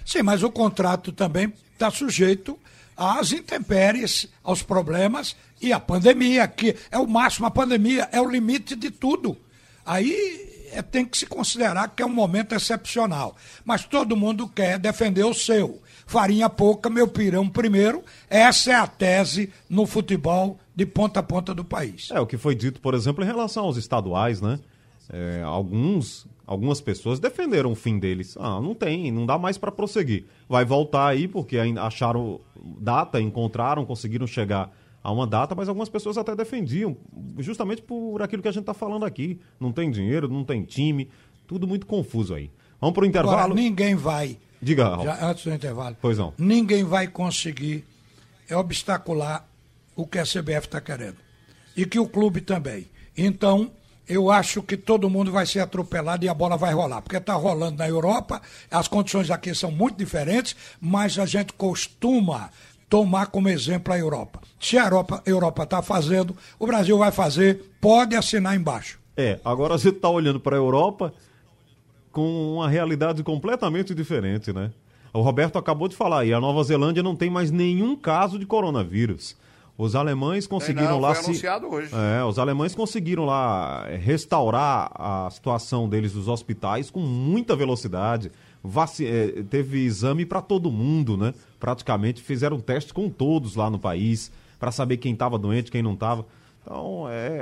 Sim, 0.06 0.22
mas 0.22 0.44
o 0.44 0.50
contrato 0.50 1.10
também 1.10 1.52
está 1.72 1.90
sujeito 1.90 2.56
às 2.96 3.32
intempéries, 3.32 4.28
aos 4.44 4.62
problemas 4.62 5.34
e 5.60 5.72
à 5.72 5.80
pandemia, 5.80 6.46
que 6.46 6.76
é 6.88 6.98
o 6.98 7.06
máximo, 7.06 7.46
a 7.46 7.50
pandemia 7.50 8.08
é 8.12 8.20
o 8.20 8.30
limite 8.30 8.76
de 8.76 8.92
tudo. 8.92 9.36
Aí 9.84 10.49
é, 10.72 10.82
tem 10.82 11.04
que 11.04 11.16
se 11.16 11.26
considerar 11.26 11.88
que 11.88 12.02
é 12.02 12.06
um 12.06 12.12
momento 12.12 12.54
excepcional. 12.54 13.36
Mas 13.64 13.84
todo 13.84 14.16
mundo 14.16 14.48
quer 14.48 14.78
defender 14.78 15.24
o 15.24 15.34
seu. 15.34 15.80
Farinha 16.06 16.48
pouca, 16.48 16.90
meu 16.90 17.06
pirão 17.06 17.48
primeiro. 17.48 18.02
Essa 18.28 18.72
é 18.72 18.74
a 18.74 18.86
tese 18.86 19.52
no 19.68 19.86
futebol 19.86 20.58
de 20.74 20.86
ponta 20.86 21.20
a 21.20 21.22
ponta 21.22 21.54
do 21.54 21.64
país. 21.64 22.08
É 22.10 22.20
o 22.20 22.26
que 22.26 22.36
foi 22.36 22.54
dito, 22.54 22.80
por 22.80 22.94
exemplo, 22.94 23.22
em 23.22 23.26
relação 23.26 23.64
aos 23.64 23.76
estaduais, 23.76 24.40
né? 24.40 24.58
É, 25.12 25.42
alguns, 25.44 26.26
algumas 26.46 26.80
pessoas 26.80 27.18
defenderam 27.18 27.72
o 27.72 27.74
fim 27.74 27.98
deles. 27.98 28.36
Ah, 28.38 28.60
não 28.60 28.74
tem, 28.74 29.10
não 29.10 29.26
dá 29.26 29.36
mais 29.36 29.58
para 29.58 29.72
prosseguir. 29.72 30.26
Vai 30.48 30.64
voltar 30.64 31.08
aí 31.08 31.26
porque 31.26 31.58
acharam 31.58 32.40
data, 32.80 33.20
encontraram, 33.20 33.84
conseguiram 33.84 34.26
chegar 34.26 34.70
a 35.02 35.10
uma 35.10 35.26
data, 35.26 35.54
mas 35.54 35.68
algumas 35.68 35.88
pessoas 35.88 36.18
até 36.18 36.34
defendiam, 36.36 36.96
justamente 37.38 37.82
por 37.82 38.20
aquilo 38.22 38.42
que 38.42 38.48
a 38.48 38.52
gente 38.52 38.62
está 38.62 38.74
falando 38.74 39.04
aqui. 39.04 39.40
Não 39.58 39.72
tem 39.72 39.90
dinheiro, 39.90 40.28
não 40.28 40.44
tem 40.44 40.62
time, 40.62 41.10
tudo 41.46 41.66
muito 41.66 41.86
confuso 41.86 42.34
aí. 42.34 42.50
Vamos 42.80 42.94
para 42.94 43.04
o 43.04 43.06
intervalo. 43.06 43.38
Agora, 43.38 43.54
ninguém 43.54 43.94
vai. 43.94 44.38
Diga, 44.60 44.98
já, 45.02 45.26
antes 45.26 45.44
do 45.44 45.54
intervalo. 45.54 45.96
Pois 46.00 46.18
não. 46.18 46.34
Ninguém 46.36 46.84
vai 46.84 47.06
conseguir 47.06 47.84
obstacular 48.50 49.48
o 49.96 50.06
que 50.06 50.18
a 50.18 50.24
CBF 50.24 50.66
está 50.66 50.80
querendo. 50.80 51.16
E 51.76 51.86
que 51.86 51.98
o 51.98 52.06
clube 52.06 52.40
também. 52.40 52.86
Então, 53.16 53.70
eu 54.08 54.30
acho 54.30 54.62
que 54.62 54.76
todo 54.76 55.08
mundo 55.08 55.30
vai 55.30 55.46
ser 55.46 55.60
atropelado 55.60 56.24
e 56.24 56.28
a 56.28 56.34
bola 56.34 56.56
vai 56.56 56.74
rolar. 56.74 57.00
Porque 57.00 57.16
está 57.16 57.34
rolando 57.34 57.78
na 57.78 57.88
Europa, 57.88 58.42
as 58.70 58.88
condições 58.88 59.30
aqui 59.30 59.54
são 59.54 59.70
muito 59.70 59.96
diferentes, 59.96 60.56
mas 60.80 61.18
a 61.18 61.26
gente 61.26 61.52
costuma 61.52 62.50
tomar 62.90 63.28
como 63.28 63.48
exemplo 63.48 63.94
a 63.94 63.98
Europa. 63.98 64.40
Se 64.58 64.76
a 64.76 64.84
Europa 64.84 65.22
Europa 65.24 65.62
está 65.62 65.80
fazendo, 65.80 66.36
o 66.58 66.66
Brasil 66.66 66.98
vai 66.98 67.12
fazer, 67.12 67.72
pode 67.80 68.16
assinar 68.16 68.56
embaixo. 68.56 68.98
É, 69.16 69.38
agora 69.44 69.74
a 69.74 69.78
gente 69.78 69.96
está 69.96 70.10
olhando 70.10 70.40
para 70.40 70.56
a 70.56 70.58
Europa 70.58 71.14
com 72.10 72.56
uma 72.56 72.68
realidade 72.68 73.22
completamente 73.22 73.94
diferente, 73.94 74.52
né? 74.52 74.72
O 75.12 75.20
Roberto 75.20 75.56
acabou 75.56 75.88
de 75.88 75.96
falar, 75.96 76.24
e 76.24 76.32
a 76.32 76.40
Nova 76.40 76.62
Zelândia 76.64 77.02
não 77.02 77.14
tem 77.14 77.30
mais 77.30 77.50
nenhum 77.50 77.96
caso 77.96 78.38
de 78.38 78.46
coronavírus. 78.46 79.36
Os 79.78 79.94
alemães 79.94 80.46
conseguiram 80.46 80.90
não, 80.90 81.00
lá 81.00 81.14
se. 81.14 81.42
É, 81.46 82.22
os 82.24 82.38
alemães 82.38 82.74
conseguiram 82.74 83.24
lá 83.24 83.86
restaurar 83.86 84.90
a 84.94 85.30
situação 85.30 85.88
deles 85.88 86.12
dos 86.12 86.28
hospitais 86.28 86.90
com 86.90 87.00
muita 87.00 87.56
velocidade 87.56 88.30
vaci... 88.62 89.06
É, 89.06 89.42
teve 89.48 89.84
exame 89.84 90.24
para 90.24 90.40
todo 90.40 90.70
mundo, 90.70 91.16
né? 91.16 91.34
Praticamente 91.58 92.22
fizeram 92.22 92.60
teste 92.60 92.92
com 92.92 93.08
todos 93.08 93.56
lá 93.56 93.70
no 93.70 93.78
país 93.78 94.30
para 94.58 94.70
saber 94.70 94.98
quem 94.98 95.12
estava 95.12 95.38
doente, 95.38 95.70
quem 95.70 95.82
não 95.82 95.94
estava. 95.94 96.26
Então, 96.62 97.08
é, 97.08 97.38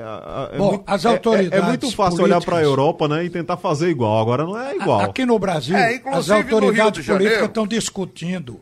é, 0.55 0.59
Bom, 0.59 0.71
muito, 0.71 0.85
as 0.87 1.05
autoridades 1.05 1.53
é, 1.53 1.57
é 1.57 1.63
muito 1.63 1.91
fácil 1.91 2.23
olhar 2.23 2.41
para 2.41 2.59
a 2.59 2.63
Europa 2.63 3.09
né, 3.09 3.25
e 3.25 3.31
tentar 3.31 3.57
fazer 3.57 3.89
igual. 3.91 4.21
Agora 4.21 4.45
não 4.45 4.59
é 4.59 4.77
igual. 4.77 5.01
Aqui 5.01 5.27
no 5.27 5.39
Brasil, 5.39 5.77
é, 5.77 6.01
as 6.07 6.31
autoridades 6.31 7.05
políticas 7.05 7.45
estão 7.45 7.67
discutindo. 7.67 8.61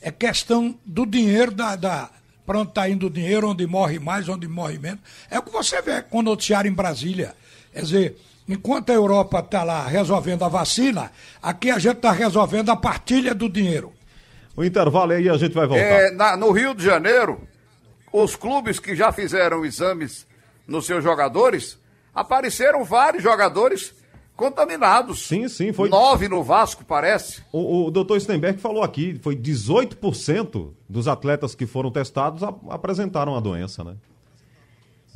É 0.00 0.10
questão 0.10 0.74
do 0.86 1.04
dinheiro 1.04 1.50
da, 1.50 1.76
da 1.76 2.10
para 2.46 2.60
onde 2.60 2.70
está 2.70 2.88
indo 2.88 3.06
o 3.06 3.10
dinheiro, 3.10 3.50
onde 3.50 3.66
morre 3.66 3.98
mais, 3.98 4.28
onde 4.28 4.48
morre 4.48 4.78
menos. 4.78 5.00
É 5.30 5.38
o 5.38 5.42
que 5.42 5.52
você 5.52 5.82
vê 5.82 6.02
com 6.02 6.18
o 6.18 6.22
noticiário 6.22 6.68
em 6.68 6.74
Brasília. 6.74 7.34
Quer 7.72 7.82
dizer, 7.82 8.16
Enquanto 8.50 8.90
a 8.90 8.94
Europa 8.94 9.38
está 9.38 9.62
lá 9.62 9.86
resolvendo 9.86 10.44
a 10.44 10.48
vacina, 10.48 11.12
aqui 11.40 11.70
a 11.70 11.78
gente 11.78 11.98
está 11.98 12.10
resolvendo 12.10 12.68
a 12.70 12.76
partilha 12.76 13.32
do 13.32 13.48
dinheiro. 13.48 13.92
O 14.56 14.64
intervalo 14.64 15.12
aí 15.12 15.28
a 15.28 15.36
gente 15.36 15.54
vai 15.54 15.68
voltar. 15.68 15.84
É, 15.84 16.10
na, 16.10 16.36
no 16.36 16.50
Rio 16.50 16.74
de 16.74 16.84
Janeiro, 16.84 17.40
os 18.12 18.34
clubes 18.34 18.80
que 18.80 18.96
já 18.96 19.12
fizeram 19.12 19.64
exames 19.64 20.26
nos 20.66 20.84
seus 20.84 21.04
jogadores, 21.04 21.78
apareceram 22.12 22.82
vários 22.82 23.22
jogadores 23.22 23.94
contaminados. 24.34 25.28
Sim, 25.28 25.46
sim. 25.46 25.72
Foi... 25.72 25.88
Nove 25.88 26.26
no 26.26 26.42
Vasco, 26.42 26.84
parece. 26.84 27.44
O, 27.52 27.86
o 27.86 27.90
doutor 27.92 28.20
Stenberg 28.20 28.60
falou 28.60 28.82
aqui, 28.82 29.16
foi 29.22 29.36
18% 29.36 30.72
dos 30.88 31.06
atletas 31.06 31.54
que 31.54 31.66
foram 31.66 31.92
testados 31.92 32.42
a, 32.42 32.52
apresentaram 32.70 33.36
a 33.36 33.40
doença, 33.40 33.84
né? 33.84 33.94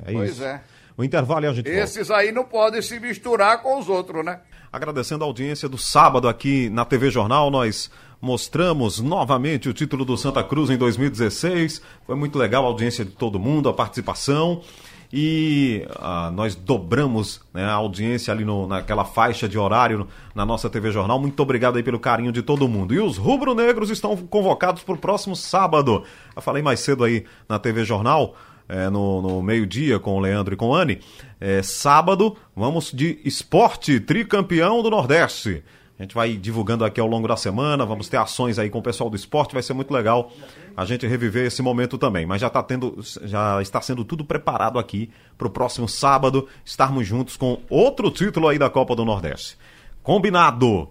É 0.04 0.12
pois 0.12 0.30
isso. 0.30 0.44
é. 0.44 0.62
O 0.96 1.02
intervalo 1.02 1.44
e 1.44 1.48
a 1.48 1.52
gente 1.52 1.68
Esses 1.68 2.08
volta. 2.08 2.22
aí 2.22 2.30
não 2.32 2.44
podem 2.44 2.80
se 2.80 3.00
misturar 3.00 3.60
com 3.62 3.78
os 3.78 3.88
outros, 3.88 4.24
né? 4.24 4.40
Agradecendo 4.72 5.24
a 5.24 5.26
audiência 5.26 5.68
do 5.68 5.78
sábado 5.78 6.28
aqui 6.28 6.68
na 6.70 6.84
TV 6.84 7.10
Jornal, 7.10 7.50
nós 7.50 7.90
mostramos 8.20 9.00
novamente 9.00 9.68
o 9.68 9.72
título 9.74 10.04
do 10.04 10.16
Santa 10.16 10.42
Cruz 10.42 10.70
em 10.70 10.76
2016. 10.76 11.82
Foi 12.06 12.14
muito 12.16 12.38
legal 12.38 12.64
a 12.64 12.68
audiência 12.68 13.04
de 13.04 13.10
todo 13.10 13.38
mundo, 13.38 13.68
a 13.68 13.74
participação. 13.74 14.62
e 15.12 15.86
ah, 16.00 16.30
nós 16.34 16.56
dobramos 16.56 17.40
né, 17.52 17.64
a 17.64 17.74
audiência 17.74 18.32
ali 18.32 18.44
no, 18.44 18.66
naquela 18.66 19.04
faixa 19.04 19.48
de 19.48 19.56
horário 19.56 20.08
na 20.34 20.44
nossa 20.44 20.68
TV 20.68 20.90
Jornal. 20.90 21.20
Muito 21.20 21.38
obrigado 21.40 21.76
aí 21.76 21.82
pelo 21.84 22.00
carinho 22.00 22.32
de 22.32 22.42
todo 22.42 22.66
mundo. 22.68 22.92
E 22.92 22.98
os 22.98 23.16
rubro-negros 23.16 23.90
estão 23.90 24.16
convocados 24.16 24.82
para 24.82 24.94
o 24.94 24.98
próximo 24.98 25.36
sábado. 25.36 26.02
Eu 26.34 26.42
falei 26.42 26.62
mais 26.64 26.80
cedo 26.80 27.04
aí 27.04 27.24
na 27.48 27.60
TV 27.60 27.84
Jornal. 27.84 28.34
É, 28.66 28.88
no, 28.88 29.20
no 29.20 29.42
meio-dia 29.42 29.98
com 29.98 30.16
o 30.16 30.20
Leandro 30.20 30.54
e 30.54 30.56
com 30.56 30.68
o 30.68 30.74
Anne. 30.74 31.00
É, 31.38 31.62
sábado, 31.62 32.36
vamos 32.56 32.90
de 32.92 33.20
esporte 33.24 34.00
tricampeão 34.00 34.82
do 34.82 34.90
Nordeste. 34.90 35.62
A 35.98 36.02
gente 36.02 36.14
vai 36.14 36.36
divulgando 36.36 36.84
aqui 36.84 37.00
ao 37.00 37.06
longo 37.06 37.28
da 37.28 37.36
semana, 37.36 37.86
vamos 37.86 38.08
ter 38.08 38.16
ações 38.16 38.58
aí 38.58 38.68
com 38.68 38.78
o 38.78 38.82
pessoal 38.82 39.08
do 39.08 39.14
esporte, 39.14 39.54
vai 39.54 39.62
ser 39.62 39.74
muito 39.74 39.92
legal 39.92 40.32
a 40.76 40.84
gente 40.84 41.06
reviver 41.06 41.46
esse 41.46 41.62
momento 41.62 41.96
também. 41.96 42.26
Mas 42.26 42.40
já 42.40 42.48
está 42.48 42.62
tendo, 42.62 42.98
já 43.22 43.62
está 43.62 43.80
sendo 43.80 44.04
tudo 44.04 44.24
preparado 44.24 44.78
aqui 44.78 45.10
para 45.38 45.46
o 45.46 45.50
próximo 45.50 45.88
sábado 45.88 46.48
estarmos 46.64 47.06
juntos 47.06 47.36
com 47.36 47.60
outro 47.70 48.10
título 48.10 48.48
aí 48.48 48.58
da 48.58 48.68
Copa 48.68 48.96
do 48.96 49.04
Nordeste. 49.04 49.56
Combinado! 50.02 50.90